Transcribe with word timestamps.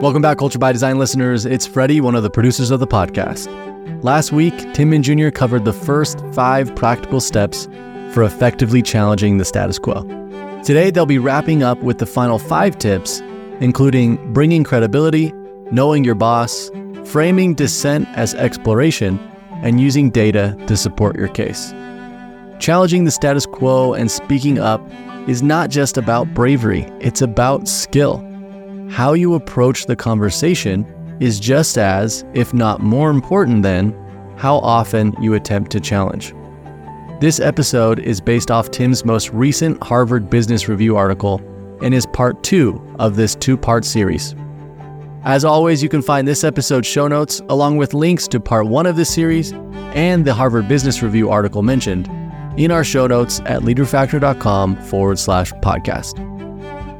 Welcome 0.00 0.20
back, 0.20 0.36
Culture 0.36 0.58
by 0.58 0.72
Design 0.72 0.98
listeners. 0.98 1.46
It's 1.46 1.66
Freddie, 1.66 2.02
one 2.02 2.14
of 2.14 2.22
the 2.22 2.28
producers 2.28 2.70
of 2.70 2.80
the 2.80 2.86
podcast. 2.86 3.48
Last 4.04 4.30
week, 4.30 4.52
Tim 4.74 4.92
and 4.92 5.02
Junior 5.02 5.30
covered 5.30 5.64
the 5.64 5.72
first 5.72 6.22
five 6.32 6.76
practical 6.76 7.18
steps 7.18 7.66
for 8.12 8.22
effectively 8.22 8.82
challenging 8.82 9.38
the 9.38 9.44
status 9.46 9.78
quo. 9.78 10.02
Today, 10.62 10.90
they'll 10.90 11.06
be 11.06 11.18
wrapping 11.18 11.62
up 11.62 11.78
with 11.78 11.96
the 11.96 12.04
final 12.04 12.38
five 12.38 12.76
tips, 12.76 13.20
including 13.60 14.34
bringing 14.34 14.64
credibility, 14.64 15.32
knowing 15.70 16.04
your 16.04 16.14
boss, 16.14 16.70
framing 17.06 17.54
dissent 17.54 18.06
as 18.08 18.34
exploration, 18.34 19.18
and 19.62 19.80
using 19.80 20.10
data 20.10 20.54
to 20.66 20.76
support 20.76 21.16
your 21.16 21.28
case. 21.28 21.72
Challenging 22.58 23.04
the 23.04 23.10
status 23.10 23.46
quo 23.46 23.94
and 23.94 24.10
speaking 24.10 24.58
up 24.58 24.86
is 25.26 25.42
not 25.42 25.70
just 25.70 25.96
about 25.96 26.34
bravery, 26.34 26.82
it's 27.00 27.22
about 27.22 27.66
skill. 27.66 28.22
How 28.90 29.14
you 29.14 29.34
approach 29.34 29.86
the 29.86 29.96
conversation 29.96 30.86
is 31.20 31.40
just 31.40 31.76
as, 31.76 32.24
if 32.34 32.54
not 32.54 32.80
more 32.80 33.10
important 33.10 33.62
than, 33.62 33.92
how 34.36 34.56
often 34.58 35.14
you 35.20 35.34
attempt 35.34 35.70
to 35.72 35.80
challenge. 35.80 36.34
This 37.20 37.40
episode 37.40 37.98
is 37.98 38.20
based 38.20 38.50
off 38.50 38.70
Tim's 38.70 39.04
most 39.04 39.30
recent 39.30 39.82
Harvard 39.82 40.30
Business 40.30 40.68
Review 40.68 40.96
article 40.96 41.40
and 41.82 41.92
is 41.92 42.06
part 42.06 42.42
two 42.42 42.80
of 42.98 43.16
this 43.16 43.34
two 43.34 43.56
part 43.56 43.84
series. 43.84 44.34
As 45.24 45.44
always, 45.44 45.82
you 45.82 45.88
can 45.88 46.02
find 46.02 46.26
this 46.26 46.44
episode's 46.44 46.86
show 46.86 47.08
notes 47.08 47.42
along 47.48 47.78
with 47.78 47.92
links 47.92 48.28
to 48.28 48.38
part 48.38 48.66
one 48.66 48.86
of 48.86 48.96
this 48.96 49.12
series 49.12 49.52
and 49.94 50.24
the 50.24 50.32
Harvard 50.32 50.68
Business 50.68 51.02
Review 51.02 51.28
article 51.28 51.62
mentioned 51.62 52.08
in 52.56 52.70
our 52.70 52.84
show 52.84 53.06
notes 53.06 53.40
at 53.40 53.62
leaderfactor.com 53.62 54.76
forward 54.82 55.18
slash 55.18 55.52
podcast. 55.54 56.22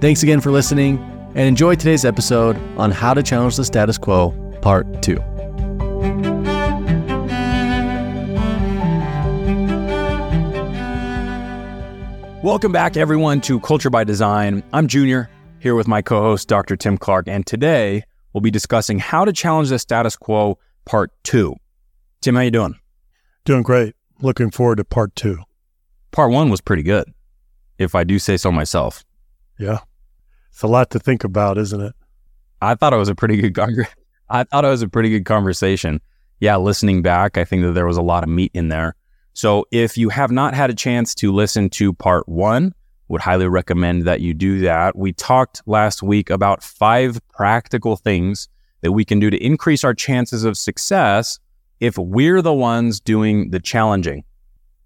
Thanks 0.00 0.22
again 0.22 0.40
for 0.40 0.50
listening 0.50 1.15
and 1.36 1.46
enjoy 1.46 1.74
today's 1.74 2.06
episode 2.06 2.56
on 2.78 2.90
how 2.90 3.12
to 3.12 3.22
challenge 3.22 3.56
the 3.56 3.64
status 3.64 3.98
quo, 3.98 4.30
part 4.62 5.02
two. 5.02 5.18
Welcome 12.42 12.72
back, 12.72 12.96
everyone, 12.96 13.42
to 13.42 13.60
Culture 13.60 13.90
by 13.90 14.02
Design. 14.02 14.62
I'm 14.72 14.86
Junior, 14.86 15.28
here 15.58 15.74
with 15.74 15.86
my 15.86 16.00
co 16.00 16.22
host, 16.22 16.48
Dr. 16.48 16.74
Tim 16.74 16.96
Clark, 16.96 17.28
and 17.28 17.46
today 17.46 18.04
we'll 18.32 18.40
be 18.40 18.50
discussing 18.50 18.98
how 18.98 19.26
to 19.26 19.32
challenge 19.32 19.68
the 19.68 19.78
status 19.78 20.16
quo 20.16 20.58
part 20.86 21.10
two. 21.22 21.54
Tim, 22.22 22.36
how 22.36 22.40
you 22.40 22.50
doing? 22.50 22.76
Doing 23.44 23.62
great. 23.62 23.94
Looking 24.22 24.50
forward 24.50 24.76
to 24.76 24.84
part 24.84 25.14
two. 25.14 25.38
Part 26.12 26.30
one 26.30 26.48
was 26.48 26.62
pretty 26.62 26.82
good, 26.82 27.12
if 27.78 27.94
I 27.94 28.04
do 28.04 28.18
say 28.18 28.38
so 28.38 28.50
myself. 28.50 29.04
Yeah. 29.58 29.80
It's 30.56 30.62
a 30.62 30.68
lot 30.68 30.88
to 30.92 30.98
think 30.98 31.22
about, 31.22 31.58
isn't 31.58 31.82
it? 31.82 31.94
I 32.62 32.76
thought 32.76 32.94
it 32.94 32.96
was 32.96 33.10
a 33.10 33.14
pretty 33.14 33.36
good 33.36 33.54
con- 33.54 33.86
I 34.30 34.44
thought 34.44 34.64
it 34.64 34.68
was 34.68 34.80
a 34.80 34.88
pretty 34.88 35.10
good 35.10 35.26
conversation. 35.26 36.00
Yeah, 36.40 36.56
listening 36.56 37.02
back, 37.02 37.36
I 37.36 37.44
think 37.44 37.62
that 37.62 37.72
there 37.72 37.84
was 37.84 37.98
a 37.98 38.02
lot 38.02 38.22
of 38.22 38.30
meat 38.30 38.52
in 38.54 38.68
there. 38.68 38.94
So 39.34 39.66
if 39.70 39.98
you 39.98 40.08
have 40.08 40.30
not 40.30 40.54
had 40.54 40.70
a 40.70 40.74
chance 40.74 41.14
to 41.16 41.30
listen 41.30 41.68
to 41.72 41.92
part 41.92 42.26
one, 42.26 42.72
would 43.08 43.20
highly 43.20 43.46
recommend 43.46 44.06
that 44.06 44.22
you 44.22 44.32
do 44.32 44.60
that. 44.60 44.96
We 44.96 45.12
talked 45.12 45.60
last 45.66 46.02
week 46.02 46.30
about 46.30 46.62
five 46.62 47.20
practical 47.28 47.96
things 47.96 48.48
that 48.80 48.92
we 48.92 49.04
can 49.04 49.20
do 49.20 49.28
to 49.28 49.36
increase 49.36 49.84
our 49.84 49.92
chances 49.92 50.44
of 50.44 50.56
success 50.56 51.38
if 51.80 51.98
we're 51.98 52.40
the 52.40 52.54
ones 52.54 52.98
doing 52.98 53.50
the 53.50 53.60
challenging. 53.60 54.24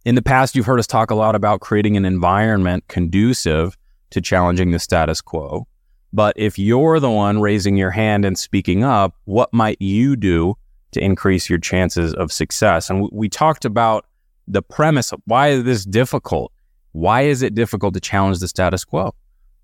In 0.05 0.17
the 0.17 0.23
past, 0.23 0.57
you've 0.57 0.67
heard 0.67 0.81
us 0.81 0.89
talk 0.89 1.13
a 1.13 1.15
lot 1.15 1.37
about 1.37 1.61
creating 1.61 1.97
an 1.97 2.05
environment 2.05 2.89
conducive 2.89 3.77
to 4.11 4.21
challenging 4.21 4.71
the 4.71 4.79
status 4.79 5.21
quo. 5.21 5.67
But 6.13 6.35
if 6.37 6.59
you're 6.59 6.99
the 6.99 7.11
one 7.11 7.41
raising 7.41 7.77
your 7.77 7.91
hand 7.91 8.25
and 8.25 8.37
speaking 8.37 8.83
up, 8.83 9.15
what 9.25 9.53
might 9.53 9.81
you 9.81 10.17
do 10.17 10.57
to 10.93 11.01
increase 11.01 11.49
your 11.49 11.59
chances 11.59 12.15
of 12.15 12.33
success? 12.33 12.91
And 12.91 13.09
we 13.13 13.29
talked 13.29 13.65
about 13.65 14.07
the 14.49 14.63
premise 14.63 15.13
of 15.13 15.21
why 15.27 15.49
is 15.49 15.65
this 15.65 15.85
difficult? 15.85 16.53
Why 16.93 17.23
is 17.23 17.43
it 17.43 17.55
difficult 17.55 17.95
to 17.95 18.01
challenge 18.01 18.41
the 18.41 18.49
status 18.49 18.85
quo? 18.85 19.15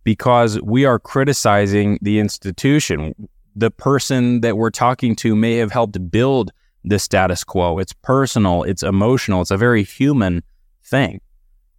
Because 0.04 0.60
we 0.62 0.84
are 0.84 1.00
criticizing 1.00 1.98
the 2.00 2.20
institution. 2.20 3.28
The 3.56 3.72
person 3.72 4.42
that 4.42 4.56
we're 4.56 4.70
talking 4.70 5.16
to 5.16 5.34
may 5.34 5.56
have 5.56 5.72
helped 5.72 6.10
build 6.10 6.52
the 6.84 7.00
status 7.00 7.42
quo. 7.42 7.78
It's 7.78 7.92
personal, 7.92 8.62
it's 8.62 8.84
emotional, 8.84 9.42
it's 9.42 9.50
a 9.50 9.56
very 9.56 9.82
human 9.82 10.44
thing. 10.84 11.20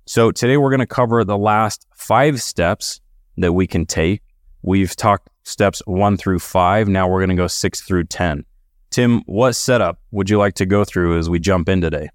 So 0.08 0.32
today 0.32 0.56
we're 0.56 0.70
going 0.70 0.80
to 0.80 0.88
cover 0.88 1.26
the 1.26 1.38
last 1.38 1.86
five 1.94 2.42
steps 2.42 3.02
that 3.36 3.52
we 3.52 3.68
can 3.68 3.86
take. 3.86 4.22
We've 4.62 4.96
talked 4.96 5.30
steps 5.44 5.82
one 5.86 6.16
through 6.16 6.40
five. 6.40 6.88
Now 6.88 7.10
we're 7.10 7.20
going 7.20 7.30
to 7.30 7.36
go 7.36 7.48
six 7.48 7.82
through 7.82 8.06
10. 8.06 8.46
Tim, 8.90 9.22
what 9.26 9.52
setup 9.52 10.00
would 10.12 10.30
you 10.30 10.38
like 10.38 10.54
to 10.56 10.66
go 10.66 10.86
through 10.86 11.18
as 11.18 11.30
we 11.30 11.40
jump 11.40 11.68
in 11.68 11.82
today? 11.82 12.08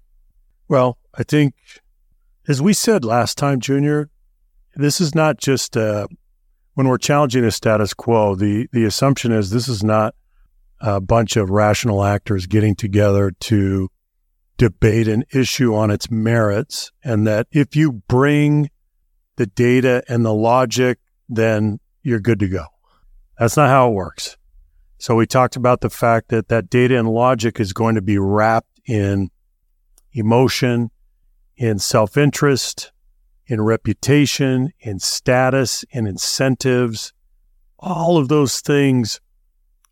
Well, 0.67 0.97
I 1.13 1.21
think 1.21 1.53
as 2.47 2.63
we 2.63 2.73
said 2.73 3.05
last 3.05 3.37
time, 3.37 3.59
Junior, 3.59 4.09
this 4.75 4.99
is 4.99 5.13
not 5.13 5.37
just 5.37 5.77
uh, 5.77 6.07
when 6.73 6.87
we're 6.87 6.97
challenging 6.97 7.43
a 7.43 7.51
status 7.51 7.93
quo. 7.93 8.33
The 8.33 8.67
the 8.71 8.85
assumption 8.85 9.31
is 9.31 9.51
this 9.51 9.67
is 9.67 9.83
not 9.83 10.15
a 10.79 10.99
bunch 10.99 11.37
of 11.37 11.51
rational 11.51 12.03
actors 12.03 12.47
getting 12.47 12.73
together 12.73 13.29
to 13.41 13.91
debate 14.63 15.09
an 15.09 15.25
issue 15.33 15.75
on 15.75 15.91
its 15.91 16.09
merits, 16.09 16.89
and 17.03 17.27
that 17.27 17.45
if 17.51 17.75
you 17.75 17.91
bring 18.07 18.69
the 19.35 19.45
data 19.45 20.01
and 20.07 20.23
the 20.23 20.33
logic, 20.33 20.99
then 21.27 21.81
you're 22.01 22.21
good 22.21 22.39
to 22.39 22.47
go. 22.47 22.63
That's 23.37 23.57
not 23.57 23.67
how 23.67 23.89
it 23.89 23.93
works. 23.93 24.37
So 24.99 25.17
we 25.17 25.27
talked 25.27 25.57
about 25.57 25.81
the 25.81 25.89
fact 25.89 26.29
that 26.29 26.47
that 26.47 26.69
data 26.69 26.97
and 26.97 27.09
logic 27.09 27.59
is 27.59 27.73
going 27.73 27.95
to 27.95 28.01
be 28.01 28.17
wrapped 28.17 28.79
in 28.85 29.31
emotion, 30.13 30.91
in 31.57 31.77
self 31.77 32.15
interest, 32.15 32.93
in 33.45 33.59
reputation, 33.59 34.71
in 34.79 34.97
status, 34.97 35.83
in 35.91 36.07
incentives. 36.07 37.11
All 37.79 38.17
of 38.17 38.29
those 38.29 38.61
things 38.61 39.19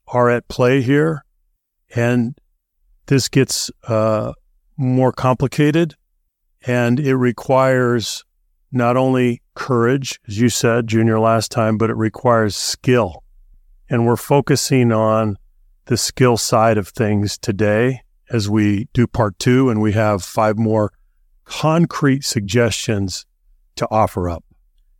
are 0.08 0.30
at 0.30 0.48
play 0.48 0.81
here. 0.81 1.26
And 1.94 2.38
this 3.08 3.28
gets 3.28 3.70
uh, 3.86 4.31
more 4.81 5.12
complicated 5.12 5.96
and 6.66 7.00
it 7.00 7.16
requires 7.16 8.25
not 8.72 8.97
only 8.97 9.42
courage, 9.53 10.19
as 10.28 10.40
you 10.40 10.50
said, 10.50 10.88
Junior, 10.88 11.19
last 11.19 11.52
time, 11.52 11.78
but 11.78 11.90
it 11.90 11.96
requires 11.96 12.56
skill. 12.56 13.24
And 13.90 14.06
we're 14.06 14.16
focusing 14.16 14.92
on 14.92 15.38
the 15.86 15.97
skill 15.97 16.38
side 16.38 16.78
of 16.78 16.88
things 16.88 17.38
today 17.38 18.02
as 18.30 18.50
we 18.50 18.88
do 18.94 19.08
part 19.08 19.38
two, 19.40 19.69
and 19.69 19.81
we 19.81 19.92
have 19.92 20.24
five 20.24 20.58
more 20.58 20.94
concrete 21.44 22.24
suggestions 22.24 23.25
to 23.75 23.88
offer 23.92 24.30
up. 24.30 24.44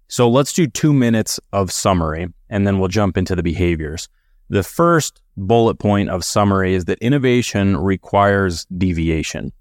So 0.10 0.30
let's 0.30 0.52
do 0.52 0.68
two 0.68 0.92
minutes 0.92 1.40
of 1.54 1.72
summary 1.72 2.28
and 2.50 2.68
then 2.68 2.80
we'll 2.80 2.90
jump 2.90 3.18
into 3.18 3.34
the 3.34 3.44
behaviors. 3.44 4.10
The 4.50 4.64
first 4.64 5.22
bullet 5.38 5.76
point 5.76 6.10
of 6.10 6.26
summary 6.26 6.74
is 6.74 6.86
that 6.86 7.00
innovation 7.00 7.78
requires 7.78 8.66
deviation. 8.78 9.54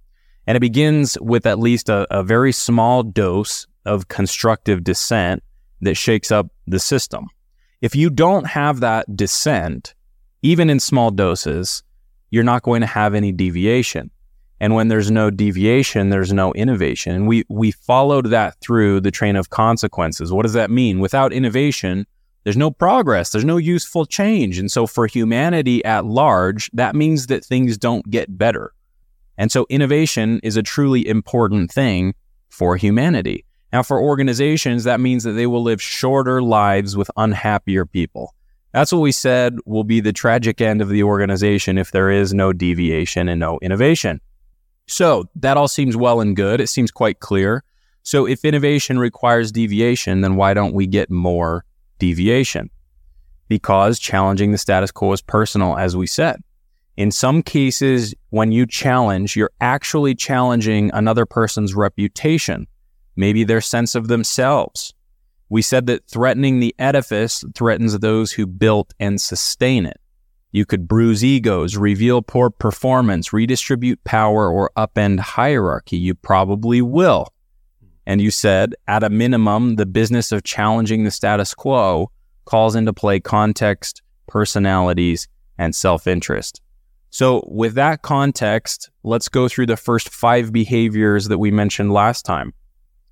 And 0.50 0.56
it 0.56 0.60
begins 0.60 1.16
with 1.20 1.46
at 1.46 1.60
least 1.60 1.88
a, 1.88 2.08
a 2.10 2.24
very 2.24 2.50
small 2.50 3.04
dose 3.04 3.68
of 3.86 4.08
constructive 4.08 4.82
dissent 4.82 5.44
that 5.80 5.94
shakes 5.94 6.32
up 6.32 6.48
the 6.66 6.80
system. 6.80 7.28
If 7.82 7.94
you 7.94 8.10
don't 8.10 8.48
have 8.48 8.80
that 8.80 9.16
dissent, 9.16 9.94
even 10.42 10.68
in 10.68 10.80
small 10.80 11.12
doses, 11.12 11.84
you're 12.30 12.42
not 12.42 12.64
going 12.64 12.80
to 12.80 12.88
have 12.88 13.14
any 13.14 13.30
deviation. 13.30 14.10
And 14.58 14.74
when 14.74 14.88
there's 14.88 15.08
no 15.08 15.30
deviation, 15.30 16.10
there's 16.10 16.32
no 16.32 16.52
innovation. 16.54 17.14
And 17.14 17.28
we, 17.28 17.44
we 17.48 17.70
followed 17.70 18.30
that 18.30 18.60
through 18.60 19.02
the 19.02 19.12
train 19.12 19.36
of 19.36 19.50
consequences. 19.50 20.32
What 20.32 20.42
does 20.42 20.54
that 20.54 20.68
mean? 20.68 20.98
Without 20.98 21.32
innovation, 21.32 22.08
there's 22.42 22.56
no 22.56 22.72
progress, 22.72 23.30
there's 23.30 23.44
no 23.44 23.56
useful 23.56 24.04
change. 24.04 24.58
And 24.58 24.68
so 24.68 24.88
for 24.88 25.06
humanity 25.06 25.84
at 25.84 26.06
large, 26.06 26.72
that 26.72 26.96
means 26.96 27.28
that 27.28 27.44
things 27.44 27.78
don't 27.78 28.10
get 28.10 28.36
better. 28.36 28.72
And 29.40 29.50
so 29.50 29.64
innovation 29.70 30.38
is 30.42 30.58
a 30.58 30.62
truly 30.62 31.08
important 31.08 31.72
thing 31.72 32.14
for 32.50 32.76
humanity. 32.76 33.46
Now, 33.72 33.82
for 33.82 33.98
organizations, 33.98 34.84
that 34.84 35.00
means 35.00 35.24
that 35.24 35.32
they 35.32 35.46
will 35.46 35.62
live 35.62 35.80
shorter 35.80 36.42
lives 36.42 36.94
with 36.94 37.10
unhappier 37.16 37.86
people. 37.86 38.34
That's 38.74 38.92
what 38.92 38.98
we 38.98 39.12
said 39.12 39.56
will 39.64 39.82
be 39.82 40.00
the 40.00 40.12
tragic 40.12 40.60
end 40.60 40.82
of 40.82 40.90
the 40.90 41.04
organization 41.04 41.78
if 41.78 41.90
there 41.90 42.10
is 42.10 42.34
no 42.34 42.52
deviation 42.52 43.30
and 43.30 43.40
no 43.40 43.58
innovation. 43.62 44.20
So 44.88 45.24
that 45.36 45.56
all 45.56 45.68
seems 45.68 45.96
well 45.96 46.20
and 46.20 46.36
good. 46.36 46.60
It 46.60 46.68
seems 46.68 46.90
quite 46.90 47.20
clear. 47.20 47.64
So 48.02 48.26
if 48.26 48.44
innovation 48.44 48.98
requires 48.98 49.50
deviation, 49.50 50.20
then 50.20 50.36
why 50.36 50.52
don't 50.52 50.74
we 50.74 50.86
get 50.86 51.10
more 51.10 51.64
deviation? 51.98 52.68
Because 53.48 53.98
challenging 53.98 54.52
the 54.52 54.58
status 54.58 54.90
quo 54.90 55.14
is 55.14 55.22
personal, 55.22 55.78
as 55.78 55.96
we 55.96 56.06
said. 56.06 56.42
In 56.96 57.10
some 57.10 57.42
cases, 57.42 58.14
when 58.30 58.52
you 58.52 58.66
challenge, 58.66 59.36
you're 59.36 59.52
actually 59.60 60.14
challenging 60.14 60.90
another 60.92 61.24
person's 61.24 61.74
reputation, 61.74 62.66
maybe 63.16 63.44
their 63.44 63.60
sense 63.60 63.94
of 63.94 64.08
themselves. 64.08 64.92
We 65.48 65.62
said 65.62 65.86
that 65.86 66.06
threatening 66.08 66.60
the 66.60 66.74
edifice 66.78 67.44
threatens 67.54 67.98
those 67.98 68.32
who 68.32 68.46
built 68.46 68.92
and 69.00 69.20
sustain 69.20 69.86
it. 69.86 70.00
You 70.52 70.64
could 70.66 70.88
bruise 70.88 71.24
egos, 71.24 71.76
reveal 71.76 72.22
poor 72.22 72.50
performance, 72.50 73.32
redistribute 73.32 74.02
power, 74.04 74.50
or 74.50 74.70
upend 74.76 75.20
hierarchy. 75.20 75.96
You 75.96 76.14
probably 76.14 76.82
will. 76.82 77.28
And 78.06 78.20
you 78.20 78.30
said, 78.30 78.74
at 78.88 79.04
a 79.04 79.10
minimum, 79.10 79.76
the 79.76 79.86
business 79.86 80.32
of 80.32 80.42
challenging 80.42 81.04
the 81.04 81.10
status 81.12 81.54
quo 81.54 82.10
calls 82.44 82.74
into 82.74 82.92
play 82.92 83.20
context, 83.20 84.02
personalities, 84.26 85.28
and 85.56 85.74
self 85.74 86.06
interest. 86.08 86.60
So, 87.10 87.44
with 87.48 87.74
that 87.74 88.02
context, 88.02 88.88
let's 89.02 89.28
go 89.28 89.48
through 89.48 89.66
the 89.66 89.76
first 89.76 90.08
five 90.08 90.52
behaviors 90.52 91.26
that 91.26 91.38
we 91.38 91.50
mentioned 91.50 91.92
last 91.92 92.24
time. 92.24 92.54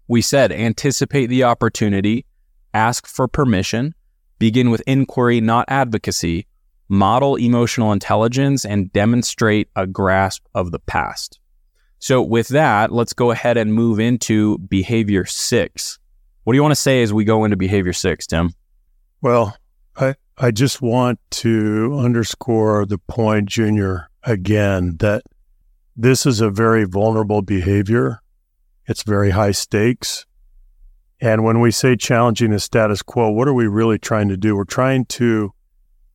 We 0.06 0.22
said 0.22 0.52
anticipate 0.52 1.26
the 1.26 1.42
opportunity, 1.44 2.24
ask 2.72 3.08
for 3.08 3.26
permission, 3.26 3.94
begin 4.38 4.70
with 4.70 4.82
inquiry, 4.86 5.40
not 5.40 5.64
advocacy, 5.68 6.46
model 6.88 7.34
emotional 7.34 7.90
intelligence, 7.92 8.64
and 8.64 8.92
demonstrate 8.92 9.68
a 9.74 9.86
grasp 9.86 10.46
of 10.54 10.70
the 10.70 10.78
past. 10.78 11.40
So, 11.98 12.22
with 12.22 12.48
that, 12.48 12.92
let's 12.92 13.12
go 13.12 13.32
ahead 13.32 13.56
and 13.56 13.74
move 13.74 13.98
into 13.98 14.58
behavior 14.58 15.24
six. 15.24 15.98
What 16.44 16.52
do 16.52 16.56
you 16.56 16.62
want 16.62 16.72
to 16.72 16.76
say 16.76 17.02
as 17.02 17.12
we 17.12 17.24
go 17.24 17.44
into 17.44 17.56
behavior 17.56 17.92
six, 17.92 18.28
Tim? 18.28 18.54
Well, 19.20 19.56
I, 19.96 20.14
I 20.40 20.52
just 20.52 20.81
want 20.81 21.19
to 21.31 21.99
underscore 21.99 22.87
the 22.87 22.99
point, 22.99 23.49
Junior, 23.49 24.08
again, 24.23 24.96
that 24.99 25.25
this 25.96 26.26
is 26.26 26.40
a 26.40 26.49
very 26.49 26.85
vulnerable 26.85 27.43
behavior. 27.43 28.20
It's 28.87 29.02
very 29.02 29.31
high 29.31 29.50
stakes. 29.50 30.26
And 31.20 31.43
when 31.43 31.61
we 31.61 31.73
say 31.73 31.96
challenging 31.96 32.52
the 32.52 32.61
status 32.61 33.02
quo, 33.02 33.31
what 33.31 33.49
are 33.49 33.52
we 33.52 33.67
really 33.67 33.99
trying 33.99 34.29
to 34.29 34.37
do? 34.37 34.55
We're 34.55 34.62
trying 34.62 35.06
to 35.06 35.52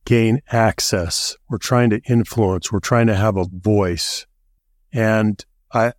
gain 0.06 0.40
access. 0.50 1.36
We're 1.50 1.58
trying 1.58 1.90
to 1.90 2.00
influence. 2.08 2.72
We're 2.72 2.80
trying 2.80 3.08
to 3.08 3.14
have 3.14 3.36
a 3.36 3.44
voice. 3.44 4.26
And 4.90 5.44
I, 5.74 5.92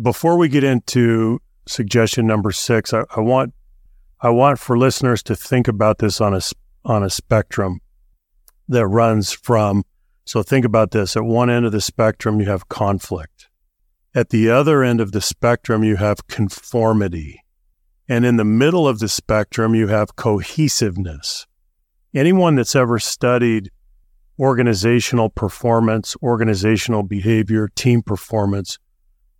before 0.00 0.36
we 0.38 0.48
get 0.48 0.62
into 0.62 1.40
suggestion 1.66 2.28
number 2.28 2.52
six, 2.52 2.94
I, 2.94 3.02
I 3.16 3.20
want, 3.20 3.54
I 4.20 4.30
want 4.30 4.60
for 4.60 4.78
listeners 4.78 5.20
to 5.24 5.34
think 5.34 5.66
about 5.66 5.98
this 5.98 6.20
on 6.20 6.32
a, 6.32 6.40
on 6.84 7.02
a 7.02 7.10
spectrum 7.10 7.80
that 8.68 8.86
runs 8.86 9.32
from, 9.32 9.84
so 10.24 10.42
think 10.42 10.64
about 10.64 10.90
this. 10.92 11.16
At 11.16 11.24
one 11.24 11.50
end 11.50 11.66
of 11.66 11.72
the 11.72 11.80
spectrum, 11.80 12.40
you 12.40 12.46
have 12.46 12.68
conflict. 12.68 13.48
At 14.14 14.30
the 14.30 14.50
other 14.50 14.82
end 14.82 15.00
of 15.00 15.12
the 15.12 15.20
spectrum, 15.20 15.82
you 15.82 15.96
have 15.96 16.26
conformity. 16.26 17.42
And 18.08 18.26
in 18.26 18.36
the 18.36 18.44
middle 18.44 18.86
of 18.86 18.98
the 18.98 19.08
spectrum, 19.08 19.74
you 19.74 19.88
have 19.88 20.16
cohesiveness. 20.16 21.46
Anyone 22.14 22.56
that's 22.56 22.76
ever 22.76 22.98
studied 22.98 23.70
organizational 24.38 25.30
performance, 25.30 26.16
organizational 26.22 27.02
behavior, 27.02 27.68
team 27.74 28.02
performance, 28.02 28.78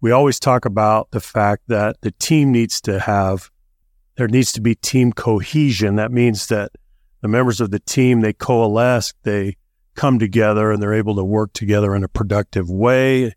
we 0.00 0.11
always 0.11 0.41
talk 0.41 0.65
about 0.65 1.11
the 1.11 1.21
fact 1.21 1.65
that 1.69 2.00
the 2.00 2.12
team 2.12 2.50
needs 2.50 2.81
to 2.83 2.99
have, 2.99 3.50
there 4.17 4.29
needs 4.29 4.53
to 4.53 4.61
be 4.61 4.75
team 4.75 5.12
cohesion. 5.12 5.97
That 5.97 6.12
means 6.12 6.47
that 6.49 6.73
the 7.23 7.29
members 7.29 7.61
of 7.61 7.71
the 7.71 7.81
team, 7.81 8.21
they 8.21 8.35
coalesce, 8.35 9.15
they 9.23 9.57
come 9.95 10.19
together 10.19 10.71
and 10.71 10.83
they're 10.83 10.93
able 10.93 11.17
to 11.17 11.25
work 11.25 11.53
together 11.55 11.95
in 11.95 12.05
a 12.05 12.09
productive 12.09 12.69
way 12.69 13.33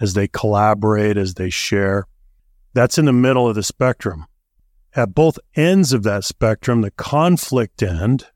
as 0.00 0.14
they 0.14 0.26
collaborate, 0.26 1.16
as 1.16 1.34
they 1.34 1.50
share. 1.50 2.06
That's 2.74 2.98
in 2.98 3.04
the 3.04 3.12
middle 3.12 3.48
of 3.48 3.54
the 3.54 3.62
spectrum 3.62 4.26
at 4.96 5.14
both 5.14 5.38
ends 5.54 5.92
of 5.92 6.02
that 6.04 6.24
spectrum, 6.24 6.80
the 6.80 6.90
conflict 6.90 7.82
end 7.82 8.26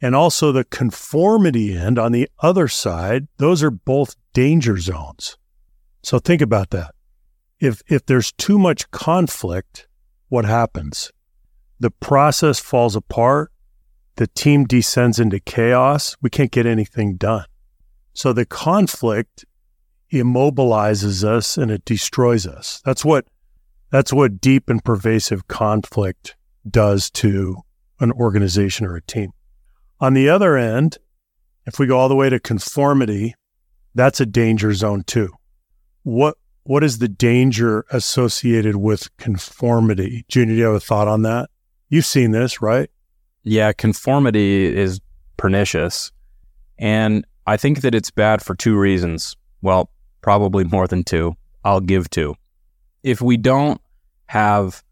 and 0.00 0.16
also 0.16 0.50
the 0.50 0.64
conformity 0.64 1.76
end 1.76 1.98
on 1.98 2.12
the 2.12 2.28
other 2.38 2.66
side, 2.66 3.28
those 3.36 3.62
are 3.62 3.70
both 3.70 4.16
danger 4.32 4.78
zones. 4.78 5.36
So 6.02 6.18
think 6.18 6.40
about 6.40 6.70
that. 6.70 6.94
If, 7.58 7.82
if 7.86 8.06
there's 8.06 8.32
too 8.32 8.58
much 8.58 8.90
conflict, 8.90 9.86
what 10.30 10.46
happens? 10.46 11.12
The 11.78 11.90
process 11.90 12.58
falls 12.58 12.96
apart. 12.96 13.52
The 14.20 14.26
team 14.26 14.66
descends 14.66 15.18
into 15.18 15.40
chaos. 15.40 16.14
We 16.20 16.28
can't 16.28 16.50
get 16.50 16.66
anything 16.66 17.16
done. 17.16 17.46
So 18.12 18.34
the 18.34 18.44
conflict 18.44 19.46
immobilizes 20.12 21.24
us 21.24 21.56
and 21.56 21.70
it 21.70 21.86
destroys 21.86 22.46
us. 22.46 22.82
That's 22.84 23.02
what 23.02 23.24
that's 23.88 24.12
what 24.12 24.38
deep 24.38 24.68
and 24.68 24.84
pervasive 24.84 25.48
conflict 25.48 26.36
does 26.68 27.08
to 27.12 27.62
an 27.98 28.12
organization 28.12 28.84
or 28.84 28.94
a 28.94 29.00
team. 29.00 29.32
On 30.00 30.12
the 30.12 30.28
other 30.28 30.54
end, 30.54 30.98
if 31.64 31.78
we 31.78 31.86
go 31.86 31.96
all 31.96 32.10
the 32.10 32.14
way 32.14 32.28
to 32.28 32.38
conformity, 32.38 33.34
that's 33.94 34.20
a 34.20 34.26
danger 34.26 34.74
zone 34.74 35.02
too. 35.04 35.30
What 36.02 36.36
what 36.64 36.84
is 36.84 36.98
the 36.98 37.08
danger 37.08 37.86
associated 37.90 38.76
with 38.76 39.16
conformity? 39.16 40.26
Junior, 40.28 40.56
do 40.56 40.58
you 40.58 40.64
have 40.66 40.74
a 40.74 40.80
thought 40.80 41.08
on 41.08 41.22
that? 41.22 41.48
You've 41.88 42.04
seen 42.04 42.32
this, 42.32 42.60
right? 42.60 42.90
Yeah, 43.42 43.72
conformity 43.72 44.66
is 44.66 45.00
pernicious. 45.36 46.12
And 46.78 47.26
I 47.46 47.56
think 47.56 47.80
that 47.82 47.94
it's 47.94 48.10
bad 48.10 48.42
for 48.42 48.54
two 48.54 48.78
reasons. 48.78 49.36
Well, 49.62 49.90
probably 50.20 50.64
more 50.64 50.86
than 50.86 51.04
two. 51.04 51.36
I'll 51.64 51.80
give 51.80 52.08
two 52.10 52.36
if 53.02 53.20
we 53.20 53.36
don't 53.36 53.80
have 54.26 54.82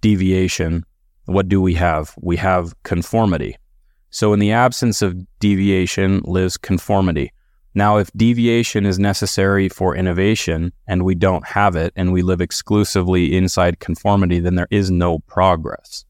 deviation, 0.00 0.84
what 1.26 1.48
do 1.48 1.60
we 1.60 1.74
have? 1.74 2.14
We 2.20 2.36
have 2.36 2.74
conformity. 2.82 3.56
So, 4.10 4.32
in 4.32 4.38
the 4.38 4.52
absence 4.52 5.02
of 5.02 5.16
deviation 5.40 6.20
lives 6.24 6.56
conformity. 6.56 7.32
Now, 7.76 7.96
if 7.96 8.12
deviation 8.12 8.86
is 8.86 9.00
necessary 9.00 9.68
for 9.68 9.96
innovation 9.96 10.72
and 10.86 11.04
we 11.04 11.16
don't 11.16 11.44
have 11.44 11.74
it 11.74 11.92
and 11.96 12.12
we 12.12 12.22
live 12.22 12.40
exclusively 12.40 13.36
inside 13.36 13.80
conformity, 13.80 14.38
then 14.38 14.54
there 14.54 14.68
is 14.70 14.92
no 14.92 15.18
progress. 15.20 16.04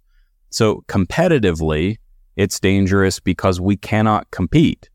So, 0.54 0.84
competitively, 0.88 1.96
it's 2.36 2.60
dangerous 2.60 3.20
because 3.20 3.60
we 3.60 3.76
cannot 3.76 4.30
compete 4.30 4.88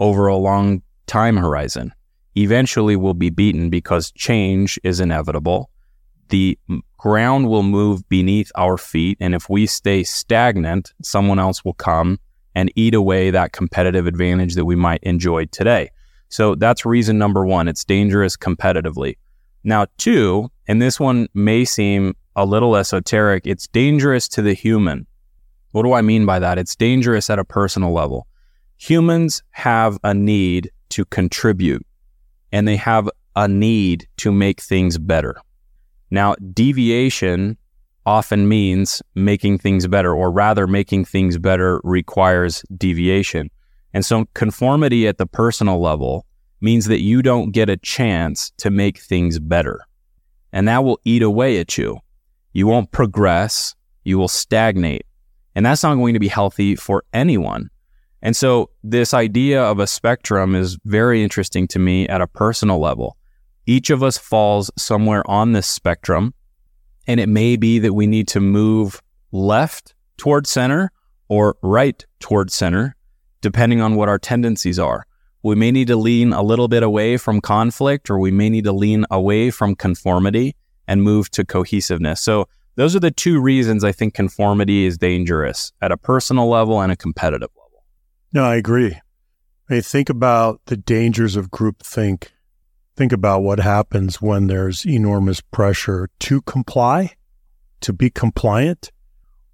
over 0.00 0.26
a 0.26 0.36
long 0.36 0.82
time 1.06 1.36
horizon. 1.36 1.92
Eventually, 2.36 2.96
we'll 2.96 3.14
be 3.14 3.30
beaten 3.30 3.70
because 3.70 4.10
change 4.12 4.78
is 4.82 5.00
inevitable 5.00 5.70
the 6.28 6.58
ground 6.98 7.48
will 7.48 7.62
move 7.62 8.08
beneath 8.08 8.50
our 8.56 8.76
feet. 8.76 9.16
And 9.20 9.34
if 9.34 9.48
we 9.48 9.66
stay 9.66 10.02
stagnant, 10.02 10.92
someone 11.02 11.38
else 11.38 11.64
will 11.64 11.74
come 11.74 12.18
and 12.54 12.72
eat 12.76 12.94
away 12.94 13.30
that 13.30 13.52
competitive 13.52 14.06
advantage 14.06 14.54
that 14.54 14.64
we 14.64 14.76
might 14.76 15.02
enjoy 15.02 15.46
today. 15.46 15.90
So 16.28 16.54
that's 16.54 16.86
reason 16.86 17.18
number 17.18 17.44
one. 17.44 17.68
It's 17.68 17.84
dangerous 17.84 18.36
competitively. 18.36 19.16
Now, 19.62 19.86
two, 19.98 20.50
and 20.66 20.80
this 20.80 20.98
one 20.98 21.28
may 21.34 21.64
seem 21.64 22.14
a 22.36 22.44
little 22.44 22.76
esoteric, 22.76 23.46
it's 23.46 23.66
dangerous 23.68 24.28
to 24.28 24.42
the 24.42 24.54
human. 24.54 25.06
What 25.72 25.82
do 25.82 25.92
I 25.92 26.02
mean 26.02 26.26
by 26.26 26.38
that? 26.38 26.58
It's 26.58 26.76
dangerous 26.76 27.30
at 27.30 27.38
a 27.38 27.44
personal 27.44 27.92
level. 27.92 28.26
Humans 28.76 29.42
have 29.50 29.98
a 30.04 30.14
need 30.14 30.70
to 30.90 31.04
contribute 31.06 31.84
and 32.52 32.68
they 32.68 32.76
have 32.76 33.10
a 33.34 33.48
need 33.48 34.06
to 34.18 34.30
make 34.30 34.60
things 34.60 34.98
better. 34.98 35.36
Now, 36.10 36.36
deviation 36.52 37.56
often 38.06 38.48
means 38.48 39.02
making 39.14 39.58
things 39.58 39.86
better, 39.88 40.14
or 40.14 40.30
rather, 40.30 40.66
making 40.66 41.06
things 41.06 41.38
better 41.38 41.80
requires 41.82 42.62
deviation. 42.76 43.50
And 43.92 44.04
so, 44.04 44.26
conformity 44.34 45.08
at 45.08 45.18
the 45.18 45.26
personal 45.26 45.80
level 45.80 46.26
means 46.60 46.86
that 46.86 47.00
you 47.00 47.22
don't 47.22 47.50
get 47.50 47.68
a 47.68 47.76
chance 47.76 48.52
to 48.58 48.70
make 48.70 48.98
things 48.98 49.38
better. 49.38 49.80
And 50.52 50.68
that 50.68 50.84
will 50.84 51.00
eat 51.04 51.22
away 51.22 51.58
at 51.58 51.76
you. 51.76 51.98
You 52.54 52.66
won't 52.66 52.90
progress, 52.90 53.74
you 54.04 54.16
will 54.18 54.28
stagnate. 54.28 55.04
And 55.54 55.66
that's 55.66 55.82
not 55.82 55.96
going 55.96 56.14
to 56.14 56.20
be 56.20 56.28
healthy 56.28 56.74
for 56.76 57.04
anyone. 57.12 57.68
And 58.22 58.34
so, 58.34 58.70
this 58.82 59.12
idea 59.12 59.62
of 59.62 59.78
a 59.78 59.86
spectrum 59.86 60.54
is 60.54 60.78
very 60.86 61.22
interesting 61.22 61.68
to 61.68 61.78
me 61.78 62.08
at 62.08 62.22
a 62.22 62.26
personal 62.26 62.78
level 62.80 63.18
each 63.66 63.90
of 63.90 64.02
us 64.02 64.18
falls 64.18 64.70
somewhere 64.76 65.28
on 65.28 65.52
this 65.52 65.66
spectrum. 65.66 66.34
And 67.06 67.20
it 67.20 67.28
may 67.28 67.56
be 67.56 67.78
that 67.80 67.92
we 67.92 68.06
need 68.06 68.28
to 68.28 68.40
move 68.40 69.02
left 69.32 69.94
toward 70.16 70.46
center 70.46 70.90
or 71.28 71.56
right 71.62 72.04
toward 72.20 72.50
center, 72.50 72.94
depending 73.40 73.80
on 73.80 73.94
what 73.94 74.08
our 74.08 74.18
tendencies 74.18 74.78
are. 74.78 75.06
We 75.42 75.54
may 75.54 75.70
need 75.70 75.88
to 75.88 75.96
lean 75.96 76.32
a 76.32 76.42
little 76.42 76.68
bit 76.68 76.82
away 76.82 77.16
from 77.18 77.40
conflict, 77.40 78.08
or 78.08 78.18
we 78.18 78.30
may 78.30 78.48
need 78.48 78.64
to 78.64 78.72
lean 78.72 79.04
away 79.10 79.50
from 79.50 79.74
conformity 79.74 80.56
and 80.86 81.02
move 81.02 81.30
to 81.32 81.44
cohesiveness. 81.44 82.20
So, 82.20 82.48
those 82.76 82.96
are 82.96 83.00
the 83.00 83.12
two 83.12 83.40
reasons 83.40 83.84
I 83.84 83.92
think 83.92 84.14
conformity 84.14 84.84
is 84.84 84.98
dangerous 84.98 85.72
at 85.80 85.92
a 85.92 85.96
personal 85.96 86.48
level 86.48 86.80
and 86.80 86.90
a 86.90 86.96
competitive 86.96 87.50
level. 87.56 87.84
No, 88.32 88.44
I 88.44 88.56
agree. 88.56 88.98
I 89.70 89.80
think 89.80 90.08
about 90.08 90.60
the 90.66 90.76
dangers 90.76 91.36
of 91.36 91.50
groupthink 91.50 92.30
think 92.96 93.12
about 93.12 93.42
what 93.42 93.58
happens 93.58 94.22
when 94.22 94.46
there's 94.46 94.86
enormous 94.86 95.40
pressure 95.40 96.08
to 96.20 96.40
comply, 96.42 97.14
to 97.80 97.92
be 97.92 98.10
compliant, 98.10 98.92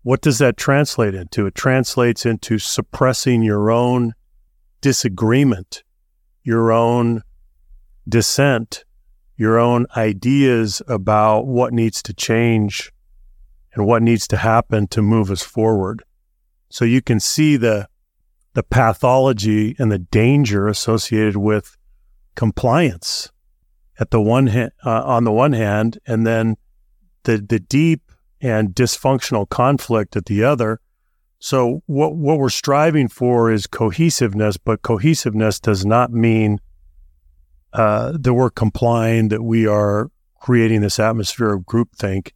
what 0.02 0.20
does 0.20 0.38
that 0.38 0.56
translate 0.56 1.14
into? 1.14 1.46
It 1.46 1.54
translates 1.54 2.25
into 2.25 2.58
suppressing 2.58 3.42
your 3.42 3.70
own 3.70 4.14
disagreement, 4.80 5.82
your 6.42 6.72
own 6.72 7.22
dissent, 8.08 8.84
your 9.40 9.59
own 9.59 9.87
ideas 9.97 10.82
about 10.87 11.47
what 11.47 11.73
needs 11.73 12.02
to 12.02 12.12
change 12.12 12.92
and 13.73 13.87
what 13.87 14.02
needs 14.02 14.28
to 14.28 14.37
happen 14.37 14.87
to 14.87 15.00
move 15.00 15.30
us 15.30 15.42
forward. 15.42 16.02
So 16.68 16.85
you 16.85 17.00
can 17.00 17.20
see 17.20 17.56
the 17.56 17.88
the 18.52 18.62
pathology 18.62 19.75
and 19.78 19.90
the 19.90 19.99
danger 19.99 20.68
associated 20.68 21.38
with 21.38 21.78
compliance 22.35 23.32
at 23.99 24.11
the 24.11 24.20
one 24.20 24.47
uh, 24.50 24.70
on 24.85 25.25
the 25.25 25.32
one 25.32 25.54
hand, 25.54 25.99
and 26.06 26.26
then 26.26 26.59
the 27.23 27.38
the 27.38 27.61
deep 27.61 28.12
and 28.42 28.75
dysfunctional 28.75 29.49
conflict 29.49 30.16
at 30.16 30.26
the 30.26 30.44
other. 30.44 30.80
So 31.38 31.82
what 31.87 32.14
what 32.14 32.38
we're 32.38 32.50
striving 32.50 33.09
for 33.09 33.50
is 33.50 33.66
cohesiveness, 33.66 34.59
but 34.59 34.82
cohesiveness 34.82 35.59
does 35.59 35.87
not 35.87 36.12
mean 36.12 36.61
uh, 37.72 38.12
that 38.18 38.34
we're 38.34 38.50
complying, 38.50 39.28
that 39.28 39.42
we 39.42 39.66
are 39.66 40.10
creating 40.40 40.80
this 40.80 40.98
atmosphere 40.98 41.52
of 41.52 41.62
groupthink. 41.62 42.32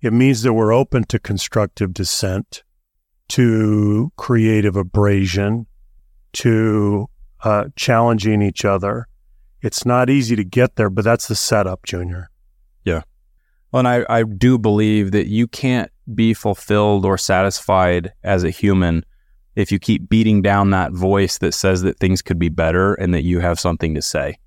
It 0.00 0.12
means 0.12 0.42
that 0.42 0.54
we're 0.54 0.72
open 0.72 1.04
to 1.04 1.18
constructive 1.18 1.94
dissent, 1.94 2.64
to 3.28 4.12
creative 4.16 4.74
abrasion, 4.76 5.66
to 6.34 7.08
uh, 7.44 7.66
challenging 7.76 8.42
each 8.42 8.64
other. 8.64 9.06
It's 9.60 9.86
not 9.86 10.10
easy 10.10 10.34
to 10.34 10.44
get 10.44 10.76
there, 10.76 10.90
but 10.90 11.04
that's 11.04 11.28
the 11.28 11.36
setup, 11.36 11.84
Junior. 11.84 12.30
Yeah. 12.84 13.02
Well, 13.70 13.86
and 13.86 13.88
I, 13.88 14.04
I 14.08 14.22
do 14.24 14.58
believe 14.58 15.12
that 15.12 15.28
you 15.28 15.46
can't 15.46 15.90
be 16.12 16.34
fulfilled 16.34 17.04
or 17.04 17.16
satisfied 17.16 18.12
as 18.24 18.42
a 18.42 18.50
human 18.50 19.04
if 19.54 19.70
you 19.70 19.78
keep 19.78 20.08
beating 20.08 20.42
down 20.42 20.70
that 20.70 20.92
voice 20.92 21.38
that 21.38 21.54
says 21.54 21.82
that 21.82 21.98
things 21.98 22.22
could 22.22 22.38
be 22.38 22.48
better 22.48 22.94
and 22.94 23.14
that 23.14 23.22
you 23.22 23.40
have 23.40 23.60
something 23.60 23.94
to 23.94 24.02
say. 24.02 24.38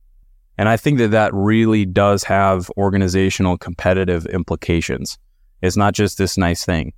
And 0.57 0.69
I 0.69 0.77
think 0.77 1.00
that 1.00 1.12
that 1.12 1.33
really 1.33 1.85
does 1.85 2.24
have 2.24 2.69
organizational 2.77 3.57
competitive 3.57 4.25
implications. 4.27 5.17
It's 5.62 5.77
not 5.77 5.93
just 5.93 6.17
this 6.17 6.38
nice 6.38 6.63
thing. 6.63 6.93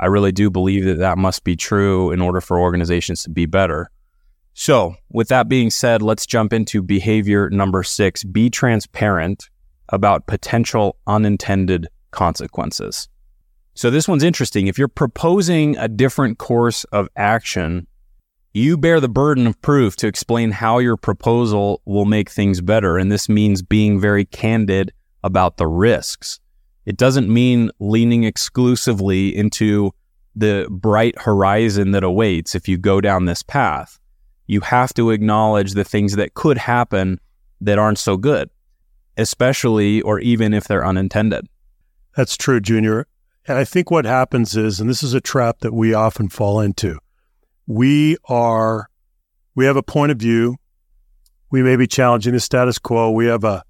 I 0.00 0.06
really 0.06 0.32
do 0.32 0.50
believe 0.50 0.84
that 0.84 0.98
that 0.98 1.18
must 1.18 1.44
be 1.44 1.56
true 1.56 2.10
in 2.10 2.20
order 2.20 2.40
for 2.40 2.58
organizations 2.58 3.22
to 3.24 3.30
be 3.30 3.46
better. 3.46 3.90
So, 4.54 4.96
with 5.10 5.28
that 5.28 5.48
being 5.48 5.70
said, 5.70 6.02
let's 6.02 6.26
jump 6.26 6.52
into 6.52 6.82
behavior 6.82 7.48
number 7.50 7.82
six 7.82 8.22
be 8.22 8.50
transparent 8.50 9.48
about 9.88 10.26
potential 10.26 10.96
unintended 11.06 11.88
consequences. 12.10 13.08
So, 13.74 13.90
this 13.90 14.06
one's 14.06 14.22
interesting. 14.22 14.66
If 14.66 14.78
you're 14.78 14.88
proposing 14.88 15.76
a 15.78 15.88
different 15.88 16.38
course 16.38 16.84
of 16.84 17.08
action, 17.16 17.86
you 18.54 18.76
bear 18.76 19.00
the 19.00 19.08
burden 19.08 19.46
of 19.46 19.60
proof 19.62 19.96
to 19.96 20.06
explain 20.06 20.50
how 20.50 20.78
your 20.78 20.96
proposal 20.96 21.80
will 21.84 22.04
make 22.04 22.28
things 22.28 22.60
better. 22.60 22.98
And 22.98 23.10
this 23.10 23.28
means 23.28 23.62
being 23.62 24.00
very 24.00 24.24
candid 24.24 24.92
about 25.24 25.56
the 25.56 25.66
risks. 25.66 26.38
It 26.84 26.96
doesn't 26.96 27.32
mean 27.32 27.70
leaning 27.78 28.24
exclusively 28.24 29.34
into 29.34 29.92
the 30.34 30.66
bright 30.70 31.18
horizon 31.20 31.92
that 31.92 32.04
awaits 32.04 32.54
if 32.54 32.68
you 32.68 32.76
go 32.76 33.00
down 33.00 33.24
this 33.24 33.42
path. 33.42 33.98
You 34.46 34.60
have 34.60 34.92
to 34.94 35.10
acknowledge 35.10 35.72
the 35.72 35.84
things 35.84 36.16
that 36.16 36.34
could 36.34 36.58
happen 36.58 37.20
that 37.60 37.78
aren't 37.78 37.98
so 37.98 38.16
good, 38.16 38.50
especially 39.16 40.02
or 40.02 40.18
even 40.20 40.52
if 40.52 40.64
they're 40.64 40.86
unintended. 40.86 41.46
That's 42.16 42.36
true, 42.36 42.60
Junior. 42.60 43.06
And 43.46 43.56
I 43.56 43.64
think 43.64 43.90
what 43.90 44.04
happens 44.04 44.56
is, 44.56 44.80
and 44.80 44.90
this 44.90 45.02
is 45.02 45.14
a 45.14 45.20
trap 45.20 45.60
that 45.60 45.72
we 45.72 45.94
often 45.94 46.28
fall 46.28 46.60
into, 46.60 46.98
we 47.66 48.16
are, 48.28 48.88
we 49.54 49.66
have 49.66 49.76
a 49.76 49.82
point 49.82 50.12
of 50.12 50.18
view. 50.18 50.56
We 51.50 51.62
may 51.62 51.76
be 51.76 51.86
challenging 51.86 52.32
the 52.32 52.40
status 52.40 52.78
quo. 52.78 53.10
We 53.10 53.26
have 53.26 53.44
a, 53.44 53.62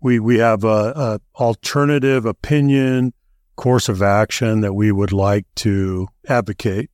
we, 0.00 0.18
we 0.18 0.38
have 0.38 0.64
a, 0.64 1.20
a 1.36 1.40
alternative 1.40 2.26
opinion, 2.26 3.12
course 3.56 3.88
of 3.88 4.02
action 4.02 4.60
that 4.62 4.74
we 4.74 4.90
would 4.90 5.12
like 5.12 5.46
to 5.56 6.08
advocate. 6.28 6.90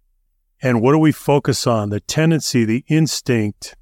And 0.61 0.83
what 0.83 0.93
do 0.93 0.99
we 0.99 1.13
focus 1.13 1.67
on? 1.67 1.91
The 1.91 2.01
tendency, 2.01 2.65
the 2.65 2.85
instinct 2.89 3.77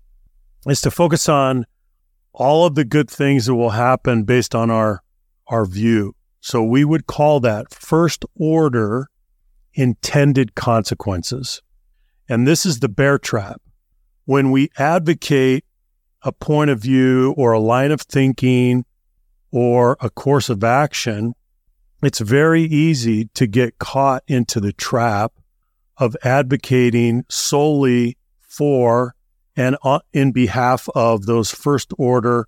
is 0.66 0.80
to 0.82 0.90
focus 0.90 1.28
on 1.28 1.64
all 2.32 2.66
of 2.66 2.74
the 2.74 2.84
good 2.84 3.10
things 3.10 3.46
that 3.46 3.54
will 3.54 3.70
happen 3.70 4.24
based 4.24 4.54
on 4.54 4.70
our, 4.70 5.02
our 5.48 5.64
view. 5.64 6.14
So 6.40 6.62
we 6.62 6.84
would 6.84 7.06
call 7.06 7.40
that 7.40 7.72
first 7.72 8.24
order 8.38 9.08
intended 9.74 10.54
consequences. 10.54 11.62
And 12.28 12.46
this 12.46 12.66
is 12.66 12.80
the 12.80 12.88
bear 12.88 13.18
trap. 13.18 13.60
When 14.24 14.50
we 14.50 14.70
advocate 14.78 15.64
a 16.22 16.32
point 16.32 16.70
of 16.70 16.80
view 16.80 17.34
or 17.36 17.52
a 17.52 17.60
line 17.60 17.92
of 17.92 18.00
thinking 18.00 18.84
or 19.52 19.96
a 20.00 20.10
course 20.10 20.48
of 20.48 20.64
action, 20.64 21.34
it's 22.02 22.18
very 22.18 22.62
easy 22.62 23.26
to 23.34 23.46
get 23.46 23.78
caught 23.78 24.22
into 24.26 24.60
the 24.60 24.72
trap 24.72 25.32
of 25.96 26.16
advocating 26.22 27.24
solely 27.28 28.18
for 28.40 29.14
and 29.56 29.76
in 30.12 30.32
behalf 30.32 30.88
of 30.94 31.26
those 31.26 31.50
first 31.50 31.92
order 31.96 32.46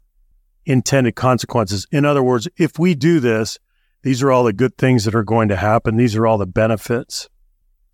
intended 0.67 1.15
consequences. 1.15 1.87
In 1.91 2.05
other 2.05 2.23
words, 2.23 2.47
if 2.59 2.79
we 2.79 2.95
do 2.95 3.21
this, 3.21 3.59
these 4.03 4.23
are 4.23 4.31
all 4.31 4.45
the 4.45 4.53
good 4.53 4.77
things 4.77 5.05
that 5.05 5.15
are 5.15 5.25
going 5.25 5.49
to 5.49 5.57
happen. 5.57 5.97
These 5.97 6.15
are 6.15 6.27
all 6.27 6.39
the 6.39 6.47
benefits. 6.47 7.29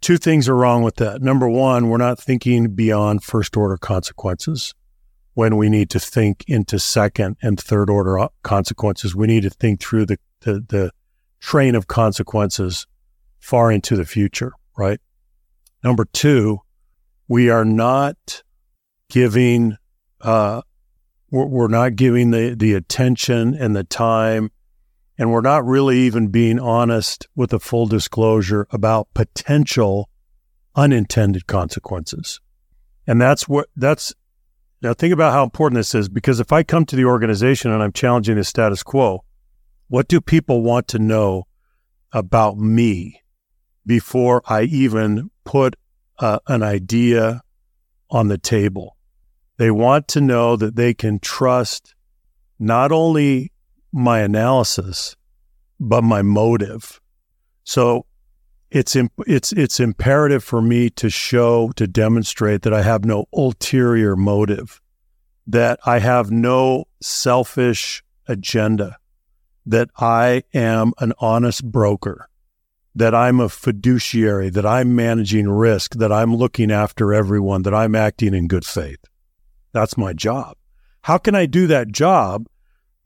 Two 0.05 0.19
things 0.19 0.51
are 0.51 0.55
wrong 0.55 0.83
with 0.83 0.97
that. 0.97 1.23
Number 1.23 1.49
one, 1.49 1.89
we're 1.89 1.97
not 1.97 2.19
thinking 2.19 2.75
beyond 2.75 3.25
first 3.25 3.57
order 3.57 3.79
consequences 3.79 4.75
when 5.33 5.57
we 5.57 5.71
need 5.71 5.89
to 5.89 5.99
think 5.99 6.45
into 6.47 6.79
second 6.79 7.39
and 7.41 7.59
third 7.59 7.89
order 7.89 8.19
uh, 8.19 8.29
consequences. 8.43 9.17
We 9.17 9.27
need 9.27 9.45
to 9.45 9.49
think 9.49 9.81
through 9.81 10.05
the, 10.05 10.19
the, 10.41 10.53
the 10.69 10.91
train 11.41 11.75
of 11.75 11.87
consequences 11.87 12.87
far 13.39 13.73
into 13.73 13.97
the 13.97 14.05
future, 14.05 14.53
right? 14.77 15.01
Number 15.83 16.05
two, 16.05 16.59
we 17.27 17.49
are 17.49 17.65
not 17.65 18.43
giving, 19.09 19.79
uh, 20.21 20.61
we're, 21.31 21.47
we're 21.47 21.69
not 21.69 21.97
giving 21.97 22.31
the, 22.31 22.55
the 22.55 22.75
attention 22.75 23.55
and 23.55 23.75
the 23.75 23.85
time, 23.85 24.51
and 25.19 25.31
we're 25.31 25.41
not 25.41 25.65
really 25.65 25.99
even 26.01 26.29
being 26.29 26.59
honest 26.59 27.29
with 27.35 27.53
a 27.53 27.59
full 27.59 27.87
disclosure 27.87 28.67
about 28.71 29.09
potential 29.15 30.09
unintended 30.75 31.47
consequences. 31.47 32.41
And 33.07 33.21
that's 33.21 33.49
what, 33.49 33.69
that's, 33.77 34.13
now 34.83 34.93
think 34.93 35.13
about 35.13 35.33
how 35.33 35.45
important 35.45 35.79
this 35.79 35.95
is 35.95 36.09
because 36.09 36.41
if 36.41 36.53
I 36.53 36.63
come 36.63 36.85
to 36.87 36.97
the 36.97 37.05
organization 37.05 37.71
and 37.71 37.83
I'm 37.83 37.93
challenging 37.93 38.37
the 38.37 38.45
status 38.45 38.83
quo, 38.83 39.25
what 39.89 40.09
do 40.09 40.21
people 40.21 40.63
want 40.63 40.89
to 40.89 40.99
know 40.99 41.47
about 42.13 42.57
me 42.57 43.23
before 43.87 44.43
I 44.47 44.63
even 44.63 45.31
put 45.45 45.77
uh, 46.19 46.39
an 46.47 46.63
idea 46.63 47.43
on 48.11 48.29
the 48.29 48.39
table. 48.39 48.97
They 49.57 49.71
want 49.71 50.09
to 50.09 50.21
know 50.21 50.57
that 50.57 50.77
they 50.77 50.95
can 50.95 51.19
trust 51.19 51.95
not 52.59 52.93
only 52.93 53.53
my 53.95 54.19
analysis, 54.19 55.15
but 55.79 56.03
my 56.03 56.21
motive. 56.21 57.01
So 57.63 58.07
it's 58.71 58.97
imp- 58.97 59.13
it's 59.27 59.53
it's 59.53 59.79
imperative 59.79 60.43
for 60.43 60.61
me 60.61 60.91
to 60.91 61.09
show 61.09 61.71
to 61.77 61.87
demonstrate 61.87 62.63
that 62.63 62.75
I 62.75 62.83
have 62.83 63.05
no 63.05 63.27
ulterior 63.33 64.17
motive, 64.17 64.81
that 65.47 65.79
I 65.87 66.01
have 66.01 66.33
no 66.33 66.87
selfish 67.01 68.03
agenda, 68.27 68.99
that 69.65 69.91
I 69.97 70.43
am 70.53 70.93
an 70.99 71.13
honest 71.21 71.65
broker, 71.65 72.29
that 72.97 73.15
I'm 73.15 73.39
a 73.39 73.49
fiduciary, 73.49 74.51
that 74.51 74.67
I'm 74.67 74.97
managing 74.97 75.49
risk, 75.49 75.95
that 75.95 76.11
I'm 76.11 76.35
looking 76.35 76.73
after 76.73 77.15
everyone, 77.15 77.63
that 77.63 77.75
I'm 77.75 77.95
acting 77.95 78.35
in 78.35 78.49
good 78.49 78.67
faith. 78.67 79.05
That's 79.73 79.97
my 79.97 80.13
job. 80.15 80.57
How 81.03 81.19
can 81.19 81.37
I 81.37 81.47
do 81.47 81.69
that 81.69 81.93
job 81.93 82.49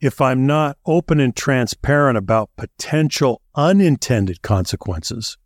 if 0.00 0.20
I'm 0.20 0.46
not 0.46 0.78
open 0.86 1.20
and 1.20 1.34
transparent 1.34 2.16
about 2.18 2.50
potential 2.56 3.42
unintended 3.54 4.42
consequences? 4.42 5.36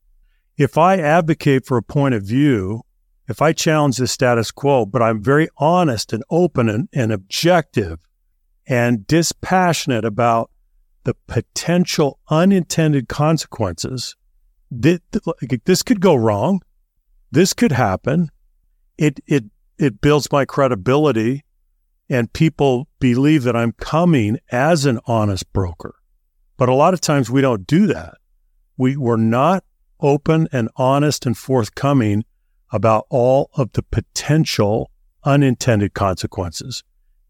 If 0.57 0.77
I 0.77 0.99
advocate 0.99 1.67
for 1.67 1.77
a 1.77 1.83
point 1.83 2.15
of 2.15 2.23
view, 2.23 2.83
if 3.29 3.41
I 3.41 3.53
challenge 3.53 3.97
the 3.97 4.07
status 4.07 4.51
quo, 4.51 4.85
but 4.85 5.01
I'm 5.03 5.23
very 5.23 5.49
honest 5.57 6.13
and 6.13 6.23
open 6.31 6.69
and, 6.69 6.89
and 6.93 7.13
objective 7.13 8.01
and 8.67 9.07
dispassionate 9.07 10.05
about 10.05 10.51
the 11.05 11.15
potential 11.27 12.19
unintended 12.29 13.09
consequences, 13.09 14.17
this 14.71 15.83
could 15.83 16.01
go 16.01 16.15
wrong. 16.15 16.61
This 17.31 17.53
could 17.53 17.73
happen. 17.73 18.31
It 18.99 19.21
it 19.27 19.45
it 19.79 20.01
builds 20.01 20.31
my 20.31 20.45
credibility, 20.45 21.45
and 22.13 22.31
people 22.35 22.89
believe 23.01 23.43
that 23.45 23.57
I'm 23.57 23.73
coming 23.73 24.39
as 24.51 24.85
an 24.85 25.01
honest 25.07 25.51
broker. 25.55 25.95
But 26.59 26.69
a 26.69 26.75
lot 26.75 26.93
of 26.93 27.01
times 27.01 27.31
we 27.31 27.41
don't 27.41 27.67
do 27.67 27.87
that. 27.87 28.19
We 28.77 28.99
we're 28.99 29.17
not 29.17 29.65
open 29.99 30.47
and 30.53 30.69
honest 30.77 31.25
and 31.25 31.37
forthcoming 31.37 32.25
about 32.71 33.07
all 33.09 33.51
of 33.55 33.73
the 33.73 33.83
potential 33.83 34.91
unintended 35.25 35.95
consequences. 35.95 36.85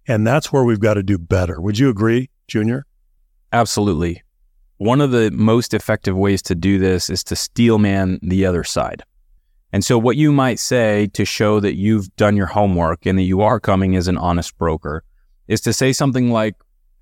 And 0.08 0.26
that's 0.26 0.52
where 0.52 0.64
we've 0.64 0.80
got 0.80 0.94
to 0.94 1.02
do 1.04 1.16
better. 1.16 1.60
Would 1.60 1.78
you 1.78 1.88
agree, 1.88 2.30
Junior? 2.48 2.84
Absolutely. 3.52 4.22
One 4.78 5.00
of 5.00 5.12
the 5.12 5.30
most 5.30 5.74
effective 5.74 6.16
ways 6.16 6.42
to 6.42 6.56
do 6.56 6.78
this 6.78 7.08
is 7.08 7.22
to 7.24 7.36
steelman 7.36 8.18
the 8.20 8.46
other 8.46 8.64
side. 8.64 9.04
And 9.72 9.82
so, 9.84 9.98
what 9.98 10.16
you 10.16 10.32
might 10.32 10.58
say 10.58 11.06
to 11.14 11.24
show 11.24 11.58
that 11.60 11.76
you've 11.76 12.14
done 12.16 12.36
your 12.36 12.46
homework 12.46 13.06
and 13.06 13.18
that 13.18 13.22
you 13.22 13.40
are 13.40 13.58
coming 13.58 13.96
as 13.96 14.06
an 14.06 14.18
honest 14.18 14.56
broker 14.58 15.02
is 15.48 15.60
to 15.62 15.72
say 15.72 15.92
something 15.92 16.30
like, 16.30 16.54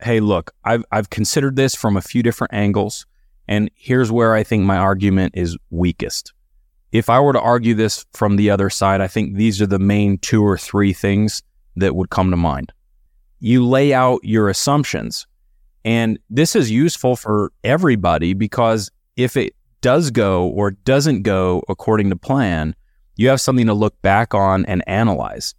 Hey, 0.03 0.21
look, 0.21 0.53
I've, 0.65 0.85
I've 0.93 1.11
considered 1.11 1.57
this 1.57 1.75
from 1.75 1.97
a 1.97 2.01
few 2.01 2.23
different 2.23 2.55
angles, 2.55 3.07
and 3.49 3.71
here's 3.75 4.11
where 4.11 4.35
I 4.35 4.45
think 4.45 4.65
my 4.65 4.77
argument 4.77 5.35
is 5.37 5.59
weakest. 5.71 6.33
If 6.93 7.11
I 7.11 7.21
were 7.21 7.33
to 7.33 7.41
argue 7.41 7.75
this 7.75 8.07
from 8.13 8.37
the 8.37 8.51
other 8.51 8.71
side, 8.71 9.01
I 9.01 9.09
think 9.09 9.35
these 9.35 9.61
are 9.61 9.67
the 9.67 9.79
main 9.79 10.19
two 10.19 10.43
or 10.43 10.57
three 10.57 10.93
things 10.93 11.43
that 11.77 11.95
would 11.95 12.11
come 12.11 12.31
to 12.31 12.37
mind. 12.37 12.73
You 13.41 13.67
lay 13.67 13.93
out 13.93 14.21
your 14.23 14.49
assumptions, 14.49 15.27
and 15.85 16.19
this 16.31 16.57
is 16.57 16.71
useful 16.71 17.17
for 17.17 17.53
everybody 17.63 18.33
because 18.33 18.91
if 19.17 19.37
it 19.37 19.55
does 19.81 20.11
go 20.11 20.49
or 20.49 20.73
doesn't 20.73 21.23
go 21.23 21.63
according 21.69 22.11
to 22.11 22.17
plan, 22.17 22.75
you 23.17 23.29
have 23.29 23.41
something 23.41 23.67
to 23.67 23.75
look 23.75 24.01
back 24.03 24.35
on 24.35 24.65
and 24.67 24.83
analyze 24.87 25.55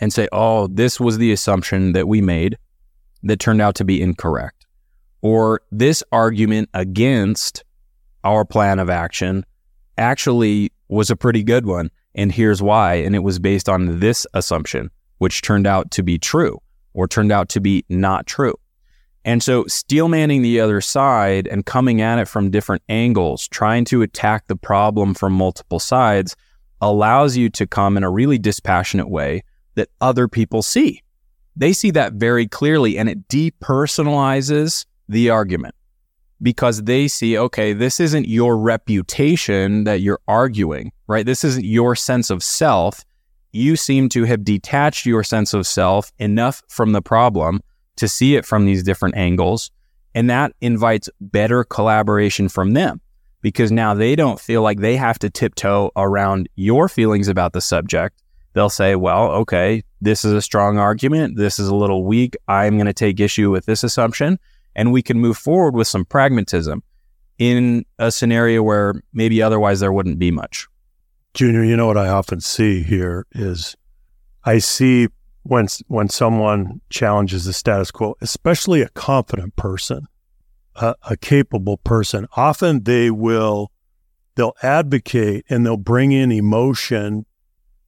and 0.00 0.12
say, 0.12 0.28
oh, 0.32 0.66
this 0.68 1.00
was 1.00 1.18
the 1.18 1.32
assumption 1.32 1.92
that 1.92 2.08
we 2.08 2.20
made 2.20 2.56
that 3.22 3.40
turned 3.40 3.60
out 3.60 3.74
to 3.76 3.84
be 3.84 4.00
incorrect. 4.00 4.66
Or 5.20 5.60
this 5.72 6.02
argument 6.12 6.70
against 6.74 7.64
our 8.24 8.44
plan 8.44 8.78
of 8.78 8.88
action 8.90 9.44
actually 9.96 10.72
was 10.88 11.10
a 11.10 11.16
pretty 11.16 11.42
good 11.42 11.66
one. 11.66 11.90
And 12.14 12.32
here's 12.32 12.62
why. 12.62 12.94
And 12.94 13.14
it 13.14 13.20
was 13.20 13.38
based 13.38 13.68
on 13.68 14.00
this 14.00 14.26
assumption, 14.34 14.90
which 15.18 15.42
turned 15.42 15.66
out 15.66 15.90
to 15.92 16.02
be 16.02 16.18
true 16.18 16.60
or 16.94 17.08
turned 17.08 17.32
out 17.32 17.48
to 17.50 17.60
be 17.60 17.84
not 17.88 18.26
true. 18.26 18.54
And 19.28 19.42
so, 19.42 19.66
steel 19.66 20.08
manning 20.08 20.40
the 20.40 20.58
other 20.58 20.80
side 20.80 21.46
and 21.48 21.66
coming 21.66 22.00
at 22.00 22.18
it 22.18 22.28
from 22.28 22.50
different 22.50 22.82
angles, 22.88 23.46
trying 23.46 23.84
to 23.84 24.00
attack 24.00 24.46
the 24.46 24.56
problem 24.56 25.12
from 25.12 25.34
multiple 25.34 25.78
sides, 25.78 26.34
allows 26.80 27.36
you 27.36 27.50
to 27.50 27.66
come 27.66 27.98
in 27.98 28.04
a 28.04 28.10
really 28.10 28.38
dispassionate 28.38 29.10
way 29.10 29.42
that 29.74 29.90
other 30.00 30.28
people 30.28 30.62
see. 30.62 31.02
They 31.56 31.74
see 31.74 31.90
that 31.90 32.14
very 32.14 32.46
clearly 32.46 32.96
and 32.96 33.06
it 33.06 33.28
depersonalizes 33.28 34.86
the 35.10 35.28
argument 35.28 35.74
because 36.40 36.84
they 36.84 37.06
see, 37.06 37.36
okay, 37.36 37.74
this 37.74 38.00
isn't 38.00 38.28
your 38.28 38.56
reputation 38.56 39.84
that 39.84 40.00
you're 40.00 40.20
arguing, 40.26 40.90
right? 41.06 41.26
This 41.26 41.44
isn't 41.44 41.66
your 41.66 41.94
sense 41.94 42.30
of 42.30 42.42
self. 42.42 43.04
You 43.52 43.76
seem 43.76 44.08
to 44.08 44.24
have 44.24 44.42
detached 44.42 45.04
your 45.04 45.22
sense 45.22 45.52
of 45.52 45.66
self 45.66 46.12
enough 46.18 46.62
from 46.66 46.92
the 46.92 47.02
problem 47.02 47.60
to 47.98 48.08
see 48.08 48.36
it 48.36 48.44
from 48.44 48.64
these 48.64 48.82
different 48.82 49.16
angles. 49.16 49.70
And 50.14 50.30
that 50.30 50.52
invites 50.60 51.08
better 51.20 51.64
collaboration 51.64 52.48
from 52.48 52.72
them 52.72 53.00
because 53.40 53.70
now 53.70 53.94
they 53.94 54.16
don't 54.16 54.40
feel 54.40 54.62
like 54.62 54.80
they 54.80 54.96
have 54.96 55.18
to 55.20 55.30
tiptoe 55.30 55.90
around 55.96 56.48
your 56.56 56.88
feelings 56.88 57.28
about 57.28 57.52
the 57.52 57.60
subject. 57.60 58.20
They'll 58.54 58.70
say, 58.70 58.96
well, 58.96 59.30
okay, 59.32 59.84
this 60.00 60.24
is 60.24 60.32
a 60.32 60.42
strong 60.42 60.78
argument. 60.78 61.36
This 61.36 61.58
is 61.58 61.68
a 61.68 61.74
little 61.74 62.04
weak. 62.04 62.36
I'm 62.48 62.76
going 62.76 62.86
to 62.86 62.92
take 62.92 63.20
issue 63.20 63.50
with 63.50 63.66
this 63.66 63.84
assumption. 63.84 64.38
And 64.74 64.92
we 64.92 65.02
can 65.02 65.20
move 65.20 65.36
forward 65.36 65.74
with 65.74 65.86
some 65.86 66.04
pragmatism 66.04 66.82
in 67.38 67.84
a 67.98 68.10
scenario 68.10 68.62
where 68.62 69.00
maybe 69.12 69.42
otherwise 69.42 69.80
there 69.80 69.92
wouldn't 69.92 70.18
be 70.18 70.30
much. 70.30 70.66
Junior, 71.34 71.62
you 71.62 71.76
know 71.76 71.86
what 71.86 71.96
I 71.96 72.08
often 72.08 72.40
see 72.40 72.82
here 72.82 73.26
is 73.32 73.76
I 74.44 74.58
see 74.58 75.08
when 75.42 75.66
when 75.86 76.08
someone 76.08 76.80
challenges 76.90 77.44
the 77.44 77.52
status 77.52 77.90
quo, 77.90 78.16
especially 78.20 78.82
a 78.82 78.88
confident 78.90 79.56
person, 79.56 80.06
a, 80.76 80.94
a 81.08 81.16
capable 81.16 81.78
person, 81.78 82.26
often 82.36 82.84
they 82.84 83.10
will 83.10 83.72
they'll 84.34 84.56
advocate 84.62 85.44
and 85.48 85.64
they'll 85.64 85.76
bring 85.76 86.12
in 86.12 86.30
emotion 86.30 87.26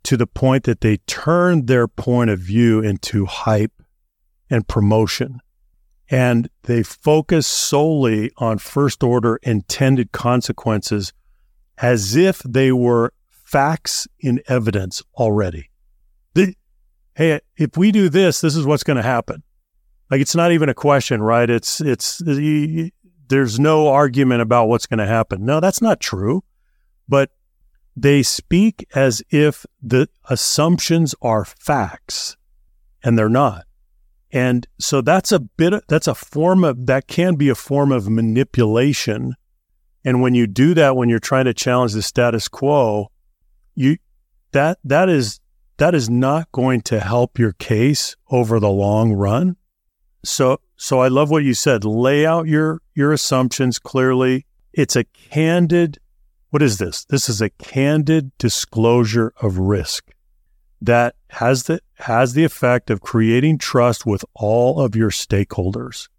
to 0.02 0.16
the 0.16 0.26
point 0.26 0.64
that 0.64 0.80
they 0.80 0.96
turn 1.06 1.66
their 1.66 1.86
point 1.86 2.30
of 2.30 2.38
view 2.38 2.80
into 2.80 3.26
hype 3.26 3.82
and 4.48 4.66
promotion. 4.66 5.40
And 6.10 6.48
they 6.62 6.82
focus 6.82 7.46
solely 7.46 8.32
on 8.38 8.58
first 8.58 9.04
order 9.04 9.38
intended 9.42 10.10
consequences 10.10 11.12
as 11.78 12.16
if 12.16 12.40
they 12.40 12.72
were 12.72 13.12
facts 13.28 14.08
in 14.18 14.42
evidence 14.48 15.02
already 15.14 15.69
hey, 17.14 17.40
if 17.56 17.76
we 17.76 17.92
do 17.92 18.08
this, 18.08 18.40
this 18.40 18.56
is 18.56 18.66
what's 18.66 18.82
going 18.82 18.96
to 18.96 19.02
happen. 19.02 19.42
Like 20.10 20.20
it's 20.20 20.34
not 20.34 20.52
even 20.52 20.68
a 20.68 20.74
question, 20.74 21.22
right? 21.22 21.48
It's 21.48 21.80
it's 21.80 22.20
there's 23.28 23.60
no 23.60 23.88
argument 23.88 24.42
about 24.42 24.66
what's 24.66 24.86
going 24.86 24.98
to 24.98 25.06
happen. 25.06 25.44
No, 25.44 25.60
that's 25.60 25.80
not 25.80 26.00
true. 26.00 26.42
But 27.08 27.30
they 27.96 28.22
speak 28.22 28.86
as 28.94 29.22
if 29.30 29.64
the 29.82 30.08
assumptions 30.28 31.14
are 31.22 31.44
facts 31.44 32.36
and 33.02 33.18
they're 33.18 33.28
not. 33.28 33.66
And 34.32 34.66
so 34.78 35.00
that's 35.00 35.32
a 35.32 35.40
bit 35.40 35.74
that's 35.88 36.06
a 36.06 36.14
form 36.14 36.64
of 36.64 36.86
that 36.86 37.08
can 37.08 37.34
be 37.34 37.48
a 37.48 37.54
form 37.54 37.92
of 37.92 38.08
manipulation. 38.08 39.34
And 40.04 40.22
when 40.22 40.34
you 40.34 40.46
do 40.46 40.74
that 40.74 40.96
when 40.96 41.08
you're 41.08 41.18
trying 41.18 41.46
to 41.46 41.54
challenge 41.54 41.92
the 41.92 42.02
status 42.02 42.48
quo, 42.48 43.10
you 43.74 43.98
that 44.52 44.78
that 44.84 45.08
is 45.08 45.40
that 45.80 45.94
is 45.94 46.10
not 46.10 46.52
going 46.52 46.82
to 46.82 47.00
help 47.00 47.38
your 47.38 47.52
case 47.52 48.14
over 48.30 48.60
the 48.60 48.68
long 48.68 49.14
run. 49.14 49.56
So, 50.22 50.60
so 50.76 51.00
I 51.00 51.08
love 51.08 51.30
what 51.30 51.42
you 51.42 51.54
said. 51.54 51.86
Lay 51.86 52.26
out 52.26 52.46
your, 52.46 52.82
your 52.94 53.14
assumptions 53.14 53.78
clearly. 53.78 54.44
It's 54.74 54.94
a 54.94 55.04
candid, 55.04 55.98
what 56.50 56.60
is 56.60 56.76
this? 56.76 57.06
This 57.06 57.30
is 57.30 57.40
a 57.40 57.48
candid 57.48 58.30
disclosure 58.36 59.32
of 59.40 59.56
risk 59.56 60.10
that 60.82 61.14
has 61.30 61.62
the, 61.62 61.80
has 61.94 62.34
the 62.34 62.44
effect 62.44 62.90
of 62.90 63.00
creating 63.00 63.56
trust 63.56 64.04
with 64.04 64.22
all 64.34 64.82
of 64.82 64.94
your 64.94 65.10
stakeholders. 65.10 66.10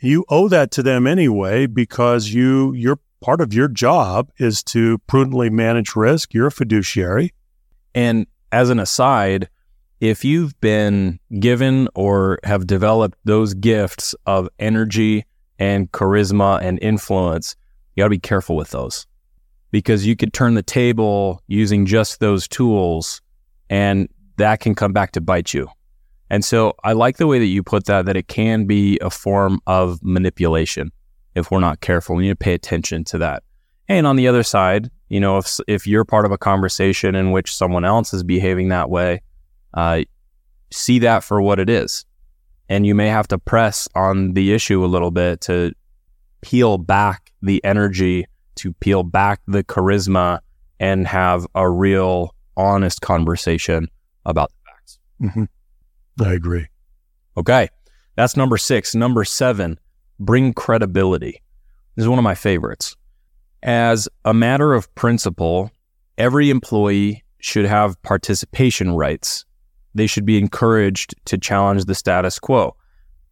You 0.00 0.24
owe 0.28 0.48
that 0.48 0.72
to 0.72 0.82
them 0.82 1.06
anyway 1.06 1.66
because 1.66 2.30
you, 2.30 2.72
your 2.72 2.98
part 3.20 3.40
of 3.40 3.54
your 3.54 3.68
job 3.68 4.32
is 4.38 4.64
to 4.64 4.98
prudently 5.06 5.48
manage 5.48 5.94
risk. 5.94 6.34
You're 6.34 6.48
a 6.48 6.52
fiduciary. 6.52 7.34
And 7.94 8.26
as 8.56 8.70
an 8.70 8.78
aside, 8.78 9.50
if 10.00 10.24
you've 10.24 10.58
been 10.62 11.20
given 11.40 11.88
or 11.94 12.38
have 12.42 12.66
developed 12.66 13.18
those 13.24 13.52
gifts 13.52 14.14
of 14.24 14.48
energy 14.58 15.26
and 15.58 15.92
charisma 15.92 16.58
and 16.62 16.78
influence, 16.80 17.54
you 17.94 18.00
got 18.00 18.06
to 18.06 18.10
be 18.10 18.18
careful 18.18 18.56
with 18.56 18.70
those 18.70 19.06
because 19.72 20.06
you 20.06 20.16
could 20.16 20.32
turn 20.32 20.54
the 20.54 20.62
table 20.62 21.42
using 21.48 21.84
just 21.84 22.18
those 22.20 22.48
tools 22.48 23.20
and 23.68 24.08
that 24.38 24.60
can 24.60 24.74
come 24.74 24.94
back 24.94 25.12
to 25.12 25.20
bite 25.20 25.52
you. 25.52 25.68
And 26.30 26.42
so 26.42 26.72
I 26.82 26.94
like 26.94 27.18
the 27.18 27.26
way 27.26 27.38
that 27.38 27.44
you 27.44 27.62
put 27.62 27.84
that, 27.84 28.06
that 28.06 28.16
it 28.16 28.26
can 28.26 28.64
be 28.64 28.98
a 29.02 29.10
form 29.10 29.60
of 29.66 30.02
manipulation 30.02 30.92
if 31.34 31.50
we're 31.50 31.60
not 31.60 31.82
careful. 31.82 32.16
We 32.16 32.22
need 32.22 32.30
to 32.30 32.36
pay 32.36 32.54
attention 32.54 33.04
to 33.04 33.18
that. 33.18 33.42
And 33.88 34.06
on 34.06 34.16
the 34.16 34.28
other 34.28 34.42
side, 34.42 34.90
you 35.08 35.20
know, 35.20 35.38
if 35.38 35.60
if 35.68 35.86
you're 35.86 36.04
part 36.04 36.24
of 36.24 36.32
a 36.32 36.38
conversation 36.38 37.14
in 37.14 37.30
which 37.30 37.54
someone 37.54 37.84
else 37.84 38.12
is 38.12 38.24
behaving 38.24 38.68
that 38.68 38.90
way, 38.90 39.22
uh, 39.74 40.02
see 40.72 40.98
that 41.00 41.22
for 41.22 41.40
what 41.40 41.60
it 41.60 41.70
is, 41.70 42.04
and 42.68 42.84
you 42.84 42.94
may 42.94 43.08
have 43.08 43.28
to 43.28 43.38
press 43.38 43.88
on 43.94 44.34
the 44.34 44.52
issue 44.52 44.84
a 44.84 44.86
little 44.86 45.12
bit 45.12 45.40
to 45.42 45.72
peel 46.40 46.78
back 46.78 47.32
the 47.42 47.62
energy, 47.64 48.26
to 48.56 48.72
peel 48.74 49.04
back 49.04 49.40
the 49.46 49.62
charisma, 49.62 50.40
and 50.80 51.06
have 51.06 51.46
a 51.54 51.70
real, 51.70 52.34
honest 52.56 53.00
conversation 53.00 53.88
about 54.24 54.50
the 54.50 54.70
facts. 54.70 54.98
Mm-hmm. 55.22 56.24
I 56.24 56.32
agree. 56.32 56.66
Okay, 57.36 57.68
that's 58.16 58.36
number 58.36 58.56
six. 58.56 58.94
Number 58.94 59.24
seven, 59.24 59.78
bring 60.18 60.52
credibility. 60.52 61.42
This 61.94 62.04
is 62.04 62.08
one 62.08 62.18
of 62.18 62.24
my 62.24 62.34
favorites. 62.34 62.96
As 63.66 64.08
a 64.24 64.32
matter 64.32 64.74
of 64.74 64.94
principle, 64.94 65.72
every 66.16 66.50
employee 66.50 67.24
should 67.40 67.64
have 67.64 68.00
participation 68.02 68.92
rights. 68.92 69.44
They 69.92 70.06
should 70.06 70.24
be 70.24 70.38
encouraged 70.38 71.16
to 71.24 71.36
challenge 71.36 71.86
the 71.86 71.96
status 71.96 72.38
quo. 72.38 72.76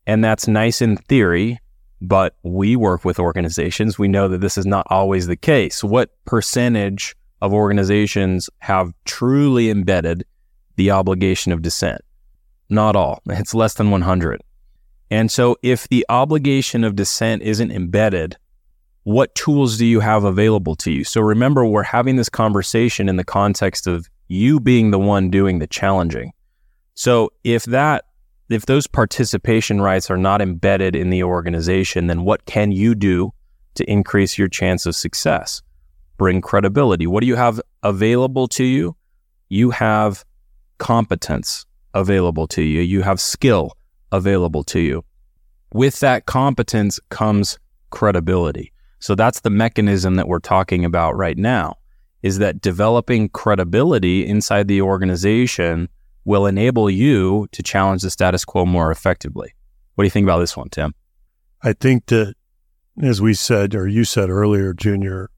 And 0.09 0.25
that's 0.25 0.49
nice 0.49 0.83
in 0.83 0.97
theory, 0.97 1.61
but 2.01 2.35
we 2.43 2.75
work 2.75 3.05
with 3.05 3.21
organizations. 3.21 3.97
We 3.97 4.09
know 4.09 4.27
that 4.27 4.41
this 4.41 4.59
is 4.59 4.67
not 4.67 4.89
always 4.91 5.29
the 5.29 5.37
case. 5.37 5.85
What 5.85 6.11
percentage 6.25 7.15
of 7.41 7.53
organizations 7.53 8.51
have 8.59 8.93
truly 9.05 9.71
embedded 9.71 10.25
the 10.75 10.91
obligation 10.91 11.53
of 11.53 11.63
dissent? 11.63 12.01
Not 12.69 12.97
all. 12.97 13.23
It's 13.29 13.55
less 13.55 13.75
than 13.75 13.93
100. 13.93 14.41
And 15.13 15.31
so 15.31 15.57
if 15.63 15.87
the 15.87 16.05
obligation 16.09 16.83
of 16.83 16.97
dissent 16.97 17.43
isn't 17.43 17.71
embedded, 17.71 18.37
what 19.05 19.35
tools 19.35 19.77
do 19.77 19.87
you 19.87 20.01
have 20.01 20.25
available 20.25 20.75
to 20.77 20.91
you? 20.91 21.05
So 21.05 21.21
remember, 21.21 21.65
we're 21.65 21.83
having 21.83 22.17
this 22.17 22.29
conversation 22.29 23.09
in 23.09 23.17
the 23.17 23.25
context 23.25 23.87
of 23.87 24.09
you 24.29 24.59
being 24.59 24.91
the 24.91 24.99
one 24.99 25.31
doing 25.31 25.59
the 25.59 25.67
challenging. 25.67 26.33
So 26.95 27.31
if 27.45 27.65
that, 27.67 28.07
if 28.49 28.67
those 28.67 28.87
participation 28.87 29.81
rights 29.81 30.11
are 30.11 30.17
not 30.17 30.41
embedded 30.41 30.97
in 30.97 31.11
the 31.11 31.23
organization, 31.23 32.07
then 32.07 32.25
what 32.25 32.47
can 32.47 32.73
you 32.73 32.95
do 32.95 33.33
to 33.75 33.91
increase 33.91 34.39
your 34.39 34.49
chance 34.49 34.87
of 34.87 34.97
success? 34.97 35.63
Bring 36.17 36.41
credibility. 36.41 37.07
What 37.07 37.21
do 37.21 37.27
you 37.27 37.37
have 37.37 37.61
available 37.83 38.49
to 38.49 38.65
you? 38.65 38.97
You 39.49 39.71
have 39.71 40.25
competence 40.79 41.67
available 41.93 42.47
to 42.49 42.63
you. 42.63 42.81
You 42.81 43.03
have 43.03 43.21
skill 43.21 43.77
available 44.13 44.65
to 44.65 44.81
you. 44.81 45.05
With 45.73 46.01
that 46.01 46.27
competence 46.27 47.01
comes 47.11 47.59
credibility. 47.91 48.73
So 48.99 49.15
that's 49.15 49.41
the 49.41 49.51
mechanism 49.51 50.15
that 50.17 50.29
we're 50.29 50.39
talking 50.39 50.85
about 50.85 51.17
right 51.17 51.37
now 51.37 51.77
is 52.23 52.39
that 52.39 52.63
developing 52.63 53.29
credibility 53.29 54.27
inside 54.27 54.67
the 54.67 54.81
organization 54.81 55.89
will 56.25 56.47
enable 56.47 56.89
you 56.89 57.47
to 57.53 57.63
challenge 57.63 58.01
the 58.01 58.11
status 58.11 58.47
quo 58.47 58.65
more 58.65 58.91
effectively. 58.91 59.55
What 59.95 60.05
do 60.05 60.07
you 60.07 60.11
think 60.11 60.25
about 60.25 60.39
this 60.39 60.57
one, 60.57 60.71
Tim? 60.71 60.95
I 61.63 61.75
think 61.75 62.07
that, 62.07 62.35
as 63.03 63.21
we 63.21 63.35
said, 63.35 63.75
or 63.75 63.87
you 63.87 64.05
said 64.05 64.31
earlier, 64.31 64.73
Junior, 64.73 65.29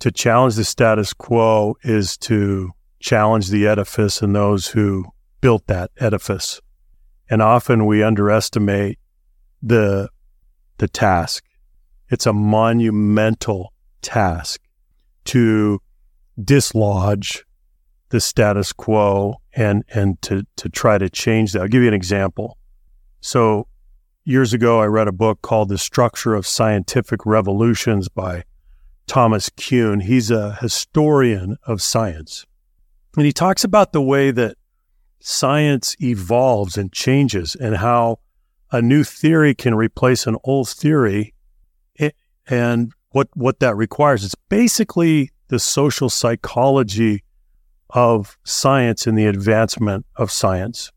to 0.00 0.12
challenge 0.12 0.56
the 0.56 0.64
status 0.64 1.12
quo 1.14 1.76
is 1.82 2.16
to 2.18 2.72
challenge 3.00 3.48
the 3.48 3.66
edifice 3.66 4.20
and 4.20 4.34
those 4.34 4.68
who 4.68 5.06
built 5.40 5.66
that 5.66 5.90
edifice. 5.98 6.60
And 7.30 7.40
often 7.40 7.86
we 7.86 8.02
underestimate 8.02 8.98
the, 9.62 10.08
the 10.76 10.88
task. 10.88 11.44
It's 12.10 12.26
a 12.26 12.32
monumental 12.32 13.72
task 14.02 14.60
to 15.26 15.80
dislodge 16.42 17.44
the 18.10 18.20
status 18.20 18.72
quo 18.72 19.36
and, 19.52 19.84
and 19.94 20.20
to, 20.22 20.46
to 20.56 20.68
try 20.68 20.96
to 20.98 21.10
change 21.10 21.52
that. 21.52 21.62
I'll 21.62 21.68
give 21.68 21.82
you 21.82 21.88
an 21.88 21.94
example. 21.94 22.56
So 23.20 23.66
years 24.24 24.52
ago, 24.52 24.80
I 24.80 24.86
read 24.86 25.08
a 25.08 25.12
book 25.12 25.42
called 25.42 25.68
The 25.68 25.78
Structure 25.78 26.34
of 26.34 26.46
Scientific 26.46 27.26
Revolutions 27.26 28.08
by 28.08 28.44
Thomas 29.06 29.50
Kuhn. 29.50 30.00
He's 30.00 30.30
a 30.30 30.54
historian 30.60 31.56
of 31.64 31.82
science. 31.82 32.46
And 33.16 33.26
he 33.26 33.32
talks 33.32 33.64
about 33.64 33.92
the 33.92 34.02
way 34.02 34.30
that 34.30 34.56
science 35.20 35.96
evolves 36.00 36.78
and 36.78 36.92
changes 36.92 37.54
and 37.54 37.76
how 37.76 38.20
a 38.70 38.80
new 38.80 39.02
theory 39.02 39.54
can 39.54 39.74
replace 39.74 40.26
an 40.26 40.36
old 40.44 40.68
theory 40.68 41.34
and 42.48 42.92
what 43.10 43.28
what 43.34 43.60
that 43.60 43.76
requires 43.76 44.24
it's 44.24 44.34
basically 44.48 45.30
the 45.48 45.58
social 45.58 46.10
psychology 46.10 47.22
of 47.90 48.36
science 48.44 49.06
and 49.06 49.16
the 49.16 49.26
advancement 49.26 50.04
of 50.16 50.30
science. 50.30 50.92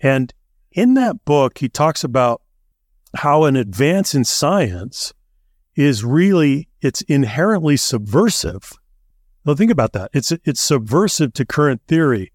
And 0.00 0.32
in 0.72 0.94
that 0.94 1.24
book 1.24 1.58
he 1.58 1.68
talks 1.68 2.02
about 2.02 2.42
how 3.16 3.44
an 3.44 3.56
advance 3.56 4.14
in 4.14 4.24
science 4.24 5.12
is 5.76 6.04
really 6.04 6.68
it's 6.80 7.02
inherently 7.02 7.76
subversive. 7.76 8.72
Well 9.44 9.56
think 9.56 9.70
about 9.70 9.92
that. 9.92 10.10
It's 10.12 10.32
it's 10.44 10.60
subversive 10.60 11.32
to 11.34 11.44
current 11.44 11.82
theory. 11.86 12.32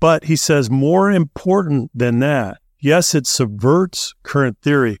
But 0.00 0.24
he 0.24 0.36
says 0.36 0.68
more 0.68 1.10
important 1.10 1.90
than 1.94 2.18
that, 2.18 2.58
yes, 2.78 3.14
it 3.14 3.26
subverts 3.26 4.12
current 4.22 4.58
theory, 4.60 4.98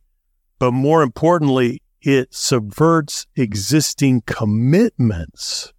but 0.58 0.70
more 0.72 1.02
importantly, 1.02 1.82
it 2.04 2.34
subverts 2.34 3.26
existing 3.34 4.22
commitments 4.26 5.72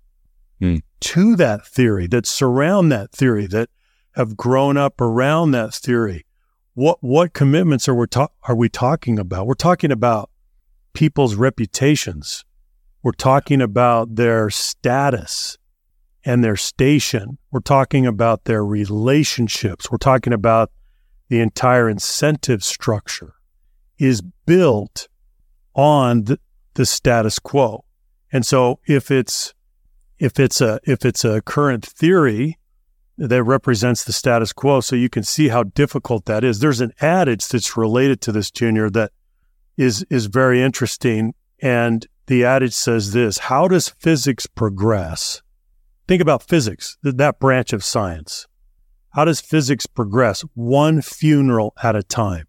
mm. 0.59 0.81
to 0.99 1.35
that 1.35 1.65
theory 1.65 2.07
that 2.07 2.25
surround 2.25 2.91
that 2.91 3.11
theory 3.11 3.45
that 3.45 3.69
have 4.15 4.35
grown 4.35 4.75
up 4.75 4.99
around 4.99 5.51
that 5.51 5.73
theory. 5.73 6.25
What 6.73 6.97
what 7.01 7.33
commitments 7.33 7.88
are 7.88 7.93
we 7.93 8.07
ta- 8.07 8.29
are 8.43 8.55
we 8.55 8.69
talking 8.69 9.19
about? 9.19 9.45
We're 9.45 9.53
talking 9.53 9.91
about 9.91 10.31
people's 10.93 11.35
reputations. 11.35 12.43
We're 13.03 13.11
talking 13.11 13.61
about 13.61 14.15
their 14.15 14.49
status 14.49 15.59
and 16.25 16.43
their 16.43 16.55
station. 16.55 17.38
We're 17.51 17.59
talking 17.59 18.07
about 18.07 18.45
their 18.45 18.65
relationships. 18.65 19.91
We're 19.91 19.97
talking 19.99 20.33
about 20.33 20.71
the 21.29 21.39
entire 21.39 21.88
incentive 21.88 22.63
structure 22.63 23.35
is 23.99 24.23
built 24.45 25.07
on 25.75 26.23
the, 26.23 26.39
the 26.73 26.85
status 26.85 27.39
quo. 27.39 27.85
And 28.31 28.45
so 28.45 28.79
if 28.88 29.11
it's 29.11 29.53
if 30.17 30.39
it's 30.39 30.61
a 30.61 30.79
if 30.83 31.05
it's 31.05 31.25
a 31.25 31.41
current 31.41 31.85
theory 31.85 32.57
that 33.17 33.43
represents 33.43 34.03
the 34.03 34.13
status 34.13 34.51
quo, 34.51 34.81
so 34.81 34.95
you 34.95 35.09
can 35.09 35.23
see 35.23 35.47
how 35.49 35.63
difficult 35.63 36.25
that 36.25 36.43
is. 36.43 36.59
There's 36.59 36.81
an 36.81 36.91
adage 36.99 37.47
that's 37.47 37.77
related 37.77 38.19
to 38.21 38.31
this, 38.31 38.51
Junior, 38.51 38.89
that 38.89 39.11
is 39.77 40.05
is 40.09 40.25
very 40.25 40.61
interesting. 40.61 41.33
And 41.61 42.05
the 42.27 42.43
adage 42.43 42.73
says 42.73 43.13
this: 43.13 43.38
How 43.38 43.67
does 43.67 43.89
physics 43.89 44.47
progress? 44.47 45.41
Think 46.07 46.21
about 46.21 46.43
physics, 46.43 46.97
that 47.01 47.39
branch 47.39 47.73
of 47.73 47.83
science. 47.83 48.47
How 49.11 49.25
does 49.25 49.41
physics 49.41 49.85
progress 49.85 50.41
one 50.53 51.01
funeral 51.01 51.73
at 51.81 51.95
a 51.95 52.03
time? 52.03 52.47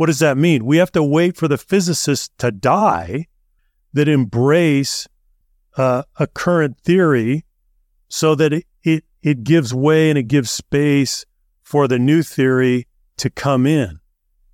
What 0.00 0.06
does 0.06 0.20
that 0.20 0.38
mean? 0.38 0.64
We 0.64 0.78
have 0.78 0.90
to 0.92 1.02
wait 1.02 1.36
for 1.36 1.46
the 1.46 1.58
physicists 1.58 2.30
to 2.38 2.50
die 2.50 3.26
that 3.92 4.08
embrace 4.08 5.06
uh, 5.76 6.04
a 6.16 6.26
current 6.26 6.80
theory 6.80 7.44
so 8.08 8.34
that 8.34 8.50
it, 8.50 8.64
it, 8.82 9.04
it 9.22 9.44
gives 9.44 9.74
way 9.74 10.08
and 10.08 10.18
it 10.18 10.22
gives 10.22 10.50
space 10.50 11.26
for 11.62 11.86
the 11.86 11.98
new 11.98 12.22
theory 12.22 12.86
to 13.18 13.28
come 13.28 13.66
in. 13.66 14.00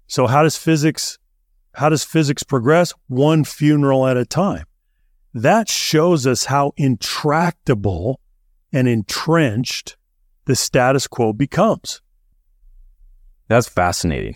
So 0.09 0.27
how 0.27 0.43
does 0.43 0.57
physics 0.57 1.17
how 1.75 1.91
does 1.91 2.03
physics 2.03 2.43
progress? 2.43 2.93
One 3.07 3.45
funeral 3.45 4.05
at 4.09 4.17
a 4.17 4.27
time. 4.27 4.65
That 5.33 5.69
shows 5.69 6.27
us 6.27 6.47
how 6.47 6.73
intractable 6.77 8.19
and 8.73 8.89
entrenched 8.89 9.97
the 10.47 10.57
status 10.57 11.07
quo 11.07 11.33
becomes. 11.33 12.03
That's 13.47 13.69
fascinating. 13.69 14.35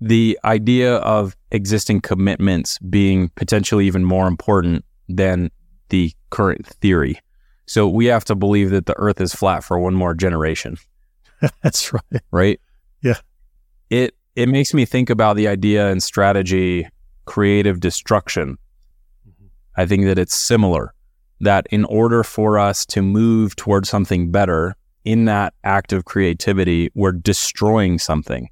The 0.00 0.38
idea 0.44 0.96
of 0.96 1.36
existing 1.50 2.00
commitments 2.00 2.78
being 2.78 3.30
potentially 3.36 3.86
even 3.86 4.04
more 4.04 4.26
important 4.26 4.84
than 5.08 5.50
the 5.88 6.12
current 6.30 6.66
theory. 6.66 7.20
So 7.66 7.88
we 7.88 8.06
have 8.06 8.24
to 8.26 8.34
believe 8.34 8.70
that 8.70 8.86
the 8.86 8.96
earth 8.98 9.20
is 9.20 9.34
flat 9.34 9.64
for 9.64 9.78
one 9.78 9.94
more 9.94 10.14
generation. 10.14 10.76
That's 11.62 11.92
right. 11.92 12.22
Right? 12.30 12.60
Yeah. 13.02 13.18
It 13.90 14.14
it 14.34 14.48
makes 14.48 14.74
me 14.74 14.84
think 14.84 15.10
about 15.10 15.36
the 15.36 15.46
idea 15.48 15.90
and 15.90 16.02
strategy 16.02 16.88
creative 17.24 17.80
destruction. 17.80 18.58
Mm-hmm. 19.28 19.46
I 19.76 19.86
think 19.86 20.04
that 20.04 20.18
it's 20.18 20.34
similar 20.34 20.94
that 21.40 21.66
in 21.70 21.84
order 21.86 22.22
for 22.24 22.58
us 22.58 22.84
to 22.86 23.02
move 23.02 23.56
towards 23.56 23.88
something 23.88 24.30
better 24.30 24.74
in 25.04 25.26
that 25.26 25.54
act 25.62 25.92
of 25.92 26.04
creativity, 26.04 26.90
we're 26.94 27.12
destroying 27.12 27.98
something. 27.98 28.48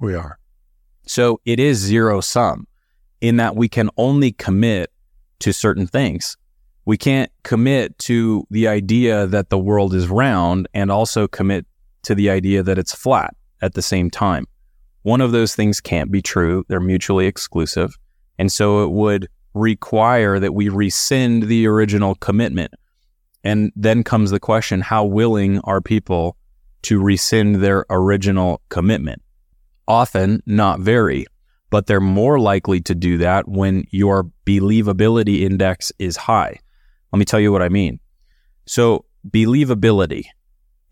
We 0.00 0.14
are. 0.14 0.38
So 1.06 1.40
it 1.44 1.60
is 1.60 1.78
zero 1.78 2.20
sum 2.20 2.66
in 3.20 3.36
that 3.36 3.56
we 3.56 3.68
can 3.68 3.90
only 3.96 4.32
commit 4.32 4.90
to 5.40 5.52
certain 5.52 5.86
things. 5.86 6.36
We 6.84 6.96
can't 6.96 7.30
commit 7.42 7.98
to 8.00 8.46
the 8.50 8.68
idea 8.68 9.26
that 9.26 9.50
the 9.50 9.58
world 9.58 9.94
is 9.94 10.08
round 10.08 10.68
and 10.74 10.90
also 10.90 11.26
commit 11.26 11.66
to 12.02 12.14
the 12.14 12.30
idea 12.30 12.62
that 12.62 12.78
it's 12.78 12.94
flat 12.94 13.34
at 13.62 13.74
the 13.74 13.82
same 13.82 14.10
time. 14.10 14.46
One 15.02 15.20
of 15.20 15.32
those 15.32 15.54
things 15.54 15.80
can't 15.80 16.10
be 16.10 16.22
true. 16.22 16.64
They're 16.68 16.80
mutually 16.80 17.26
exclusive. 17.26 17.96
And 18.38 18.50
so 18.50 18.84
it 18.84 18.90
would 18.90 19.28
require 19.54 20.38
that 20.38 20.54
we 20.54 20.68
rescind 20.68 21.44
the 21.44 21.66
original 21.66 22.14
commitment. 22.16 22.72
And 23.42 23.72
then 23.76 24.02
comes 24.02 24.30
the 24.30 24.40
question 24.40 24.80
how 24.80 25.04
willing 25.04 25.60
are 25.60 25.80
people 25.80 26.36
to 26.82 27.00
rescind 27.00 27.56
their 27.56 27.86
original 27.90 28.60
commitment? 28.68 29.22
Often, 29.86 30.42
not 30.46 30.80
very, 30.80 31.26
but 31.70 31.86
they're 31.86 32.00
more 32.00 32.38
likely 32.38 32.80
to 32.82 32.94
do 32.94 33.18
that 33.18 33.48
when 33.48 33.84
your 33.90 34.30
believability 34.46 35.40
index 35.42 35.92
is 35.98 36.16
high. 36.16 36.58
Let 37.12 37.18
me 37.18 37.24
tell 37.24 37.40
you 37.40 37.52
what 37.52 37.62
I 37.62 37.68
mean. 37.68 38.00
So, 38.66 39.04
believability. 39.28 40.24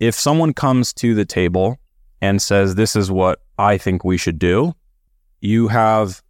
If 0.01 0.15
someone 0.15 0.53
comes 0.53 0.93
to 0.95 1.15
the 1.15 1.25
table 1.25 1.79
and 2.21 2.43
says, 2.43 2.75
This 2.75 2.97
is 2.97 3.11
what 3.11 3.43
I 3.59 3.79
think 3.79 4.05
we 4.05 4.17
should 4.17 4.39
do, 4.39 4.75
you 5.41 5.69
have 5.69 6.23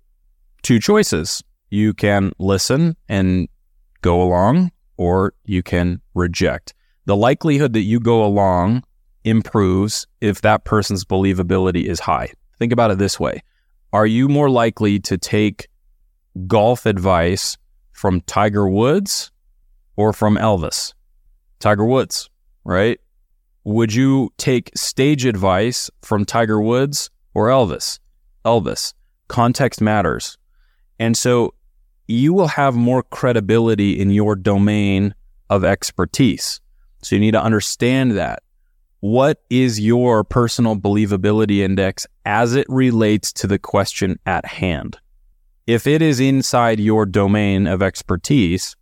two 0.62 0.78
choices 0.78 1.42
you 1.70 1.94
can 1.94 2.32
listen 2.38 2.96
and 3.08 3.48
go 4.02 4.20
along, 4.20 4.70
or 4.98 5.32
you 5.44 5.62
can 5.62 6.00
reject. 6.14 6.74
The 7.06 7.16
likelihood 7.16 7.72
that 7.72 7.80
you 7.80 7.98
go 7.98 8.22
along 8.24 8.84
improves 9.24 10.06
if 10.20 10.42
that 10.42 10.64
person's 10.64 11.04
believability 11.04 11.84
is 11.84 12.00
high. 12.00 12.32
Think 12.62 12.72
about 12.72 12.92
it 12.92 12.98
this 12.98 13.18
way 13.18 13.42
Are 13.92 14.06
you 14.06 14.28
more 14.28 14.48
likely 14.48 15.00
to 15.00 15.18
take 15.18 15.66
golf 16.46 16.86
advice 16.86 17.58
from 17.90 18.20
Tiger 18.20 18.68
Woods 18.68 19.32
or 19.96 20.12
from 20.12 20.36
Elvis? 20.36 20.94
Tiger 21.58 21.84
Woods, 21.84 22.30
right? 22.62 23.00
Would 23.64 23.92
you 23.92 24.30
take 24.38 24.70
stage 24.76 25.24
advice 25.24 25.90
from 26.02 26.24
Tiger 26.24 26.60
Woods 26.60 27.10
or 27.34 27.48
Elvis? 27.48 27.98
Elvis. 28.44 28.94
Context 29.26 29.80
matters. 29.80 30.38
And 31.00 31.16
so 31.16 31.54
you 32.06 32.32
will 32.32 32.46
have 32.46 32.76
more 32.76 33.02
credibility 33.02 33.98
in 33.98 34.12
your 34.12 34.36
domain 34.36 35.16
of 35.50 35.64
expertise. 35.64 36.60
So 37.02 37.16
you 37.16 37.20
need 37.20 37.32
to 37.32 37.42
understand 37.42 38.12
that. 38.12 38.44
What 39.02 39.42
is 39.50 39.80
your 39.80 40.22
personal 40.22 40.76
believability 40.76 41.58
index 41.58 42.06
as 42.24 42.54
it 42.54 42.68
relates 42.68 43.32
to 43.32 43.48
the 43.48 43.58
question 43.58 44.20
at 44.26 44.46
hand? 44.46 44.96
If 45.66 45.88
it 45.88 46.00
is 46.02 46.20
inside 46.20 46.78
your 46.78 47.04
domain 47.04 47.66
of 47.66 47.82
expertise, 47.82 48.76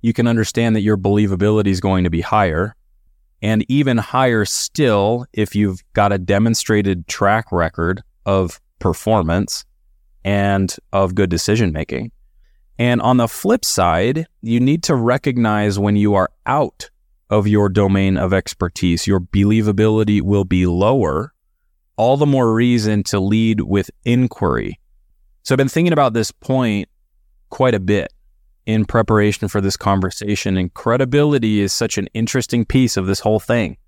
you 0.00 0.12
can 0.12 0.26
understand 0.26 0.74
that 0.74 0.80
your 0.80 0.96
believability 0.96 1.68
is 1.68 1.78
going 1.78 2.02
to 2.02 2.10
be 2.10 2.22
higher. 2.22 2.74
And 3.40 3.64
even 3.68 3.98
higher 3.98 4.44
still, 4.44 5.26
if 5.32 5.54
you've 5.54 5.80
got 5.92 6.12
a 6.12 6.18
demonstrated 6.18 7.06
track 7.06 7.52
record 7.52 8.02
of 8.26 8.60
performance 8.80 9.64
and 10.24 10.74
of 10.92 11.14
good 11.14 11.30
decision 11.30 11.70
making. 11.70 12.10
And 12.80 13.00
on 13.00 13.18
the 13.18 13.28
flip 13.28 13.64
side, 13.64 14.26
you 14.40 14.58
need 14.58 14.82
to 14.82 14.96
recognize 14.96 15.78
when 15.78 15.94
you 15.94 16.14
are 16.14 16.30
out 16.46 16.90
of 17.32 17.48
your 17.48 17.70
domain 17.70 18.18
of 18.18 18.34
expertise, 18.34 19.06
your 19.06 19.18
believability 19.18 20.20
will 20.20 20.44
be 20.44 20.66
lower. 20.66 21.32
All 21.96 22.18
the 22.18 22.26
more 22.26 22.52
reason 22.52 23.02
to 23.04 23.18
lead 23.18 23.62
with 23.62 23.90
inquiry. 24.04 24.78
So 25.42 25.54
I've 25.54 25.58
been 25.58 25.68
thinking 25.68 25.94
about 25.94 26.12
this 26.12 26.30
point 26.30 26.90
quite 27.48 27.74
a 27.74 27.80
bit 27.80 28.12
in 28.66 28.84
preparation 28.84 29.48
for 29.48 29.62
this 29.62 29.78
conversation, 29.78 30.58
and 30.58 30.72
credibility 30.74 31.60
is 31.60 31.72
such 31.72 31.96
an 31.96 32.06
interesting 32.12 32.66
piece 32.66 32.98
of 32.98 33.06
this 33.06 33.20
whole 33.20 33.40
thing. 33.40 33.78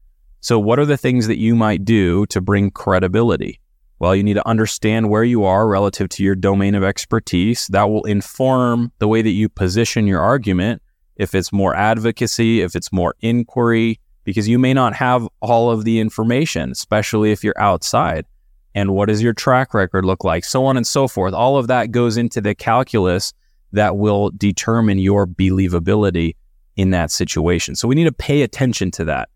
So, 0.41 0.59
what 0.59 0.79
are 0.79 0.87
the 0.87 0.97
things 0.97 1.27
that 1.27 1.39
you 1.39 1.55
might 1.55 1.85
do 1.85 2.27
to 2.27 2.41
bring 2.41 2.71
credibility? 2.71 3.61
Well, 3.99 4.17
you 4.17 4.23
need 4.23 4.35
to 4.35 4.49
understand 4.49 5.11
where 5.11 5.23
you 5.23 5.45
are 5.45 5.69
relative 5.69 6.09
to 6.11 6.25
your 6.25 6.35
domain 6.35 6.75
of 6.75 6.83
expertise. 6.83 7.67
That 7.69 7.89
will 7.89 8.05
inform 8.05 8.91
the 8.99 9.09
way 9.09 9.23
that 9.23 9.31
you 9.31 9.49
position 9.49 10.07
your 10.07 10.21
argument. 10.21 10.83
If 11.17 11.35
it's 11.35 11.53
more 11.53 11.75
advocacy, 11.75 12.61
if 12.61 12.75
it's 12.75 12.93
more 12.93 13.15
inquiry, 13.21 14.01
because 14.25 14.49
you 14.49 14.59
may 14.59 14.75
not 14.75 14.95
have 14.95 15.29
all 15.41 15.71
of 15.71 15.85
the 15.85 16.01
information, 16.01 16.71
especially 16.71 17.31
if 17.31 17.45
you're 17.45 17.61
outside. 17.61 18.27
And 18.75 18.95
what 18.95 19.09
does 19.09 19.23
your 19.23 19.35
track 19.35 19.73
record 19.75 20.05
look 20.05 20.25
like? 20.25 20.45
So 20.45 20.65
on 20.67 20.77
and 20.77 20.87
so 20.87 21.07
forth. 21.07 21.33
All 21.33 21.57
of 21.57 21.69
that 21.69 21.93
goes 21.93 22.17
into 22.17 22.41
the 22.41 22.55
calculus 22.55 23.33
that 23.73 23.97
will 23.97 24.31
determine 24.31 24.99
your 24.99 25.27
believability 25.27 26.35
in 26.77 26.91
that 26.91 27.11
situation. 27.11 27.77
So 27.77 27.87
we 27.87 27.95
need 27.95 28.05
to 28.05 28.13
pay 28.13 28.43
attention 28.43 28.91
to 28.93 29.05
that. 29.05 29.29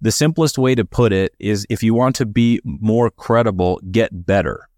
The 0.00 0.12
simplest 0.12 0.58
way 0.58 0.74
to 0.74 0.84
put 0.84 1.12
it 1.12 1.34
is 1.40 1.66
if 1.70 1.82
you 1.82 1.94
want 1.94 2.14
to 2.16 2.26
be 2.26 2.60
more 2.64 3.10
credible, 3.10 3.80
get 3.90 4.26
better. 4.26 4.68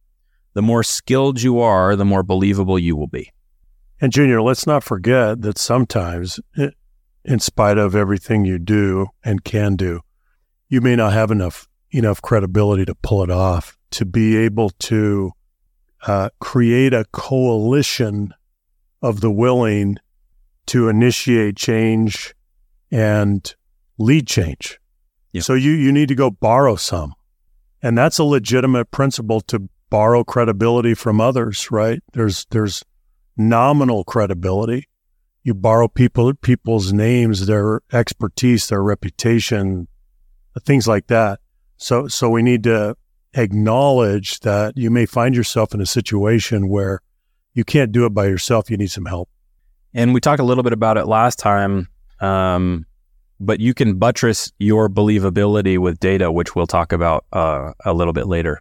The 0.55 0.63
more 0.63 0.83
skilled 0.83 1.43
you 1.43 1.61
are, 1.61 1.97
the 1.97 2.05
more 2.05 2.23
believable 2.23 2.79
you 2.79 2.97
will 2.97 3.09
be. 3.09 3.33
And 4.01 4.13
Junior, 4.13 4.43
let's 4.43 4.67
not 4.67 4.85
forget 4.85 5.43
that 5.43 5.59
sometimes, 5.59 6.39
in 7.25 7.39
spite 7.41 7.79
of 7.79 7.95
everything 7.95 8.45
you 8.45 8.59
do 8.59 9.09
and 9.25 9.43
can 9.43 9.77
do, 9.77 10.01
you 10.69 10.81
may 10.81 10.97
not 10.97 11.13
have 11.13 11.31
enough 11.31 11.69
enough 11.91 12.21
credibility 12.21 12.85
to 12.85 12.95
pull 12.97 13.23
it 13.23 13.31
off 13.31 13.79
to 13.91 14.05
be 14.05 14.37
able 14.37 14.71
to 14.71 15.33
uh, 16.07 16.29
create 16.41 16.93
a 16.93 17.07
coalition 17.13 18.35
of 19.01 19.21
the 19.21 19.31
willing 19.31 19.97
to 20.67 20.89
initiate 20.89 21.57
change 21.57 22.35
and 22.91 23.55
lead 23.99 24.27
change. 24.27 24.79
Yeah. 25.33 25.43
So 25.43 25.55
you 25.55 25.71
you 25.71 25.93
need 25.93 26.09
to 26.09 26.15
go 26.15 26.31
borrow 26.31 26.77
some. 26.77 27.15
And 27.83 27.97
that's 27.97 28.19
a 28.19 28.25
legitimate 28.25 28.91
principle 28.91 29.41
to 29.43 29.69
borrow 29.91 30.25
credibility 30.25 30.95
from 30.95 31.21
others, 31.21 31.71
right? 31.71 32.03
There's 32.13 32.47
there's 32.51 32.83
nominal 33.37 34.05
credibility. 34.05 34.89
You 35.43 35.55
borrow 35.55 35.89
people 35.89 36.35
people's 36.35 36.93
names, 36.93 37.47
their 37.47 37.81
expertise, 37.93 38.69
their 38.69 38.83
reputation, 38.83 39.87
things 40.63 40.89
like 40.89 41.07
that. 41.07 41.41
So 41.77 42.09
so 42.09 42.29
we 42.31 42.43
need 42.43 42.65
to 42.65 42.97
acknowledge 43.35 44.41
that 44.41 44.77
you 44.77 44.91
may 44.91 45.07
find 45.07 45.37
yourself 45.37 45.75
in 45.75 45.81
a 45.81 45.87
situation 45.87 46.69
where 46.69 47.01
you 47.55 47.65
can't 47.65 47.93
do 47.93 48.07
it 48.07 48.11
by 48.11 48.27
yourself. 48.27 48.71
You 48.71 48.77
need 48.77 48.91
some 48.91 49.07
help. 49.07 49.29
And 49.95 50.13
we 50.13 50.21
talked 50.21 50.41
a 50.41 50.45
little 50.45 50.65
bit 50.65 50.73
about 50.73 50.99
it 50.99 51.07
last 51.07 51.39
time. 51.39 51.89
Um, 52.21 52.87
but 53.39 53.61
you 53.61 53.75
can 53.75 53.99
buttress 53.99 54.53
your 54.59 54.89
believability 54.89 55.79
with 55.79 56.01
data, 56.01 56.33
which 56.33 56.55
we'll 56.55 56.67
talk 56.67 56.93
about 56.93 57.27
uh, 57.33 57.73
a 57.85 57.93
little 57.93 58.13
bit 58.13 58.27
later. 58.27 58.61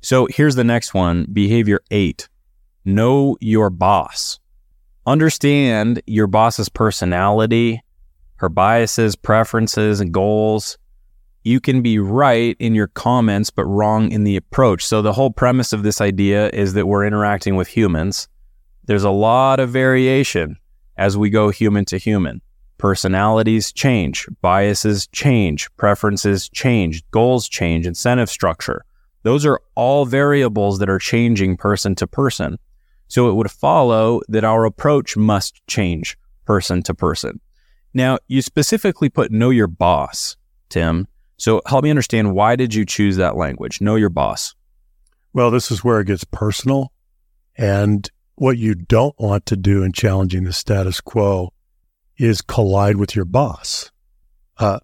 So 0.00 0.26
here's 0.30 0.54
the 0.54 0.64
next 0.64 0.94
one 0.94 1.26
behavior 1.32 1.80
eight 1.90 2.28
know 2.84 3.36
your 3.40 3.70
boss. 3.70 4.38
Understand 5.06 6.02
your 6.06 6.26
boss's 6.26 6.68
personality, 6.68 7.82
her 8.36 8.48
biases, 8.48 9.16
preferences, 9.16 10.00
and 10.00 10.12
goals. 10.12 10.78
You 11.44 11.60
can 11.60 11.82
be 11.82 11.98
right 11.98 12.56
in 12.60 12.74
your 12.74 12.86
comments, 12.86 13.50
but 13.50 13.64
wrong 13.64 14.12
in 14.12 14.24
the 14.24 14.36
approach. 14.36 14.84
So, 14.86 15.02
the 15.02 15.12
whole 15.12 15.30
premise 15.30 15.72
of 15.72 15.82
this 15.82 16.00
idea 16.00 16.50
is 16.50 16.74
that 16.74 16.86
we're 16.86 17.04
interacting 17.04 17.56
with 17.56 17.68
humans. 17.68 18.28
There's 18.84 19.04
a 19.04 19.10
lot 19.10 19.58
of 19.58 19.70
variation 19.70 20.56
as 20.96 21.16
we 21.16 21.30
go 21.30 21.50
human 21.50 21.84
to 21.86 21.98
human. 21.98 22.40
Personalities 22.78 23.72
change, 23.72 24.28
biases 24.40 25.06
change, 25.08 25.68
preferences 25.76 26.48
change, 26.48 27.08
goals 27.10 27.48
change, 27.48 27.86
incentive 27.86 28.28
structure. 28.28 28.84
Those 29.22 29.46
are 29.46 29.60
all 29.76 30.04
variables 30.04 30.78
that 30.80 30.90
are 30.90 30.98
changing 30.98 31.56
person 31.56 31.94
to 31.96 32.06
person. 32.06 32.58
So 33.12 33.28
it 33.28 33.34
would 33.34 33.50
follow 33.50 34.22
that 34.28 34.42
our 34.42 34.64
approach 34.64 35.18
must 35.18 35.60
change 35.66 36.16
person 36.46 36.82
to 36.84 36.94
person. 36.94 37.42
Now, 37.92 38.16
you 38.26 38.40
specifically 38.40 39.10
put 39.10 39.30
know 39.30 39.50
your 39.50 39.66
boss, 39.66 40.38
Tim. 40.70 41.06
So 41.36 41.60
help 41.66 41.84
me 41.84 41.90
understand 41.90 42.32
why 42.32 42.56
did 42.56 42.72
you 42.72 42.86
choose 42.86 43.18
that 43.18 43.36
language? 43.36 43.82
Know 43.82 43.96
your 43.96 44.08
boss. 44.08 44.54
Well, 45.34 45.50
this 45.50 45.70
is 45.70 45.84
where 45.84 46.00
it 46.00 46.06
gets 46.06 46.24
personal. 46.24 46.90
And 47.54 48.10
what 48.36 48.56
you 48.56 48.74
don't 48.74 49.14
want 49.18 49.44
to 49.44 49.58
do 49.58 49.82
in 49.82 49.92
challenging 49.92 50.44
the 50.44 50.52
status 50.54 50.98
quo 51.02 51.52
is 52.16 52.40
collide 52.40 52.96
with 52.96 53.14
your 53.14 53.26
boss. 53.26 53.90
Uh, 54.56 54.80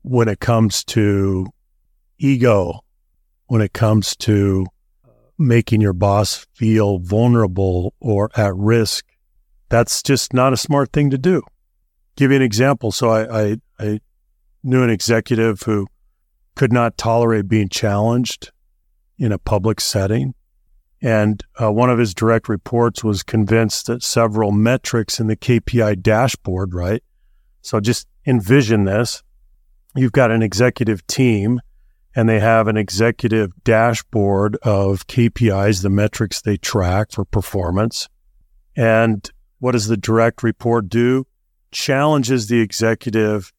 when 0.00 0.28
it 0.28 0.40
comes 0.40 0.84
to 0.84 1.48
ego, 2.16 2.80
when 3.48 3.60
it 3.60 3.74
comes 3.74 4.16
to 4.16 4.64
making 5.38 5.80
your 5.80 5.92
boss 5.92 6.46
feel 6.54 6.98
vulnerable 6.98 7.94
or 8.00 8.30
at 8.36 8.54
risk, 8.56 9.04
that's 9.68 10.02
just 10.02 10.34
not 10.34 10.52
a 10.52 10.56
smart 10.56 10.92
thing 10.92 11.10
to 11.10 11.18
do. 11.18 11.42
Give 12.16 12.30
you 12.30 12.36
an 12.36 12.42
example. 12.42 12.90
So 12.90 13.10
I, 13.10 13.42
I, 13.42 13.56
I 13.78 14.00
knew 14.62 14.82
an 14.82 14.90
executive 14.90 15.62
who 15.62 15.86
could 16.56 16.72
not 16.72 16.98
tolerate 16.98 17.48
being 17.48 17.68
challenged 17.68 18.50
in 19.18 19.30
a 19.30 19.38
public 19.38 19.80
setting. 19.80 20.34
And 21.00 21.42
uh, 21.60 21.70
one 21.70 21.90
of 21.90 21.98
his 21.98 22.12
direct 22.12 22.48
reports 22.48 23.04
was 23.04 23.22
convinced 23.22 23.86
that 23.86 24.02
several 24.02 24.50
metrics 24.50 25.20
in 25.20 25.28
the 25.28 25.36
KPI 25.36 26.02
dashboard, 26.02 26.74
right? 26.74 27.02
So 27.62 27.78
just 27.78 28.08
envision 28.26 28.84
this. 28.84 29.22
You've 29.94 30.12
got 30.12 30.32
an 30.32 30.42
executive 30.42 31.06
team 31.06 31.60
and 32.18 32.28
they 32.28 32.40
have 32.40 32.66
an 32.66 32.76
executive 32.76 33.52
dashboard 33.62 34.56
of 34.64 35.06
KPIs, 35.06 35.82
the 35.82 35.88
metrics 35.88 36.42
they 36.42 36.56
track 36.56 37.12
for 37.12 37.24
performance. 37.24 38.08
And 38.74 39.30
what 39.60 39.70
does 39.70 39.86
the 39.86 39.96
direct 39.96 40.42
report 40.42 40.88
do? 40.88 41.28
Challenges 41.70 42.48
the 42.48 42.60
executive 42.60 43.52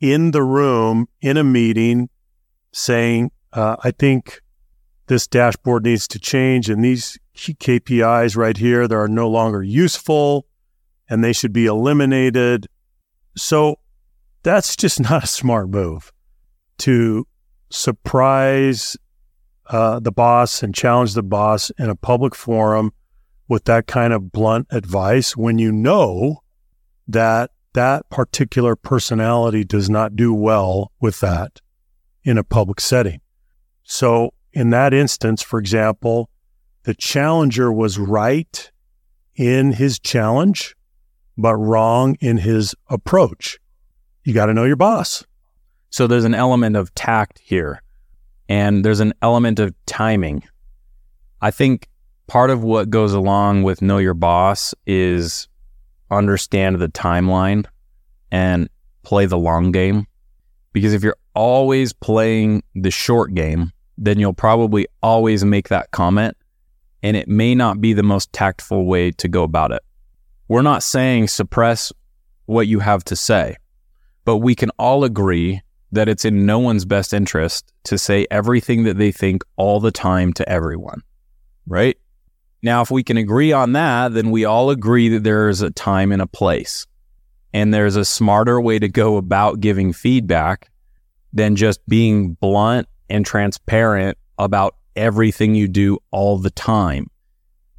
in 0.00 0.30
the 0.30 0.42
room 0.42 1.10
in 1.20 1.36
a 1.36 1.44
meeting 1.44 2.08
saying, 2.72 3.32
uh, 3.52 3.76
I 3.84 3.90
think 3.90 4.40
this 5.08 5.26
dashboard 5.26 5.84
needs 5.84 6.08
to 6.08 6.18
change 6.18 6.70
and 6.70 6.82
these 6.82 7.18
KPIs 7.36 8.34
right 8.34 8.56
here 8.56 8.88
that 8.88 8.96
are 8.96 9.08
no 9.08 9.28
longer 9.28 9.62
useful 9.62 10.46
and 11.10 11.22
they 11.22 11.34
should 11.34 11.52
be 11.52 11.66
eliminated. 11.66 12.66
So 13.36 13.78
that's 14.42 14.74
just 14.74 15.00
not 15.10 15.24
a 15.24 15.26
smart 15.26 15.68
move 15.68 16.10
to 16.78 17.26
surprise 17.70 18.96
uh, 19.66 20.00
the 20.00 20.12
boss 20.12 20.62
and 20.62 20.74
challenge 20.74 21.14
the 21.14 21.22
boss 21.22 21.70
in 21.78 21.88
a 21.88 21.94
public 21.94 22.34
forum 22.34 22.92
with 23.48 23.64
that 23.64 23.86
kind 23.86 24.12
of 24.12 24.32
blunt 24.32 24.66
advice 24.70 25.36
when 25.36 25.58
you 25.58 25.72
know 25.72 26.42
that 27.06 27.50
that 27.72 28.08
particular 28.10 28.74
personality 28.74 29.64
does 29.64 29.88
not 29.88 30.16
do 30.16 30.34
well 30.34 30.90
with 31.00 31.20
that 31.20 31.60
in 32.24 32.36
a 32.36 32.44
public 32.44 32.80
setting. 32.80 33.20
So 33.84 34.34
in 34.52 34.70
that 34.70 34.92
instance, 34.92 35.42
for 35.42 35.58
example, 35.58 36.28
the 36.82 36.94
challenger 36.94 37.72
was 37.72 37.98
right 37.98 38.70
in 39.36 39.72
his 39.72 39.98
challenge, 39.98 40.74
but 41.36 41.56
wrong 41.56 42.16
in 42.20 42.38
his 42.38 42.74
approach. 42.88 43.58
You 44.24 44.34
got 44.34 44.46
to 44.46 44.54
know 44.54 44.64
your 44.64 44.76
boss. 44.76 45.24
So 45.90 46.06
there's 46.06 46.24
an 46.24 46.34
element 46.34 46.76
of 46.76 46.94
tact 46.94 47.40
here, 47.40 47.82
and 48.48 48.84
there's 48.84 49.00
an 49.00 49.12
element 49.22 49.58
of 49.58 49.74
timing. 49.86 50.44
I 51.40 51.50
think 51.50 51.88
part 52.26 52.50
of 52.50 52.62
what 52.62 52.90
goes 52.90 53.12
along 53.12 53.64
with 53.64 53.82
know 53.82 53.98
your 53.98 54.14
boss 54.14 54.72
is 54.86 55.48
understand 56.10 56.78
the 56.78 56.88
timeline 56.88 57.66
and 58.30 58.68
play 59.02 59.26
the 59.26 59.38
long 59.38 59.72
game. 59.72 60.06
Because 60.72 60.94
if 60.94 61.02
you're 61.02 61.16
always 61.34 61.92
playing 61.92 62.62
the 62.76 62.92
short 62.92 63.34
game, 63.34 63.72
then 63.98 64.20
you'll 64.20 64.32
probably 64.32 64.86
always 65.02 65.44
make 65.44 65.68
that 65.68 65.90
comment, 65.90 66.36
and 67.02 67.16
it 67.16 67.26
may 67.26 67.54
not 67.54 67.80
be 67.80 67.92
the 67.92 68.04
most 68.04 68.32
tactful 68.32 68.86
way 68.86 69.10
to 69.10 69.26
go 69.26 69.42
about 69.42 69.72
it. 69.72 69.82
We're 70.46 70.62
not 70.62 70.84
saying 70.84 71.28
suppress 71.28 71.92
what 72.46 72.68
you 72.68 72.78
have 72.78 73.02
to 73.04 73.16
say, 73.16 73.56
but 74.24 74.36
we 74.36 74.54
can 74.54 74.70
all 74.78 75.02
agree 75.02 75.62
that 75.92 76.08
it's 76.08 76.24
in 76.24 76.46
no 76.46 76.58
one's 76.58 76.84
best 76.84 77.12
interest 77.12 77.72
to 77.84 77.98
say 77.98 78.26
everything 78.30 78.84
that 78.84 78.96
they 78.96 79.12
think 79.12 79.42
all 79.56 79.80
the 79.80 79.90
time 79.90 80.32
to 80.34 80.48
everyone, 80.48 81.02
right? 81.66 81.96
Now, 82.62 82.82
if 82.82 82.90
we 82.90 83.02
can 83.02 83.16
agree 83.16 83.52
on 83.52 83.72
that, 83.72 84.12
then 84.12 84.30
we 84.30 84.44
all 84.44 84.70
agree 84.70 85.08
that 85.10 85.24
there's 85.24 85.62
a 85.62 85.70
time 85.70 86.12
and 86.12 86.22
a 86.22 86.26
place. 86.26 86.86
And 87.52 87.74
there's 87.74 87.96
a 87.96 88.04
smarter 88.04 88.60
way 88.60 88.78
to 88.78 88.88
go 88.88 89.16
about 89.16 89.60
giving 89.60 89.92
feedback 89.92 90.70
than 91.32 91.56
just 91.56 91.80
being 91.88 92.34
blunt 92.34 92.86
and 93.08 93.26
transparent 93.26 94.18
about 94.38 94.76
everything 94.94 95.54
you 95.54 95.66
do 95.66 95.98
all 96.10 96.38
the 96.38 96.50
time. 96.50 97.06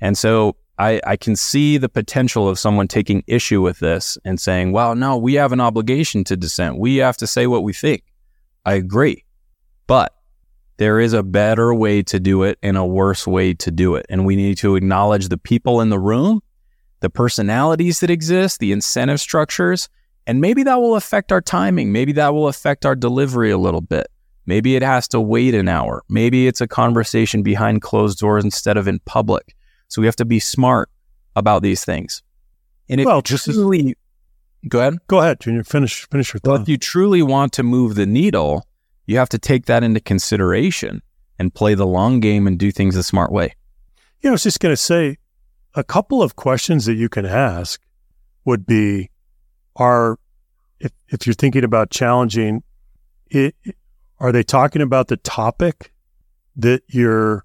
And 0.02 0.17
so 0.17 0.56
I, 0.82 1.00
I, 1.06 1.15
can 1.15 1.36
see 1.36 1.78
the 1.78 1.89
potential 1.89 2.50
of 2.50 2.58
someone 2.58 2.88
taking 2.88 3.24
issue 3.28 3.62
with 3.62 3.78
this 3.78 4.17
and 4.26 4.41
saying, 4.41 4.72
well, 4.72 4.96
no, 4.96 5.15
we 5.15 5.36
have 5.36 5.52
an 5.52 5.62
obligation 5.62 6.24
to 6.24 6.36
dissent. 6.36 6.80
We 6.80 6.96
have 6.98 7.17
to 7.17 7.28
say 7.28 7.46
what 7.46 7.62
we 7.62 7.72
think. 7.72 8.02
I 8.65 8.74
agree. 8.74 9.24
But 9.86 10.15
there 10.78 11.00
is 11.00 11.13
a 11.13 11.22
better 11.22 11.72
way 11.72 12.02
to 12.02 12.20
do 12.20 12.41
it 12.41 12.58
and 12.63 12.78
a 12.78 12.86
worse 12.86 13.28
way 13.28 13.54
to 13.54 13.70
do 13.70 13.94
it. 13.94 14.08
And 14.10 14.26
we 14.26 14.36
need 14.36 14.58
to 14.58 14.76
acknowledge 14.76 15.30
the 15.30 15.38
people 15.38 15.82
in 15.82 15.89
the 15.89 16.00
room, 16.00 16.41
the 17.02 17.12
personalities 17.12 18.00
that 18.00 18.10
exist, 18.10 18.60
the 18.60 18.72
incentive 18.72 19.20
structures, 19.20 19.88
and 20.26 20.41
maybe 20.41 20.63
that 20.63 20.80
will 20.80 20.96
affect 20.96 21.32
our 21.32 21.41
timing. 21.41 21.91
Maybe 21.91 22.12
that 22.13 22.34
will 22.34 22.48
affect 22.48 22.88
our 22.88 22.96
delivery 22.96 23.52
a 23.52 23.58
little 23.60 23.82
bit. 23.82 24.08
Maybe 24.48 24.76
it 24.76 24.82
has 24.82 25.08
to 25.10 25.22
wait 25.22 25.54
an 25.54 25.67
hour. 25.67 26.02
Maybe 26.10 26.48
it's 26.48 26.62
a 26.62 26.67
conversation 26.67 27.44
behind 27.44 27.84
closed 27.84 28.17
doors 28.17 28.44
instead 28.44 28.78
of 28.78 28.88
in 28.88 28.98
public. 29.06 29.56
So 29.92 30.02
we 30.02 30.08
have 30.08 30.16
to 30.16 30.26
be 30.26 30.40
smart 30.40 30.90
about 31.36 31.64
these 31.64 31.84
things. 31.84 32.24
And 32.88 33.02
if 33.02 33.06
well, 33.06 33.22
just 33.22 33.44
truly, 33.44 33.90
as, 33.90 34.70
go 34.70 34.80
ahead. 34.80 35.00
Go 35.08 35.20
ahead, 35.20 35.42
Junior. 35.42 35.66
Finish 35.66 36.08
finish 36.10 36.34
your 36.34 36.40
thought. 36.40 36.52
Well, 36.52 36.62
if 36.62 36.70
you 36.70 36.78
truly 36.78 37.22
want 37.22 37.52
to 37.54 37.64
move 37.64 37.96
the 37.96 38.06
needle, 38.06 38.66
you 39.06 39.18
have 39.18 39.28
to 39.30 39.38
take 39.38 39.66
that 39.66 39.84
into 39.84 40.00
consideration 40.00 41.02
and 41.38 41.54
play 41.54 41.74
the 41.74 41.86
long 41.86 42.22
game 42.22 42.48
and 42.48 42.58
do 42.58 42.72
things 42.72 42.96
the 42.96 43.04
smart 43.04 43.34
way. 43.34 43.54
Yeah, 44.22 44.30
I 44.30 44.32
was 44.32 44.44
just 44.44 44.62
going 44.62 44.72
to 44.72 44.78
say 44.78 45.18
a 45.76 45.84
couple 45.84 46.24
of 46.24 46.38
questions 46.38 46.86
that 46.86 46.94
you 46.94 47.10
can 47.10 47.26
ask 47.26 47.82
would 48.46 48.66
be 48.66 49.10
are 49.76 50.18
if 50.80 50.94
if 51.10 51.28
you're 51.28 51.34
thinking 51.34 51.66
about 51.66 51.90
challenging 51.90 52.64
it 53.28 53.56
are 54.22 54.32
they 54.32 54.44
talking 54.44 54.82
about 54.82 55.10
the 55.10 55.18
topic 55.18 55.92
that 56.56 56.82
you're 56.88 57.44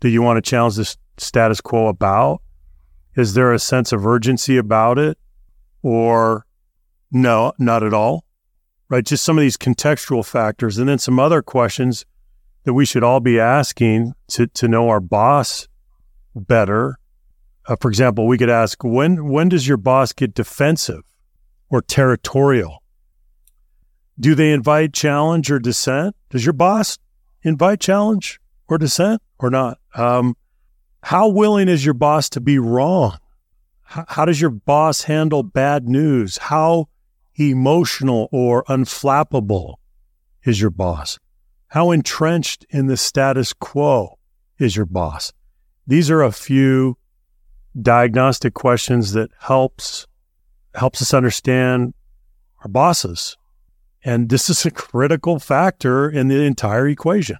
that 0.00 0.10
you 0.10 0.20
want 0.20 0.36
to 0.36 0.50
challenge 0.50 0.76
the 0.76 0.94
status 1.20 1.60
quo 1.60 1.86
about 1.86 2.40
is 3.16 3.34
there 3.34 3.52
a 3.52 3.58
sense 3.58 3.92
of 3.92 4.06
urgency 4.06 4.56
about 4.56 4.98
it 4.98 5.18
or 5.82 6.46
no 7.10 7.52
not 7.58 7.82
at 7.82 7.94
all 7.94 8.24
right 8.88 9.04
just 9.04 9.24
some 9.24 9.38
of 9.38 9.42
these 9.42 9.56
contextual 9.56 10.24
factors 10.24 10.78
and 10.78 10.88
then 10.88 10.98
some 10.98 11.18
other 11.18 11.42
questions 11.42 12.04
that 12.64 12.74
we 12.74 12.84
should 12.84 13.04
all 13.04 13.20
be 13.20 13.38
asking 13.40 14.12
to 14.28 14.46
to 14.48 14.68
know 14.68 14.88
our 14.88 15.00
boss 15.00 15.68
better 16.34 16.98
uh, 17.66 17.76
for 17.80 17.88
example 17.88 18.26
we 18.26 18.38
could 18.38 18.50
ask 18.50 18.84
when 18.84 19.28
when 19.28 19.48
does 19.48 19.66
your 19.66 19.76
boss 19.76 20.12
get 20.12 20.34
defensive 20.34 21.02
or 21.70 21.82
territorial? 21.82 22.82
Do 24.18 24.34
they 24.34 24.52
invite 24.52 24.92
challenge 24.92 25.50
or 25.50 25.58
dissent? 25.58 26.16
Does 26.30 26.44
your 26.44 26.52
boss 26.52 26.98
invite 27.42 27.80
challenge 27.80 28.40
or 28.68 28.78
dissent 28.78 29.22
or 29.38 29.50
not? 29.50 29.78
Um, 29.94 30.36
how 31.02 31.28
willing 31.28 31.68
is 31.68 31.84
your 31.84 31.94
boss 31.94 32.28
to 32.30 32.40
be 32.40 32.58
wrong? 32.58 33.18
How, 33.82 34.26
does 34.26 34.40
your 34.40 34.50
boss 34.50 35.02
handle 35.04 35.42
bad 35.42 35.88
news? 35.88 36.36
How 36.36 36.88
emotional 37.36 38.28
or 38.32 38.64
unflappable 38.64 39.76
is 40.44 40.60
your 40.60 40.70
boss? 40.70 41.18
How 41.68 41.90
entrenched 41.90 42.66
in 42.68 42.86
the 42.86 42.98
status 42.98 43.54
quo 43.54 44.18
is 44.58 44.76
your 44.76 44.84
boss? 44.84 45.32
These 45.86 46.10
are 46.10 46.22
a 46.22 46.32
few 46.32 46.98
diagnostic 47.80 48.52
questions 48.54 49.12
that 49.12 49.30
helps 49.40 50.06
helps 50.74 51.00
us 51.00 51.14
understand 51.14 51.94
our 52.62 52.68
bosses. 52.68 53.36
And 54.04 54.28
this 54.28 54.50
is 54.50 54.66
a 54.66 54.70
critical 54.70 55.38
factor 55.38 56.10
in 56.10 56.28
the 56.28 56.42
entire 56.42 56.86
equation. 56.88 57.38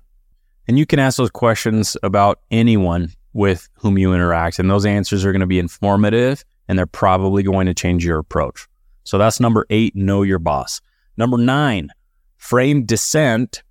And 0.66 0.78
you 0.78 0.86
can 0.86 0.98
ask 0.98 1.18
those 1.18 1.30
questions 1.30 1.96
about 2.02 2.40
anyone 2.50 3.12
with 3.32 3.68
whom 3.74 3.98
you 3.98 4.14
interact, 4.14 4.58
and 4.58 4.70
those 4.70 4.86
answers 4.86 5.24
are 5.24 5.32
going 5.32 5.40
to 5.40 5.46
be 5.46 5.58
informative 5.58 6.44
and 6.68 6.78
they're 6.78 6.86
probably 6.86 7.42
going 7.42 7.66
to 7.66 7.74
change 7.74 8.04
your 8.04 8.18
approach. 8.18 8.66
So 9.04 9.16
that's 9.16 9.40
number 9.40 9.66
eight, 9.70 9.96
know 9.96 10.22
your 10.22 10.38
boss. 10.38 10.80
Number 11.16 11.38
nine, 11.38 11.90
frame 12.36 12.84
dissent 12.84 13.62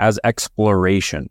as 0.00 0.18
exploration. 0.24 1.28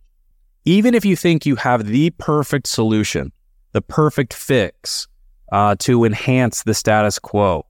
Even 0.66 0.94
if 0.94 1.06
you 1.06 1.16
think 1.16 1.46
you 1.46 1.56
have 1.56 1.88
the 1.88 2.12
perfect 2.12 2.68
solution, 2.68 3.32
the 3.72 3.82
perfect 3.82 4.34
fix 4.34 5.08
uh, 5.52 5.76
to 5.80 6.04
enhance 6.04 6.64
the 6.64 6.74
status 6.74 7.20
quo, 7.20 7.66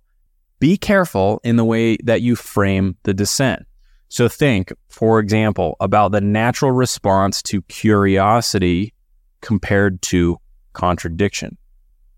be 0.60 0.78
careful 0.78 1.40
in 1.44 1.56
the 1.56 1.66
way 1.66 1.98
that 2.04 2.22
you 2.22 2.36
frame 2.36 2.98
the 3.04 3.14
dissent. 3.14 3.66
So 4.10 4.28
think, 4.28 4.74
for 4.90 5.20
example, 5.20 5.76
about 5.80 6.12
the 6.12 6.22
natural 6.22 6.72
response 6.72 7.42
to 7.44 7.62
curiosity 7.64 8.94
compared 9.42 10.02
to 10.04 10.38
contradiction. 10.74 11.58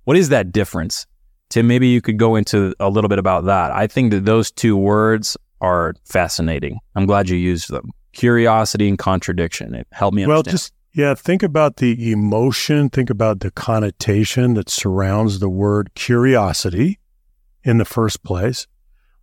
What 0.04 0.18
is 0.18 0.30
that 0.30 0.52
difference? 0.52 1.06
Tim, 1.50 1.68
maybe 1.68 1.88
you 1.88 2.02
could 2.02 2.18
go 2.18 2.36
into 2.36 2.74
a 2.80 2.90
little 2.90 3.08
bit 3.08 3.20
about 3.20 3.46
that. 3.46 3.72
I 3.72 3.88
think 3.88 4.12
that 4.12 4.26
those 4.26 4.52
two 4.52 4.78
words 4.78 5.36
are 5.62 5.94
fascinating. 6.06 6.80
I'm 6.96 7.06
glad 7.06 7.30
you 7.30 7.38
used 7.38 7.70
them. 7.70 7.92
Curiosity 8.14 8.88
and 8.88 8.98
contradiction. 8.98 9.74
It 9.74 9.88
helped 9.92 10.16
me 10.16 10.24
understand. 10.24 10.46
Well, 10.46 10.52
just 10.52 10.74
yeah, 10.94 11.14
think 11.14 11.44
about 11.44 11.78
the 11.78 12.12
emotion, 12.12 12.90
think 12.90 13.10
about 13.10 13.40
the 13.40 13.52
connotation 13.52 14.56
that 14.56 14.70
surrounds 14.70 15.40
the 15.40 15.50
word 15.50 15.92
curiosity 15.96 17.00
in 17.64 17.78
the 17.78 17.86
first 17.86 18.24
place. 18.24 18.68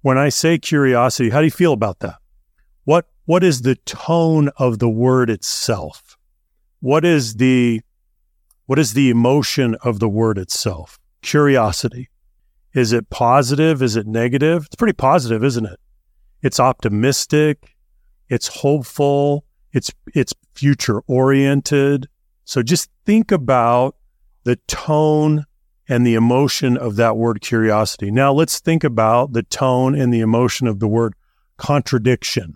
When 0.02 0.18
I 0.18 0.28
say 0.28 0.58
curiosity, 0.58 1.30
how 1.30 1.40
do 1.40 1.44
you 1.44 1.50
feel 1.50 1.72
about 1.72 1.98
that? 2.00 2.16
What 2.84 3.08
what 3.24 3.42
is 3.42 3.62
the 3.62 3.74
tone 3.74 4.50
of 4.56 4.78
the 4.78 4.88
word 4.88 5.30
itself? 5.30 6.16
What 6.80 7.04
is 7.04 7.34
the 7.34 7.82
what 8.66 8.78
is 8.78 8.92
the 8.92 9.10
emotion 9.10 9.76
of 9.82 10.00
the 10.00 10.08
word 10.08 10.38
itself? 10.38 10.98
Curiosity. 11.22 12.10
Is 12.74 12.92
it 12.92 13.08
positive? 13.08 13.80
Is 13.80 13.96
it 13.96 14.06
negative? 14.06 14.66
It's 14.66 14.76
pretty 14.76 14.92
positive, 14.92 15.42
isn't 15.42 15.64
it? 15.64 15.80
It's 16.42 16.60
optimistic, 16.60 17.74
it's 18.28 18.48
hopeful, 18.48 19.44
it's 19.72 19.90
it's 20.14 20.34
future 20.54 21.00
oriented. 21.06 22.08
So 22.44 22.62
just 22.62 22.90
think 23.04 23.32
about 23.32 23.96
the 24.44 24.56
tone 24.68 25.44
and 25.88 26.06
the 26.06 26.14
emotion 26.14 26.76
of 26.76 26.96
that 26.96 27.16
word 27.16 27.40
curiosity. 27.40 28.10
Now 28.10 28.32
let's 28.32 28.60
think 28.60 28.84
about 28.84 29.32
the 29.32 29.42
tone 29.42 29.94
and 29.94 30.12
the 30.12 30.20
emotion 30.20 30.66
of 30.66 30.80
the 30.80 30.88
word 30.88 31.14
contradiction. 31.56 32.54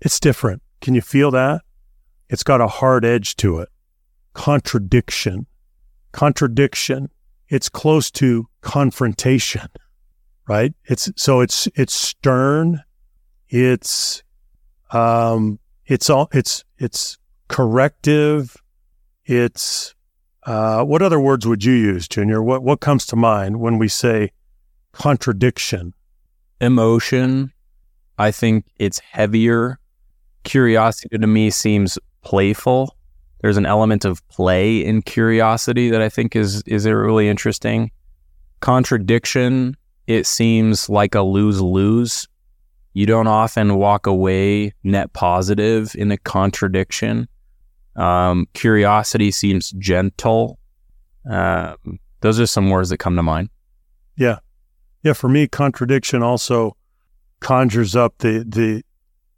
It's 0.00 0.18
different. 0.18 0.62
Can 0.80 0.94
you 0.94 1.00
feel 1.00 1.30
that? 1.32 1.62
It's 2.28 2.42
got 2.42 2.60
a 2.60 2.66
hard 2.66 3.04
edge 3.04 3.36
to 3.36 3.58
it. 3.58 3.68
Contradiction. 4.34 5.46
Contradiction. 6.12 7.10
It's 7.48 7.68
close 7.68 8.10
to 8.12 8.48
confrontation, 8.62 9.68
right? 10.48 10.72
It's 10.84 11.10
so 11.16 11.40
it's 11.40 11.68
it's 11.74 11.94
stern. 11.94 12.82
It's 13.48 14.22
um 14.90 15.58
it's 15.84 16.08
all 16.08 16.28
it's 16.32 16.64
it's 16.78 17.18
corrective. 17.48 18.56
It's 19.26 19.94
uh, 20.44 20.84
what 20.84 21.02
other 21.02 21.20
words 21.20 21.46
would 21.46 21.64
you 21.64 21.74
use, 21.74 22.08
Junior? 22.08 22.42
What 22.42 22.62
what 22.62 22.80
comes 22.80 23.06
to 23.06 23.16
mind 23.16 23.60
when 23.60 23.78
we 23.78 23.88
say 23.88 24.32
contradiction? 24.92 25.94
Emotion. 26.60 27.52
I 28.18 28.30
think 28.30 28.66
it's 28.78 28.98
heavier. 28.98 29.78
Curiosity 30.44 31.18
to 31.18 31.26
me 31.26 31.50
seems 31.50 31.98
playful. 32.22 32.96
There's 33.42 33.56
an 33.56 33.66
element 33.66 34.04
of 34.04 34.26
play 34.28 34.84
in 34.84 35.02
curiosity 35.02 35.90
that 35.90 36.00
I 36.00 36.08
think 36.08 36.34
is 36.34 36.62
is 36.62 36.86
really 36.86 37.28
interesting. 37.28 37.90
Contradiction 38.60 39.76
it 40.06 40.26
seems 40.26 40.88
like 40.88 41.14
a 41.14 41.22
lose 41.22 41.60
lose. 41.60 42.28
You 42.92 43.06
don't 43.06 43.26
often 43.26 43.76
walk 43.76 44.06
away 44.06 44.72
net 44.82 45.12
positive 45.12 45.94
in 45.94 46.10
a 46.10 46.18
contradiction. 46.18 47.28
Um, 47.96 48.46
curiosity 48.52 49.30
seems 49.30 49.70
gentle. 49.72 50.58
Um, 51.28 51.98
those 52.20 52.40
are 52.40 52.46
some 52.46 52.70
words 52.70 52.90
that 52.90 52.98
come 52.98 53.16
to 53.16 53.22
mind. 53.22 53.48
Yeah. 54.16 54.38
Yeah. 55.02 55.14
For 55.14 55.28
me, 55.28 55.48
contradiction 55.48 56.22
also 56.22 56.76
conjures 57.40 57.96
up 57.96 58.18
the, 58.18 58.44
the, 58.46 58.82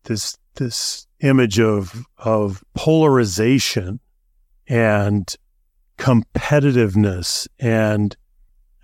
this, 0.05 0.37
this 0.55 1.07
image 1.25 1.59
of, 1.59 2.05
of 2.19 2.63
polarization 2.75 3.99
and 4.69 5.35
competitiveness 5.99 7.49
and 7.59 8.17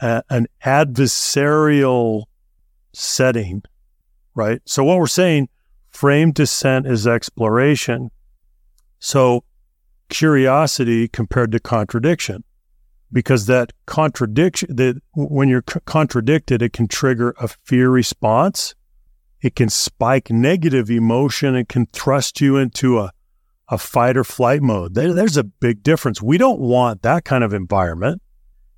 a, 0.00 0.22
an 0.30 0.46
adversarial 0.64 2.24
setting, 2.92 3.62
right? 4.34 4.60
So 4.64 4.82
what 4.84 4.98
we're 4.98 5.06
saying, 5.06 5.48
frame 5.90 6.32
dissent 6.32 6.86
is 6.86 7.06
exploration. 7.06 8.10
So 8.98 9.44
curiosity 10.08 11.08
compared 11.08 11.52
to 11.52 11.60
contradiction, 11.60 12.44
because 13.12 13.46
that 13.46 13.72
contradiction 13.86 14.76
that 14.76 15.00
when 15.14 15.48
you're 15.48 15.64
c- 15.68 15.80
contradicted, 15.84 16.62
it 16.62 16.72
can 16.72 16.88
trigger 16.88 17.34
a 17.40 17.48
fear 17.48 17.90
response. 17.90 18.74
It 19.42 19.56
can 19.56 19.68
spike 19.68 20.30
negative 20.30 20.90
emotion. 20.90 21.54
It 21.54 21.68
can 21.68 21.86
thrust 21.86 22.40
you 22.40 22.56
into 22.56 22.98
a, 22.98 23.12
a 23.68 23.78
fight 23.78 24.16
or 24.16 24.24
flight 24.24 24.62
mode. 24.62 24.94
There, 24.94 25.14
there's 25.14 25.36
a 25.36 25.44
big 25.44 25.82
difference. 25.82 26.20
We 26.20 26.38
don't 26.38 26.60
want 26.60 27.02
that 27.02 27.24
kind 27.24 27.42
of 27.42 27.54
environment 27.54 28.20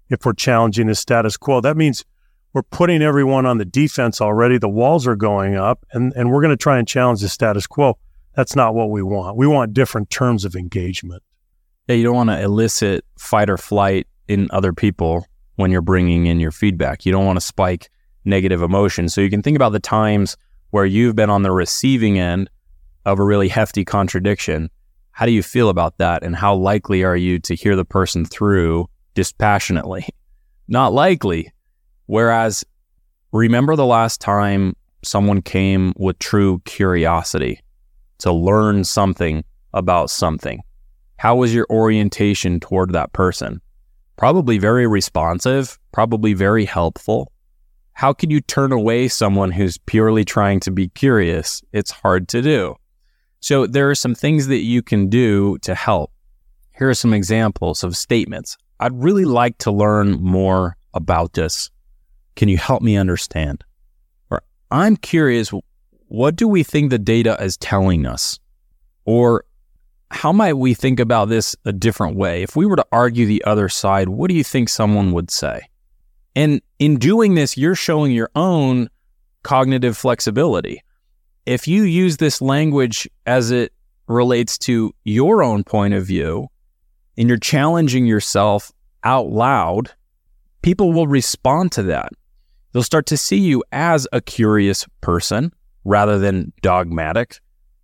if 0.09 0.25
we're 0.25 0.35
challenging 0.35 0.87
the 0.87 0.95
status 0.95 1.37
quo. 1.37 1.61
That 1.61 1.77
means 1.77 2.05
we're 2.53 2.63
putting 2.63 3.03
everyone 3.03 3.47
on 3.47 3.59
the 3.59 3.65
defense 3.65 4.21
already. 4.21 4.59
The 4.59 4.69
walls 4.69 5.07
are 5.07 5.17
going 5.17 5.57
up, 5.57 5.85
and, 5.93 6.13
and 6.15 6.31
we're 6.31 6.43
going 6.43 6.51
to 6.51 6.63
try 6.63 6.79
and 6.79 6.87
challenge 6.87 7.23
the 7.23 7.29
status 7.29 7.67
quo. 7.67 7.99
That's 8.35 8.55
not 8.55 8.75
what 8.75 8.91
we 8.91 9.03
want. 9.03 9.37
We 9.37 9.47
want 9.47 9.75
different 9.75 10.11
terms 10.11 10.45
of 10.45 10.55
engagement. 10.55 11.23
Yeah, 11.89 11.97
you 11.97 12.05
don't 12.05 12.15
want 12.15 12.31
to 12.31 12.41
elicit 12.41 13.05
fight 13.19 13.51
or 13.51 13.57
flight 13.57 14.07
in 14.29 14.49
other 14.53 14.73
people 14.73 15.27
when 15.57 15.71
you're 15.71 15.83
bringing 15.83 16.27
in 16.27 16.41
your 16.41 16.53
feedback. 16.53 17.05
You 17.05 17.13
don't 17.13 17.27
want 17.27 17.37
to 17.37 17.45
spike 17.45 17.91
negative 18.25 18.63
emotion. 18.63 19.09
So 19.09 19.21
you 19.21 19.31
can 19.31 19.43
think 19.43 19.57
about 19.57 19.73
the 19.73 19.81
times 19.81 20.37
where 20.73 20.87
you've 20.87 21.15
been 21.15 21.31
on 21.31 21.43
the 21.43 21.53
receiving 21.53 22.19
end 22.19 22.49
of 23.05 23.19
a 23.19 23.25
really 23.25 23.49
hefty 23.49 23.85
contradiction. 23.85 24.71
How 25.11 25.27
do 25.27 25.33
you 25.33 25.43
feel 25.43 25.69
about 25.69 25.99
that? 25.99 26.23
And 26.23 26.35
how 26.35 26.55
likely 26.55 27.05
are 27.05 27.17
you 27.17 27.39
to 27.41 27.55
hear 27.55 27.77
the 27.77 27.85
person 27.85 28.25
through 28.25 28.89
dispassionately? 29.15 30.09
Not 30.69 30.95
likely. 30.95 31.53
Whereas, 32.07 32.65
remember 33.33 33.77
the 33.77 33.85
last 33.85 34.21
time 34.21 34.75
someone 35.05 35.43
came 35.43 35.93
with 35.97 36.19
true 36.19 36.61
curiosity 36.65 37.61
to 38.19 38.33
learn 38.33 38.85
something 38.85 39.45
about 39.75 40.09
something? 40.09 40.63
How 41.19 41.37
was 41.37 41.55
your 41.55 41.67
orientation 41.69 42.61
toward 42.61 42.93
that 42.93 43.13
person? 43.13 43.61
Probably 44.17 44.57
very 44.57 44.87
responsive, 44.87 45.79
probably 45.93 46.33
very 46.33 46.65
helpful. 46.65 47.32
How 47.93 48.13
can 48.13 48.31
you 48.31 48.41
turn 48.41 48.73
away 48.73 49.09
someone 49.09 49.53
who's 49.53 49.79
purely 49.79 50.25
trying 50.25 50.61
to 50.61 50.71
be 50.71 50.89
curious? 50.89 51.63
It's 51.73 51.91
hard 51.91 52.29
to 52.29 52.43
do. 52.43 52.77
So, 53.41 53.67
there 53.67 53.91
are 53.91 53.95
some 53.95 54.15
things 54.15 54.47
that 54.47 54.63
you 54.63 54.83
can 54.83 55.09
do 55.09 55.59
to 55.59 55.75
help. 55.75 56.13
Here 56.79 56.89
are 56.89 56.95
some 56.95 57.13
examples 57.13 57.85
of 57.85 57.97
statements. 57.97 58.57
I'd 58.81 59.01
really 59.01 59.25
like 59.25 59.59
to 59.59 59.71
learn 59.71 60.13
more 60.23 60.77
about 60.95 61.35
this. 61.35 61.71
Can 62.37 62.49
you 62.49 62.57
help 62.57 62.83
me 62.83 62.97
understand? 62.97 63.65
Or 64.31 64.43
I'm 64.71 64.97
curious, 64.97 65.53
what 66.09 66.37
do 66.37 66.49
we 66.49 66.63
think 66.63 66.91
the 66.91 66.99
data 66.99 67.37
is 67.41 67.57
telling 67.57 68.07
us? 68.07 68.39
Or 69.05 69.45
how 70.11 70.33
might 70.33 70.55
we 70.55 70.75
think 70.75 71.01
about 71.01 71.29
this 71.29 71.57
a 71.65 71.73
different 71.73 72.17
way? 72.17 72.43
If 72.43 72.55
we 72.55 72.67
were 72.67 72.77
to 72.77 72.87
argue 72.93 73.27
the 73.27 73.45
other 73.45 73.69
side, 73.69 74.09
what 74.09 74.29
do 74.29 74.37
you 74.37 74.45
think 74.45 74.69
someone 74.69 75.13
would 75.13 75.31
say? 75.31 75.63
And 76.35 76.63
in 76.79 76.99
doing 76.99 77.35
this, 77.35 77.57
you're 77.57 77.75
showing 77.75 78.13
your 78.13 78.31
own 78.35 78.89
cognitive 79.43 79.97
flexibility. 79.97 80.83
If 81.47 81.67
you 81.67 81.83
use 81.83 82.17
this 82.17 82.41
language 82.41 83.09
as 83.27 83.51
it 83.51 83.73
relates 84.07 84.59
to 84.59 84.93
your 85.05 85.43
own 85.43 85.65
point 85.65 85.95
of 85.95 86.07
view 86.07 86.49
and 87.19 87.29
you're 87.29 87.39
challenging 87.39 88.07
yourself 88.07 88.73
out 89.05 89.29
loud, 89.29 89.91
people 90.63 90.93
will 90.93 91.07
respond 91.07 91.73
to 91.73 91.83
that. 91.85 92.11
They'll 92.73 92.83
start 92.83 93.07
to 93.07 93.17
see 93.17 93.39
you 93.39 93.63
as 93.73 94.07
a 94.13 94.21
curious 94.21 94.87
person 95.01 95.53
rather 95.85 96.19
than 96.19 96.53
dogmatic. 96.63 97.41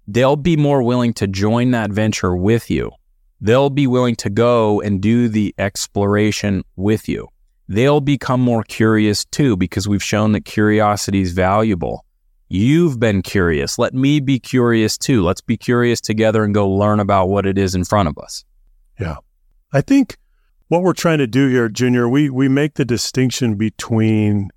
They'll 0.07 0.37
be 0.37 0.57
more 0.57 0.83
willing 0.83 1.13
to 1.15 1.27
join 1.27 1.73
that 1.73 1.91
venture 1.91 2.35
with 2.35 2.71
you. 2.71 2.93
They'll 3.41 3.71
be 3.71 3.87
willing 3.87 4.17
to 4.17 4.31
go 4.31 4.81
and 4.81 5.01
do 5.01 5.29
the 5.29 5.55
exploration 5.59 6.65
with 6.77 7.09
you. 7.09 7.29
They'll 7.69 8.01
become 8.01 8.41
more 8.41 8.63
curious 8.63 9.25
too 9.27 9.57
because 9.57 9.87
we've 9.87 10.03
shown 10.03 10.33
that 10.33 10.45
curiosity 10.45 11.21
is 11.21 11.33
valuable. 11.33 12.05
You've 12.49 12.99
been 12.99 13.21
curious. 13.21 13.79
Let 13.79 13.93
me 13.93 14.21
be 14.21 14.39
curious 14.39 14.97
too. 14.97 15.23
Let's 15.23 15.43
be 15.43 15.59
curious 15.59 16.01
together 16.01 16.45
and 16.45 16.55
go 16.55 16.69
learn 16.69 16.99
about 16.99 17.29
what 17.29 17.45
it 17.45 17.59
is 17.59 17.75
in 17.75 17.85
front 17.85 18.09
of 18.09 18.17
us. 18.17 18.45
Yeah. 18.99 19.17
I 19.71 19.83
think 19.83 20.17
what 20.69 20.83
we're 20.83 20.95
trying 20.95 21.19
to 21.19 21.27
do 21.27 21.49
here, 21.49 21.69
Junior, 21.69 22.09
we, 22.09 22.31
we 22.31 22.49
make 22.49 22.75
the 22.75 22.87
distinction 22.87 23.57
between 23.57 24.49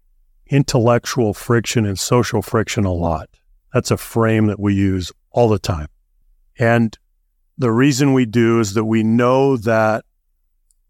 intellectual 0.48 1.34
friction 1.34 1.86
and 1.86 2.00
social 2.00 2.42
friction 2.42 2.86
a 2.86 2.94
lot. 2.94 3.30
That's 3.74 3.92
a 3.92 3.98
frame 3.98 4.48
that 4.48 4.60
we 4.60 4.74
use 4.74 5.12
all 5.32 5.50
the 5.50 5.60
time. 5.60 5.88
And 6.58 6.98
the 7.58 7.72
reason 7.72 8.14
we 8.14 8.26
do 8.26 8.60
is 8.60 8.74
that 8.74 8.86
we 8.86 9.04
know 9.04 9.58
that 9.58 10.06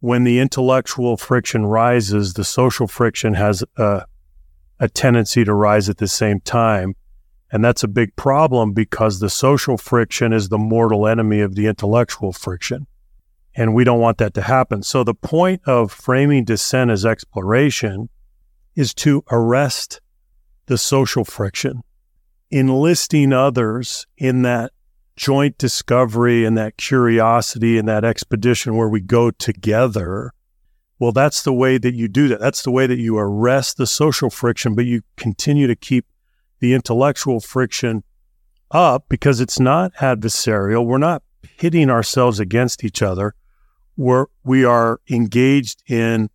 when 0.02 0.24
the 0.24 0.40
intellectual 0.40 1.16
friction 1.16 1.66
rises, 1.66 2.34
the 2.34 2.44
social 2.44 2.88
friction 2.88 3.36
has 3.36 3.64
a, 3.78 4.06
a 4.80 4.90
tendency 4.90 5.46
to 5.46 5.54
rise 5.54 5.90
at 5.90 5.98
the 5.98 6.08
same 6.08 6.42
time. 6.42 6.96
And 7.52 7.64
that's 7.64 7.84
a 7.84 7.88
big 7.88 8.16
problem 8.16 8.74
because 8.74 9.20
the 9.20 9.30
social 9.30 9.78
friction 9.78 10.34
is 10.34 10.50
the 10.50 10.58
mortal 10.58 11.08
enemy 11.08 11.42
of 11.42 11.54
the 11.54 11.68
intellectual 11.68 12.34
friction. 12.34 12.88
And 13.54 13.76
we 13.76 13.84
don't 13.84 14.00
want 14.00 14.18
that 14.18 14.34
to 14.36 14.42
happen. 14.42 14.82
So 14.82 15.04
the 15.04 15.14
point 15.14 15.62
of 15.68 15.92
framing 15.92 16.46
dissent 16.46 16.90
as 16.90 17.06
exploration 17.06 18.10
is 18.76 18.94
to 18.96 19.24
arrest 19.30 20.02
the 20.66 20.80
social 20.80 21.26
friction, 21.26 21.84
enlisting 22.50 23.34
others 23.34 24.08
in 24.18 24.42
that 24.44 24.72
joint 25.16 25.58
discovery 25.58 26.46
and 26.46 26.58
that 26.58 26.78
curiosity 26.78 27.78
and 27.78 27.88
that 27.88 28.04
expedition 28.04 28.76
where 28.76 28.90
we 28.90 29.02
go 29.02 29.32
together. 29.32 30.34
Well, 31.00 31.12
that's 31.12 31.44
the 31.44 31.54
way 31.54 31.78
that 31.78 31.94
you 31.94 32.08
do 32.08 32.28
that. 32.28 32.40
That's 32.40 32.64
the 32.64 32.72
way 32.72 32.88
that 32.88 33.00
you 33.00 33.18
arrest 33.18 33.78
the 33.78 33.88
social 33.88 34.30
friction, 34.30 34.76
but 34.76 34.86
you 34.86 35.02
continue 35.18 35.68
to 35.68 35.76
keep 35.76 36.06
the 36.60 36.74
intellectual 36.74 37.40
friction 37.40 38.04
up 38.70 39.06
because 39.10 39.42
it's 39.42 39.60
not 39.60 39.94
adversarial. 39.96 40.86
We're 40.86 41.00
not 41.00 41.24
pitting 41.58 41.90
ourselves 41.90 42.40
against 42.40 42.84
each 42.84 43.02
other 43.02 43.34
we're 43.98 44.26
we 44.44 44.66
are 44.66 45.00
engaged 45.10 45.84
in, 45.88 46.30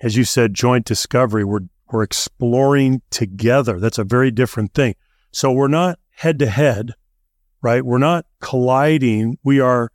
as 0.00 0.16
you 0.16 0.24
said, 0.24 0.54
joint 0.54 0.86
discovery. 0.86 1.44
We're 1.44 1.60
we're 1.92 2.02
exploring 2.02 3.02
together. 3.10 3.78
That's 3.78 3.98
a 3.98 4.04
very 4.04 4.30
different 4.30 4.74
thing. 4.74 4.94
So 5.30 5.52
we're 5.52 5.68
not 5.68 5.98
head 6.16 6.38
to 6.40 6.46
head, 6.46 6.92
right? 7.64 7.84
We're 7.84 7.98
not 7.98 8.26
colliding. 8.40 9.38
We 9.42 9.58
are 9.58 9.90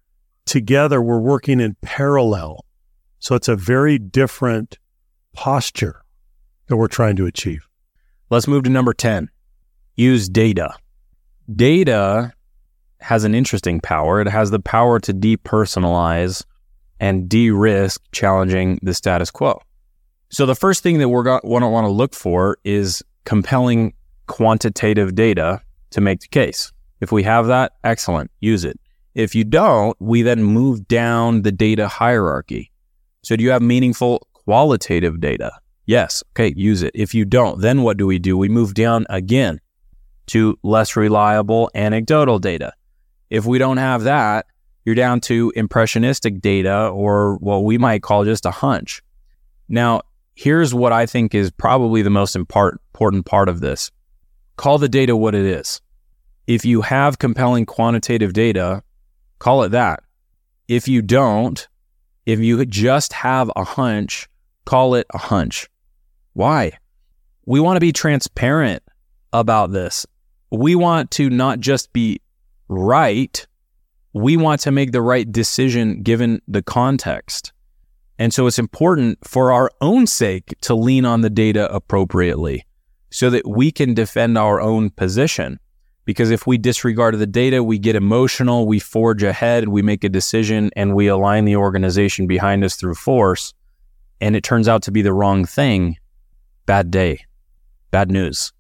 together. 0.46 1.02
We're 1.02 1.20
working 1.20 1.60
in 1.60 1.78
parallel. 1.82 2.66
So 3.20 3.36
it's 3.36 3.48
a 3.48 3.56
very 3.56 4.00
different 4.00 4.80
posture 5.34 6.02
that 6.68 6.78
we're 6.78 6.88
trying 6.88 7.16
to 7.18 7.28
achieve. 7.28 7.68
Let's 8.32 8.48
move 8.48 8.64
to 8.64 8.70
number 8.70 8.94
10. 8.94 9.30
Use 9.96 10.28
data. 10.28 10.74
Data 11.56 12.34
has 13.02 13.24
an 13.24 13.36
interesting 13.36 13.80
power. 13.80 14.20
It 14.20 14.28
has 14.28 14.52
the 14.52 14.60
power 14.60 15.00
to 15.02 15.14
depersonalize 15.14 16.44
and 17.00 17.30
de 17.30 17.52
risk 17.52 18.02
challenging 18.12 18.80
the 18.82 18.94
status 18.94 19.32
quo. 19.32 19.62
So, 20.30 20.46
the 20.46 20.56
first 20.56 20.84
thing 20.84 21.00
that 21.00 21.10
we're 21.10 21.24
going 21.24 21.42
to 21.42 21.48
want 21.68 21.86
to 21.86 21.90
look 21.90 22.14
for 22.14 22.58
is 22.64 23.02
compelling 23.26 23.94
quantitative 24.28 25.16
data 25.16 25.62
to 25.92 26.02
make 26.02 26.20
the 26.20 26.28
case. 26.28 26.72
If 27.02 27.12
we 27.12 27.24
have 27.24 27.48
that, 27.48 27.74
excellent, 27.84 28.32
use 28.40 28.66
it. 28.66 28.80
If 29.16 29.36
you 29.36 29.44
don't, 29.44 29.96
we 30.00 30.22
then 30.22 30.44
move 30.44 30.88
down 30.88 31.42
the 31.42 31.52
data 31.52 31.88
hierarchy. 31.88 32.72
So, 33.24 33.36
do 33.36 33.44
you 33.44 33.50
have 33.52 33.62
meaningful 33.62 34.28
qualitative 34.34 35.20
data? 35.20 35.52
Yes, 35.86 36.24
okay, 36.34 36.54
use 36.56 36.84
it. 36.84 36.92
If 36.94 37.14
you 37.14 37.26
don't, 37.26 37.62
then 37.62 37.82
what 37.82 37.98
do 37.98 38.06
we 38.06 38.20
do? 38.20 38.38
We 38.38 38.50
move 38.50 38.74
down 38.74 39.06
again 39.10 39.60
to 40.28 40.58
less 40.62 40.96
reliable 40.96 41.72
anecdotal 41.74 42.40
data. 42.40 42.74
If 43.30 43.46
we 43.46 43.58
don't 43.58 43.78
have 43.78 44.04
that, 44.04 44.46
you're 44.86 44.96
down 44.96 45.20
to 45.22 45.52
impressionistic 45.56 46.42
data 46.42 46.88
or 46.88 47.38
what 47.38 47.64
we 47.64 47.78
might 47.78 48.04
call 48.04 48.26
just 48.26 48.46
a 48.46 48.52
hunch. 48.52 49.02
Now, 49.68 50.02
here's 50.36 50.74
what 50.74 50.92
I 50.92 51.06
think 51.06 51.36
is 51.36 51.52
probably 51.52 52.02
the 52.02 52.10
most 52.10 52.36
important 52.36 53.26
part 53.26 53.50
of 53.50 53.60
this 53.60 53.92
call 54.56 54.78
the 54.78 54.90
data 54.90 55.16
what 55.16 55.36
it 55.36 55.46
is. 55.46 55.82
If 56.50 56.66
you 56.66 56.82
have 56.82 57.20
compelling 57.20 57.68
quantitative 57.68 58.34
data, 58.34 58.82
call 59.38 59.62
it 59.62 59.70
that. 59.70 60.00
If 60.68 60.88
you 60.88 61.04
don't, 61.04 61.68
if 62.26 62.40
you 62.40 62.66
just 62.66 63.14
have 63.14 63.52
a 63.56 63.64
hunch, 63.64 64.28
call 64.66 64.96
it 64.96 65.06
a 65.14 65.20
hunch. 65.20 65.70
Why? 66.34 66.72
We 67.46 67.60
want 67.60 67.76
to 67.76 67.80
be 67.80 67.92
transparent 67.92 68.82
about 69.32 69.74
this. 69.74 70.08
We 70.50 70.74
want 70.74 71.12
to 71.12 71.30
not 71.30 71.60
just 71.60 71.94
be 71.94 72.20
right, 72.68 73.46
we 74.14 74.36
want 74.36 74.60
to 74.62 74.72
make 74.72 74.92
the 74.92 75.04
right 75.04 75.32
decision 75.32 76.02
given 76.02 76.42
the 76.48 76.64
context. 76.64 77.54
And 78.18 78.34
so 78.34 78.48
it's 78.48 78.58
important 78.58 79.20
for 79.24 79.52
our 79.52 79.70
own 79.82 80.08
sake 80.08 80.56
to 80.62 80.74
lean 80.74 81.06
on 81.06 81.22
the 81.22 81.30
data 81.30 81.72
appropriately 81.72 82.66
so 83.12 83.30
that 83.30 83.48
we 83.48 83.72
can 83.72 83.94
defend 83.94 84.36
our 84.36 84.60
own 84.60 84.90
position. 84.90 85.60
Because 86.10 86.32
if 86.32 86.48
we 86.48 86.58
disregard 86.58 87.20
the 87.20 87.28
data, 87.28 87.64
we 87.64 87.78
get 87.78 87.96
emotional, 87.96 88.66
we 88.66 88.80
forge 88.80 89.22
ahead, 89.22 89.68
we 89.68 89.84
make 89.84 90.04
a 90.04 90.10
decision, 90.10 90.72
and 90.76 90.96
we 90.96 91.06
align 91.06 91.46
the 91.46 91.56
organization 91.56 92.26
behind 92.26 92.64
us 92.64 92.76
through 92.76 92.96
force, 92.96 93.54
and 94.20 94.36
it 94.36 94.44
turns 94.44 94.68
out 94.68 94.82
to 94.82 94.92
be 94.92 95.04
the 95.04 95.14
wrong 95.14 95.46
thing, 95.46 95.98
bad 96.66 96.90
day, 96.90 97.24
bad 97.92 98.10
news. 98.10 98.52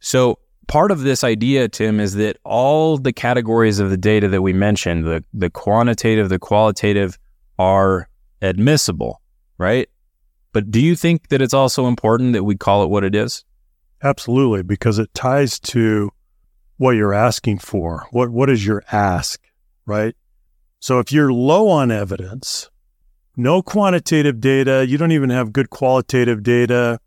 So, 0.00 0.38
part 0.68 0.90
of 0.90 1.00
this 1.00 1.24
idea, 1.24 1.66
Tim, 1.66 1.98
is 1.98 2.12
that 2.16 2.36
all 2.44 2.98
the 2.98 3.14
categories 3.14 3.78
of 3.78 3.88
the 3.88 3.96
data 3.96 4.28
that 4.28 4.42
we 4.42 4.52
mentioned, 4.52 5.06
the, 5.06 5.24
the 5.32 5.48
quantitative, 5.48 6.28
the 6.28 6.38
qualitative, 6.38 7.18
are 7.58 8.06
admissible, 8.42 9.22
right? 9.56 9.88
But 10.52 10.70
do 10.70 10.78
you 10.78 10.94
think 10.94 11.28
that 11.28 11.40
it's 11.40 11.54
also 11.54 11.86
important 11.86 12.34
that 12.34 12.44
we 12.44 12.54
call 12.54 12.84
it 12.84 12.90
what 12.90 13.02
it 13.02 13.14
is? 13.14 13.46
Absolutely, 14.02 14.62
because 14.62 14.98
it 14.98 15.08
ties 15.14 15.58
to 15.60 16.12
what 16.82 16.96
you're 16.96 17.14
asking 17.14 17.58
for. 17.58 18.08
What 18.10 18.30
what 18.30 18.50
is 18.50 18.66
your 18.66 18.82
ask, 18.90 19.40
right? 19.86 20.16
So 20.80 20.98
if 20.98 21.12
you're 21.12 21.32
low 21.32 21.68
on 21.68 21.92
evidence, 21.92 22.70
no 23.36 23.62
quantitative 23.62 24.40
data, 24.40 24.84
you 24.88 24.98
don't 24.98 25.12
even 25.12 25.30
have 25.30 25.52
good 25.52 25.70
qualitative 25.70 26.42
data. 26.42 26.98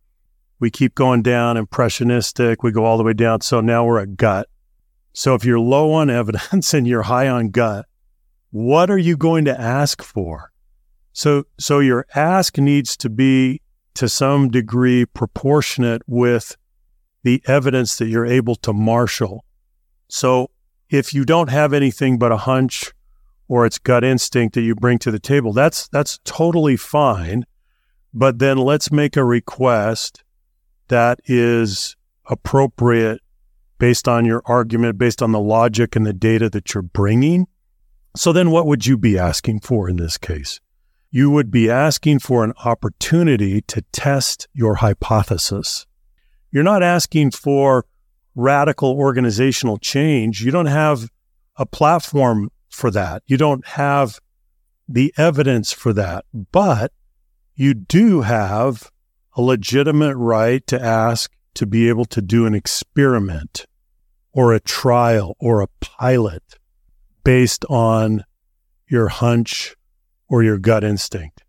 We 0.62 0.72
keep 0.72 0.96
going 0.96 1.24
down 1.24 1.58
impressionistic, 1.58 2.64
we 2.64 2.72
go 2.72 2.86
all 2.86 2.98
the 2.98 3.04
way 3.04 3.12
down. 3.12 3.42
So 3.42 3.60
now 3.60 3.84
we're 3.84 4.00
at 4.00 4.16
gut. 4.16 4.48
So 5.12 5.36
if 5.36 5.44
you're 5.44 5.60
low 5.60 5.92
on 5.92 6.10
evidence 6.10 6.74
and 6.74 6.88
you're 6.88 7.02
high 7.02 7.28
on 7.28 7.50
gut, 7.50 7.86
what 8.52 8.90
are 8.90 8.98
you 8.98 9.18
going 9.18 9.44
to 9.44 9.60
ask 9.60 10.02
for? 10.02 10.54
So, 11.12 11.44
so 11.60 11.80
your 11.80 12.06
ask 12.16 12.58
needs 12.58 12.96
to 12.98 13.10
be 13.10 13.62
to 13.96 14.08
some 14.08 14.50
degree 14.50 15.06
proportionate 15.06 16.02
with 16.08 16.56
the 17.24 17.42
evidence 17.46 17.98
that 17.98 18.08
you're 18.08 18.26
able 18.26 18.56
to 18.56 18.72
marshal. 18.72 19.45
So 20.08 20.52
if 20.90 21.14
you 21.14 21.26
don't 21.26 21.50
have 21.50 21.74
anything 21.74 22.18
but 22.18 22.32
a 22.32 22.38
hunch 22.38 22.94
or 23.48 23.66
it's 23.66 23.78
gut 23.78 24.04
instinct 24.04 24.56
that 24.56 24.62
you 24.62 24.76
bring 24.76 25.00
to 25.00 25.12
the 25.12 25.20
table, 25.20 25.54
that's 25.54 25.88
that's 25.90 26.20
totally 26.24 26.78
fine. 26.78 27.46
But 28.14 28.40
then 28.40 28.58
let's 28.58 28.92
make 28.92 29.18
a 29.18 29.26
request 29.26 30.24
that 30.88 31.20
is 31.26 31.96
appropriate 32.30 33.22
based 33.78 34.08
on 34.08 34.26
your 34.26 34.42
argument, 34.46 34.98
based 34.98 35.22
on 35.22 35.32
the 35.32 35.40
logic 35.40 35.96
and 35.96 36.06
the 36.06 36.14
data 36.14 36.50
that 36.50 36.74
you're 36.74 36.82
bringing. 36.82 37.48
So 38.16 38.32
then 38.32 38.52
what 38.52 38.66
would 38.66 38.86
you 38.86 38.98
be 38.98 39.18
asking 39.18 39.60
for 39.60 39.90
in 39.90 39.98
this 39.98 40.18
case? 40.18 40.62
you 41.16 41.30
would 41.30 41.50
be 41.50 41.72
asking 41.72 42.20
for 42.20 42.44
an 42.44 42.52
opportunity 42.66 43.62
to 43.62 43.82
test 43.94 44.50
your 44.54 44.76
hypothesis. 44.76 45.86
You're 46.52 46.62
not 46.62 46.84
asking 46.84 47.32
for 47.32 47.86
radical 48.36 48.92
organizational 48.92 49.78
change. 49.78 50.44
You 50.44 50.52
don't 50.52 50.66
have 50.66 51.10
a 51.56 51.66
platform 51.66 52.52
for 52.70 52.92
that. 52.92 53.24
You 53.26 53.38
don't 53.38 53.66
have 53.66 54.20
the 54.88 55.14
evidence 55.18 55.72
for 55.72 55.94
that. 55.94 56.26
But 56.34 56.92
you 57.56 57.74
do 57.74 58.22
have 58.22 58.92
a 59.36 59.42
legitimate 59.42 60.16
right 60.16 60.66
to 60.68 60.82
ask 60.82 61.32
to 61.56 61.66
be 61.66 61.90
able 61.90 62.06
to 62.06 62.22
do 62.22 62.46
an 62.46 62.54
experiment 62.54 63.66
or 64.34 64.54
a 64.54 64.60
trial 64.60 65.36
or 65.40 65.62
a 65.62 65.68
pilot 65.80 66.44
based 67.24 67.66
on 67.70 68.24
your 68.88 69.08
hunch 69.08 69.76
or 70.28 70.44
your 70.44 70.58
gut 70.58 70.84
instinct. 70.84 71.44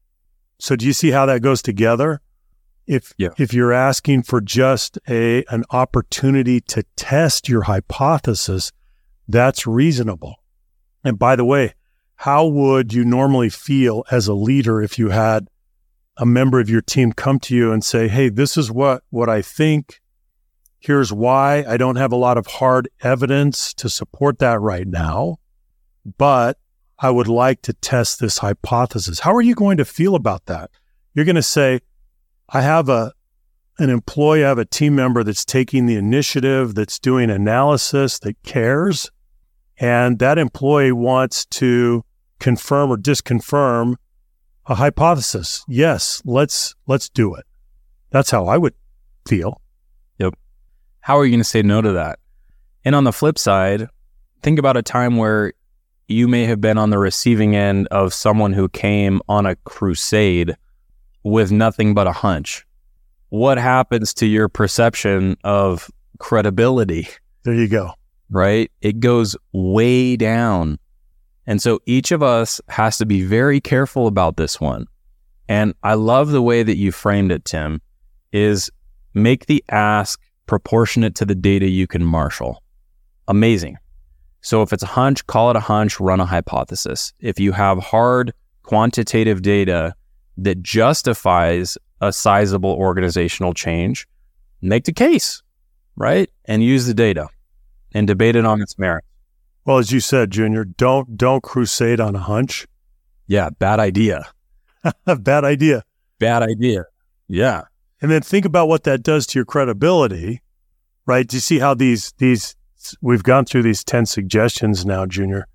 So 0.59 0.76
do 0.76 0.87
you 0.87 0.93
see 0.93 1.11
how 1.11 1.26
that 1.26 1.43
goes 1.43 1.61
together? 1.61 2.20
If 2.87 3.12
yeah. 3.18 3.30
if 3.37 3.53
you're 3.53 3.72
asking 3.72 4.22
for 4.22 4.41
just 4.41 4.99
a 5.09 5.45
an 5.45 5.64
opportunity 5.70 6.61
to 6.62 6.84
test 6.95 7.49
your 7.49 7.62
hypothesis, 7.62 8.72
that's 9.26 9.66
reasonable. 9.66 10.37
And 11.03 11.18
by 11.18 11.37
the 11.37 11.45
way, 11.45 11.74
how 12.16 12.47
would 12.47 12.93
you 12.93 13.05
normally 13.05 13.49
feel 13.49 14.05
as 14.11 14.28
a 14.28 14.34
leader 14.34 14.80
if 14.80 14.99
you 14.99 15.11
had 15.11 15.49
a 16.16 16.24
member 16.26 16.61
of 16.61 16.70
your 16.70 16.80
team 16.80 17.12
come 17.12 17.39
to 17.41 17.55
you 17.55 17.72
and 17.72 17.84
say, 17.84 18.09
"Hey, 18.09 18.28
this 18.28 18.57
is 18.57 18.70
what 18.70 19.03
what 19.11 19.28
I 19.28 19.43
think. 19.43 20.01
Here's 20.78 21.12
why. 21.12 21.64
I 21.66 21.76
don't 21.76 21.97
have 21.97 22.12
a 22.12 22.16
lot 22.16 22.39
of 22.39 22.47
hard 22.47 22.89
evidence 23.01 23.74
to 23.74 23.89
support 23.89 24.39
that 24.39 24.61
right 24.61 24.87
now, 24.87 25.39
but 26.16 26.59
I 26.99 27.11
would 27.11 27.28
like 27.28 27.62
to 27.62 27.72
test 27.72 28.20
this 28.20 28.39
hypothesis. 28.39 29.20
How 29.20 29.34
are 29.34 29.43
you 29.43 29.55
going 29.55 29.76
to 29.78 29.84
feel 29.84 30.14
about 30.14 30.47
that? 30.47 30.70
You're 31.14 31.24
going 31.24 31.37
to 31.37 31.43
say, 31.43 31.80
I 32.49 32.62
have 32.62 32.88
a 32.88 33.12
an 33.78 33.90
employee, 33.90 34.44
I 34.44 34.49
have 34.49 34.59
a 34.59 34.64
team 34.64 34.94
member 34.94 35.22
that's 35.22 35.44
taking 35.44 35.86
the 35.86 35.97
initiative, 35.97 36.74
that's 36.74 36.99
doing 36.99 37.30
analysis, 37.30 38.18
that 38.20 38.42
cares, 38.42 39.11
and 39.78 40.18
that 40.18 40.38
employee 40.38 40.92
wants 40.92 41.44
to 41.47 42.03
confirm 42.38 42.90
or 42.90 42.97
disconfirm 42.97 43.97
a 44.66 44.74
hypothesis. 44.74 45.64
Yes, 45.68 46.22
let's 46.24 46.74
let's 46.86 47.09
do 47.09 47.34
it. 47.34 47.44
That's 48.11 48.30
how 48.30 48.47
I 48.47 48.57
would 48.57 48.74
feel. 49.28 49.61
Yep. 50.18 50.34
How 51.01 51.18
are 51.18 51.24
you 51.24 51.32
going 51.32 51.40
to 51.40 51.44
say 51.44 51.62
no 51.62 51.82
to 51.82 51.92
that? 51.92 52.18
And 52.84 52.94
on 52.94 53.05
the 53.05 53.12
flip 53.12 53.38
side, 53.38 53.88
think 54.42 54.59
about 54.59 54.76
a 54.76 54.82
time 54.82 55.16
where 55.16 55.53
you 56.09 56.28
may 56.28 56.44
have 56.44 56.61
been 56.61 56.78
on 56.78 56.90
the 56.90 56.99
receiving 56.99 57.57
end 57.57 57.88
of 57.90 58.14
someone 58.14 58.53
who 58.53 58.68
came 58.68 59.20
on 59.28 59.44
a 59.44 59.57
crusade 59.57 60.57
with 61.27 61.51
nothing 61.51 61.93
but 61.93 62.07
a 62.07 62.12
hunch. 62.12 62.64
What 63.31 63.59
happens 63.59 64.14
to 64.14 64.27
your 64.27 64.49
perception 64.49 65.37
of 65.43 65.91
credibility? 66.18 67.09
There 67.43 67.53
you 67.53 67.66
go. 67.66 67.95
Right? 68.31 68.70
It 68.81 69.01
goes 69.01 69.37
way 69.53 70.14
down. 70.14 70.79
And 71.45 71.61
so 71.61 71.81
each 71.85 72.12
of 72.12 72.22
us 72.22 72.61
has 72.68 72.97
to 72.99 73.07
be 73.07 73.22
very 73.22 73.61
careful 73.61 74.07
about 74.07 74.37
this 74.37 74.61
one. 74.61 74.87
And 75.49 75.74
I 75.83 75.95
love 75.95 76.31
the 76.31 76.43
way 76.43 76.62
that 76.62 76.77
you 76.77 76.93
framed 76.93 77.33
it, 77.33 77.45
Tim, 77.45 77.83
is 78.33 78.70
make 79.12 79.47
the 79.47 79.64
ask 79.68 80.20
proportionate 80.47 81.16
to 81.16 81.24
the 81.24 81.35
data 81.35 81.68
you 81.68 81.89
can 81.89 82.05
marshal. 82.05 82.62
Amazing. 83.27 83.79
So 84.43 84.62
if 84.62 84.72
it's 84.72 84.85
a 84.85 84.87
hunch, 84.87 85.27
call 85.27 85.51
it 85.51 85.57
a 85.57 85.61
hunch, 85.61 85.99
run 85.99 86.20
a 86.20 86.27
hypothesis. 86.27 87.12
If 87.18 87.41
you 87.41 87.51
have 87.51 87.79
hard 87.79 88.33
quantitative 88.62 89.43
data 89.43 89.95
that 90.37 90.62
justifies 90.62 91.78
a 92.01 92.12
sizable 92.12 92.72
organizational 92.72 93.55
change, 93.55 94.07
make 94.61 94.84
the 94.84 94.93
case, 94.93 95.43
right? 95.97 96.30
And 96.45 96.62
use 96.62 96.87
the 96.87 96.95
data 96.95 97.28
and 97.93 98.07
debate 98.07 98.37
it 98.37 98.45
on 98.45 98.61
its 98.61 98.78
merit. 98.78 99.05
Well, 99.64 99.78
as 99.78 99.91
you 99.91 100.01
said, 100.01 100.30
Junior, 100.30 100.64
don't 100.64 101.16
don't 101.16 101.43
crusade 101.43 102.01
on 102.01 102.14
a 102.14 102.20
hunch. 102.20 102.66
Yeah, 103.26 103.51
bad 103.51 103.80
idea. 103.80 104.26
bad 105.18 105.45
idea. 105.45 105.82
Bad 106.18 106.43
idea. 106.43 106.84
Yeah. 107.26 107.62
And 108.01 108.11
then 108.11 108.22
think 108.22 108.45
about 108.45 108.68
what 108.68 108.84
that 108.84 109.03
does 109.03 109.26
to 109.28 109.39
your 109.39 109.45
credibility, 109.45 110.43
right? 111.07 111.26
Do 111.26 111.37
you 111.37 111.41
see 111.41 111.59
how 111.59 111.74
these 111.74 112.12
these 112.18 112.55
we've 113.01 113.22
gone 113.22 113.45
through 113.45 113.62
these 113.62 113.82
10 113.82 114.07
suggestions 114.07 114.87
now, 114.87 115.07
Junior. 115.07 115.49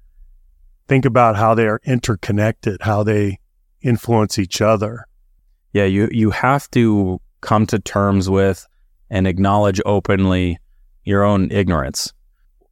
Think 0.88 1.06
about 1.06 1.38
how 1.38 1.54
they 1.54 1.68
are 1.68 1.80
interconnected, 1.86 2.82
how 2.82 3.04
they 3.04 3.40
influence 3.82 4.40
each 4.40 4.62
other. 4.62 5.06
Yeah, 5.74 5.86
you, 5.86 6.10
you 6.12 6.32
have 6.32 6.70
to 6.72 7.20
come 7.42 7.66
to 7.68 7.80
terms 7.80 8.30
with 8.30 8.68
and 9.10 9.28
acknowledge 9.28 9.82
openly 9.86 10.60
your 11.04 11.24
own 11.24 11.52
ignorance. 11.52 12.14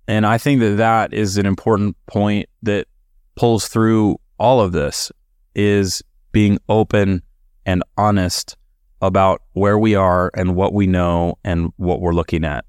And 0.07 0.25
I 0.25 0.37
think 0.37 0.59
that 0.61 0.77
that 0.77 1.13
is 1.13 1.37
an 1.37 1.45
important 1.45 1.95
point 2.07 2.49
that 2.63 2.87
pulls 3.35 3.67
through 3.67 4.17
all 4.39 4.61
of 4.61 4.71
this 4.71 5.11
is 5.55 6.01
being 6.31 6.59
open 6.67 7.21
and 7.65 7.83
honest 7.97 8.57
about 9.01 9.41
where 9.53 9.77
we 9.77 9.95
are 9.95 10.31
and 10.35 10.55
what 10.55 10.73
we 10.73 10.87
know 10.87 11.37
and 11.43 11.71
what 11.77 12.01
we're 12.01 12.13
looking 12.13 12.43
at. 12.43 12.65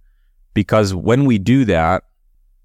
Because 0.54 0.94
when 0.94 1.24
we 1.24 1.38
do 1.38 1.64
that 1.64 2.04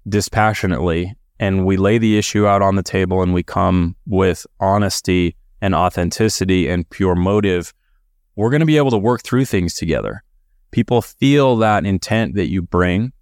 dispassionately 0.08 1.14
and 1.38 1.66
we 1.66 1.76
lay 1.76 1.98
the 1.98 2.18
issue 2.18 2.46
out 2.46 2.62
on 2.62 2.76
the 2.76 2.82
table 2.82 3.22
and 3.22 3.34
we 3.34 3.42
come 3.42 3.96
with 4.06 4.46
honesty 4.60 5.36
and 5.60 5.74
authenticity 5.74 6.68
and 6.68 6.88
pure 6.90 7.14
motive, 7.14 7.72
we're 8.34 8.50
going 8.50 8.60
to 8.60 8.66
be 8.66 8.76
able 8.76 8.90
to 8.90 8.98
work 8.98 9.22
through 9.22 9.44
things 9.46 9.74
together. 9.74 10.22
People 10.70 11.02
feel 11.02 11.56
that 11.56 11.86
intent 11.86 12.34
that 12.34 12.48
you 12.48 12.62
bring. 12.62 13.12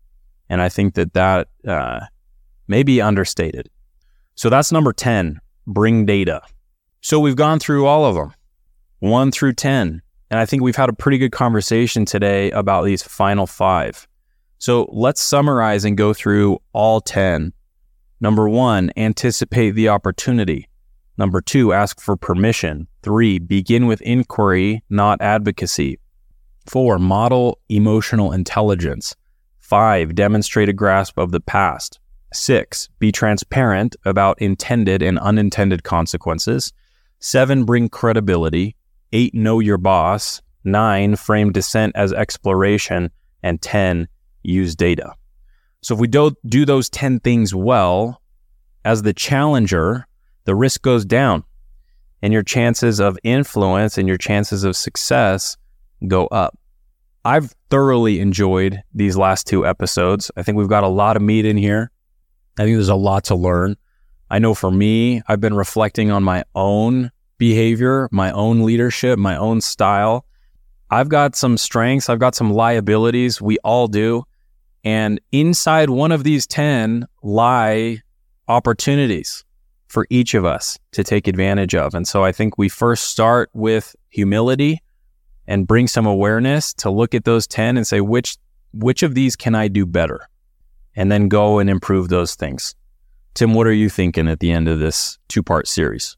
And 0.49 0.61
I 0.61 0.68
think 0.68 0.95
that 0.95 1.14
that 1.14 1.49
uh, 1.66 2.01
may 2.66 2.82
be 2.82 3.01
understated. 3.01 3.70
So 4.35 4.51
that's 4.51 4.72
number 4.72 4.93
10 4.93 5.41
bring 5.66 6.05
data. 6.05 6.43
So 7.01 7.20
we've 7.20 7.37
gone 7.37 7.59
through 7.59 7.87
all 7.87 8.05
of 8.05 8.14
them, 8.14 8.35
one 8.99 9.30
through 9.30 9.55
10. 9.55 10.03
And 10.30 10.41
I 10.41 10.47
think 10.47 10.62
we've 10.62 10.76
had 10.76 10.89
a 10.89 10.95
pretty 10.95 11.18
good 11.18 11.32
conversation 11.32 12.05
today 12.05 12.51
about 12.51 12.85
these 12.85 13.03
final 13.03 13.47
five. 13.47 14.09
So 14.59 14.89
let's 14.91 15.20
summarize 15.20 15.85
and 15.85 15.97
go 15.97 16.14
through 16.14 16.59
all 16.72 17.01
10. 17.01 17.53
Number 18.20 18.49
one, 18.49 18.91
anticipate 18.97 19.72
the 19.72 19.91
opportunity. 19.91 20.68
Number 21.16 21.40
two, 21.40 21.72
ask 21.72 22.00
for 22.00 22.16
permission. 22.16 22.88
Three, 23.02 23.38
begin 23.38 23.86
with 23.86 24.00
inquiry, 24.02 24.82
not 24.90 25.20
advocacy. 25.20 25.98
Four, 26.66 26.98
model 26.98 27.60
emotional 27.68 28.32
intelligence. 28.32 29.14
Five, 29.60 30.14
demonstrate 30.14 30.68
a 30.68 30.72
grasp 30.72 31.18
of 31.18 31.30
the 31.30 31.40
past. 31.40 32.00
Six, 32.32 32.88
be 32.98 33.12
transparent 33.12 33.94
about 34.04 34.42
intended 34.42 35.02
and 35.02 35.18
unintended 35.20 35.84
consequences. 35.84 36.72
Seven, 37.20 37.64
bring 37.64 37.88
credibility. 37.88 38.74
Eight, 39.12 39.34
know 39.34 39.60
your 39.60 39.78
boss. 39.78 40.42
Nine, 40.64 41.14
frame 41.14 41.52
dissent 41.52 41.94
as 41.94 42.12
exploration. 42.12 43.10
And 43.42 43.62
10, 43.62 44.08
use 44.42 44.74
data. 44.74 45.14
So 45.82 45.94
if 45.94 46.00
we 46.00 46.08
do, 46.08 46.34
do 46.46 46.64
those 46.64 46.88
10 46.88 47.20
things 47.20 47.54
well, 47.54 48.20
as 48.84 49.02
the 49.02 49.12
challenger, 49.12 50.06
the 50.45 50.55
risk 50.55 50.82
goes 50.82 51.05
down 51.05 51.45
and 52.22 52.32
your 52.32 52.42
chances 52.42 53.01
of 53.01 53.18
influence 53.22 53.99
and 53.99 54.09
your 54.09 54.16
chances 54.16 54.64
of 54.64 54.76
success 54.76 55.57
go 56.07 56.26
up. 56.28 56.59
I've 57.24 57.55
thoroughly 57.70 58.20
enjoyed 58.20 58.82
these 58.95 59.16
last 59.16 59.47
two 59.47 59.66
episodes. 59.66 60.30
I 60.36 60.42
think 60.42 60.59
we've 60.59 60.68
got 60.68 60.84
a 60.84 60.88
lot 60.88 61.16
of 61.16 61.22
meat 61.22 61.47
in 61.47 61.57
here. 61.57 61.90
I 62.59 62.64
think 62.64 62.76
there's 62.76 62.88
a 62.88 62.95
lot 62.95 63.24
to 63.24 63.34
learn. 63.34 63.76
I 64.30 64.38
know 64.38 64.55
for 64.55 64.70
me, 64.70 65.22
I've 65.26 65.40
been 65.40 65.55
reflecting 65.55 66.11
on 66.11 66.22
my 66.22 66.45
own 66.55 67.11
behavior, 67.38 68.09
my 68.12 68.30
own 68.30 68.64
leadership, 68.64 69.18
my 69.18 69.36
own 69.36 69.61
style. 69.61 70.26
I've 70.90 71.09
got 71.09 71.34
some 71.34 71.57
strengths, 71.57 72.09
I've 72.09 72.18
got 72.18 72.34
some 72.34 72.53
liabilities. 72.53 73.40
We 73.40 73.59
all 73.59 73.88
do. 73.88 74.24
And 74.84 75.20
inside 75.32 75.90
one 75.90 76.12
of 76.12 76.24
these 76.24 76.47
10 76.47 77.07
lie 77.22 78.03
opportunities 78.49 79.45
for 79.95 80.07
each 80.11 80.34
of 80.34 80.45
us 80.45 80.78
to 80.92 81.03
take 81.03 81.26
advantage 81.26 81.74
of. 81.74 81.95
And 81.95 82.07
so 82.07 82.22
I 82.22 82.32
think 82.32 82.59
we 82.59 82.68
first 82.68 83.05
start 83.05 83.49
with 83.55 83.97
humility 84.11 84.82
and 85.47 85.66
bring 85.66 85.86
some 85.86 86.05
awareness 86.05 86.74
to 86.74 86.90
look 86.90 87.14
at 87.14 87.24
those 87.24 87.47
10 87.47 87.78
and 87.78 87.86
say, 87.86 88.03
which, 88.03 88.36
which 88.74 89.03
of 89.03 89.14
these 89.14 89.36
can 89.36 89.55
I 89.55 89.68
do 89.68 89.86
better? 89.86 90.28
and 90.97 91.11
then 91.11 91.28
go 91.28 91.59
and 91.59 91.68
improve 91.68 92.09
those 92.09 92.34
things. 92.34 92.74
Tim, 93.34 93.55
what 93.55 93.66
are 93.66 93.72
you 93.72 93.88
thinking 93.88 94.28
at 94.28 94.40
the 94.40 94.53
end 94.53 94.68
of 94.68 94.78
this 94.78 95.18
two 95.28 95.42
part 95.42 95.66
series? 95.66 96.16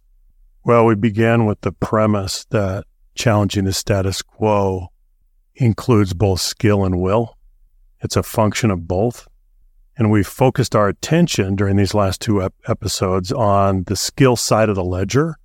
Well, 0.64 0.84
we 0.84 0.94
began 0.94 1.46
with 1.46 1.60
the 1.62 1.72
premise 1.72 2.44
that 2.50 2.84
challenging 3.14 3.64
the 3.64 3.72
status 3.72 4.20
quo 4.20 4.88
includes 5.54 6.12
both 6.12 6.40
skill 6.40 6.84
and 6.84 7.00
will. 7.00 7.36
It's 8.00 8.16
a 8.16 8.22
function 8.22 8.70
of 8.70 8.86
both. 8.86 9.26
And 9.98 10.10
we 10.10 10.22
focused 10.22 10.76
our 10.76 10.88
attention 10.88 11.56
during 11.56 11.76
these 11.76 11.94
last 11.94 12.20
two 12.20 12.42
ep- 12.42 12.54
episodes 12.68 13.32
on 13.32 13.84
the 13.84 13.96
skill 13.96 14.36
side 14.36 14.68
of 14.68 14.74
the 14.74 14.84
ledger, 14.84 15.36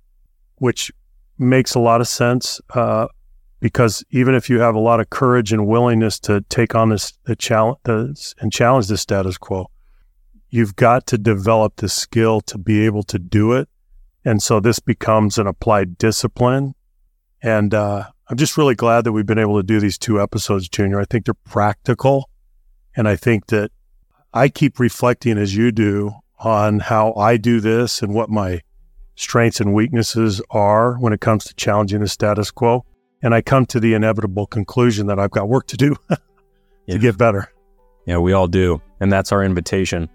which 0.56 0.92
makes 1.38 1.74
a 1.74 1.80
lot 1.80 2.00
of 2.00 2.08
sense. 2.08 2.60
Uh, 2.74 3.06
because 3.60 4.04
even 4.10 4.34
if 4.34 4.50
you 4.50 4.58
have 4.60 4.74
a 4.74 4.80
lot 4.80 5.00
of 5.00 5.08
courage 5.08 5.52
and 5.52 5.66
willingness 5.66 6.18
to 6.18 6.40
take 6.48 6.74
on 6.74 6.88
this 6.88 7.12
the 7.24 7.36
challenge 7.36 7.78
and 8.40 8.52
challenge 8.52 8.88
the 8.88 8.98
status 8.98 9.38
quo, 9.38 9.70
you've 10.50 10.74
got 10.76 11.06
to 11.06 11.16
develop 11.16 11.76
the 11.76 11.88
skill 11.88 12.40
to 12.42 12.58
be 12.58 12.84
able 12.84 13.04
to 13.04 13.18
do 13.18 13.52
it. 13.52 13.68
And 14.24 14.42
so 14.42 14.60
this 14.60 14.80
becomes 14.80 15.38
an 15.38 15.46
applied 15.46 15.96
discipline. 15.96 16.74
And 17.40 17.72
uh, 17.72 18.04
I'm 18.28 18.36
just 18.36 18.56
really 18.56 18.74
glad 18.74 19.04
that 19.04 19.12
we've 19.12 19.26
been 19.26 19.38
able 19.38 19.56
to 19.56 19.62
do 19.62 19.80
these 19.80 19.98
two 19.98 20.20
episodes, 20.20 20.68
Junior. 20.68 21.00
I 21.00 21.04
think 21.04 21.24
they're 21.24 21.34
practical. 21.34 22.28
And 22.96 23.08
I 23.08 23.16
think 23.16 23.46
that 23.46 23.70
I 24.34 24.48
keep 24.48 24.78
reflecting 24.78 25.38
as 25.38 25.54
you 25.56 25.72
do 25.72 26.14
on 26.38 26.80
how 26.80 27.12
I 27.14 27.36
do 27.36 27.60
this 27.60 28.02
and 28.02 28.14
what 28.14 28.30
my 28.30 28.62
strengths 29.14 29.60
and 29.60 29.74
weaknesses 29.74 30.40
are 30.50 30.94
when 30.94 31.12
it 31.12 31.20
comes 31.20 31.44
to 31.44 31.54
challenging 31.54 32.00
the 32.00 32.08
status 32.08 32.50
quo 32.50 32.84
and 33.22 33.34
I 33.34 33.40
come 33.40 33.66
to 33.66 33.80
the 33.80 33.94
inevitable 33.94 34.46
conclusion 34.46 35.06
that 35.06 35.18
I've 35.18 35.30
got 35.30 35.48
work 35.48 35.66
to 35.68 35.76
do 35.76 35.94
to 36.08 36.18
yeah. 36.86 36.96
get 36.98 37.16
better. 37.16 37.50
Yeah, 38.06 38.18
we 38.18 38.32
all 38.32 38.48
do. 38.48 38.82
And 39.00 39.12
that's 39.12 39.30
our 39.32 39.44
invitation. 39.44 40.08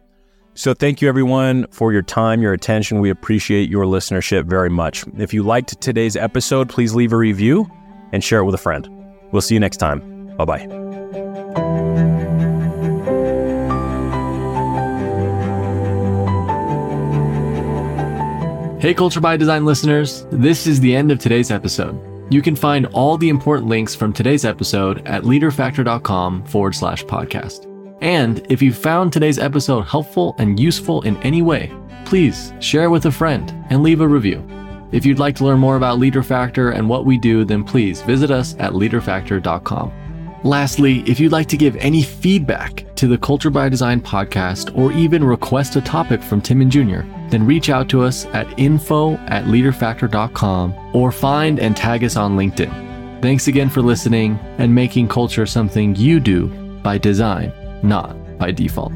So 0.56 0.74
thank 0.74 1.02
you 1.02 1.08
everyone 1.08 1.68
for 1.72 1.94
your 1.94 2.02
time, 2.02 2.42
your 2.42 2.52
attention. 2.52 3.00
We 3.00 3.10
appreciate 3.10 3.70
your 3.70 3.86
listenership 3.86 4.46
very 4.46 4.70
much. 4.70 5.06
If 5.18 5.34
you 5.34 5.44
liked 5.44 5.80
today's 5.80 6.16
episode, 6.16 6.68
please 6.68 6.96
leave 6.96 7.14
a 7.14 7.18
review 7.18 7.70
and 8.12 8.24
share 8.24 8.40
it 8.40 8.46
with 8.46 8.56
a 8.56 8.60
friend. 8.60 8.90
We'll 9.32 9.42
see 9.42 9.54
you 9.54 9.60
next 9.60 9.78
time. 9.78 10.36
Bye 10.36 10.46
bye. 10.46 12.17
Hey, 18.80 18.94
Culture 18.94 19.20
by 19.20 19.38
Design 19.38 19.66
listeners, 19.66 20.28
this 20.30 20.68
is 20.68 20.80
the 20.80 20.96
end 20.96 21.12
of 21.12 21.18
today's 21.18 21.50
episode. 21.50 22.00
You 22.32 22.44
can 22.44 22.56
find 22.56 22.86
all 22.88 23.18
the 23.18 23.30
important 23.30 23.68
links 23.68 23.96
from 23.96 24.14
today's 24.14 24.46
episode 24.46 25.02
at 25.08 25.24
leaderfactor.com 25.24 26.44
forward 26.44 26.76
slash 26.76 27.04
podcast. 27.06 27.66
And 28.02 28.46
if 28.52 28.62
you 28.62 28.72
found 28.72 29.12
today's 29.12 29.40
episode 29.40 29.82
helpful 29.82 30.36
and 30.38 30.60
useful 30.60 31.02
in 31.02 31.18
any 31.24 31.42
way, 31.42 31.74
please 32.06 32.54
share 32.60 32.84
it 32.84 32.90
with 32.90 33.08
a 33.08 33.12
friend 33.12 33.52
and 33.72 33.82
leave 33.82 34.02
a 34.02 34.08
review. 34.08 34.48
If 34.92 35.08
you'd 35.08 35.18
like 35.18 35.36
to 35.38 35.46
learn 35.46 35.58
more 35.58 35.78
about 35.78 35.98
Leader 35.98 36.22
Factor 36.22 36.70
and 36.70 36.88
what 36.88 37.04
we 37.04 37.18
do, 37.18 37.46
then 37.46 37.64
please 37.64 38.04
visit 38.04 38.30
us 38.30 38.56
at 38.60 38.74
leaderfactor.com. 38.74 39.92
Lastly, 40.44 41.00
if 41.08 41.20
you'd 41.20 41.32
like 41.32 41.48
to 41.48 41.58
give 41.58 41.76
any 41.78 42.04
feedback 42.04 42.86
to 42.96 43.08
the 43.08 43.18
Culture 43.18 43.50
by 43.50 43.70
Design 43.70 44.02
podcast 44.02 44.76
or 44.78 44.92
even 44.92 45.24
request 45.24 45.76
a 45.76 45.82
topic 45.82 46.22
from 46.22 46.42
Tim 46.42 46.62
and 46.62 46.72
Junior, 46.72 47.06
then 47.30 47.46
reach 47.46 47.70
out 47.70 47.90
to 47.90 48.04
us 48.04 48.26
at 48.28 48.48
info 48.60 49.16
at 49.28 49.46
leaderfactor.com 49.46 50.96
or 50.96 51.12
find 51.12 51.60
and 51.60 51.76
tag 51.76 52.04
us 52.04 52.16
on 52.16 52.38
LinkedIn. 52.38 53.22
Thanks 53.22 53.48
again 53.48 53.70
for 53.70 53.82
listening 53.82 54.40
and 54.58 54.74
making 54.74 55.08
culture 55.08 55.46
something 55.46 55.96
you 55.96 56.20
do 56.20 56.48
by 56.84 56.98
design, 56.98 57.52
not 57.82 58.16
by 58.38 58.52
default. 58.52 58.94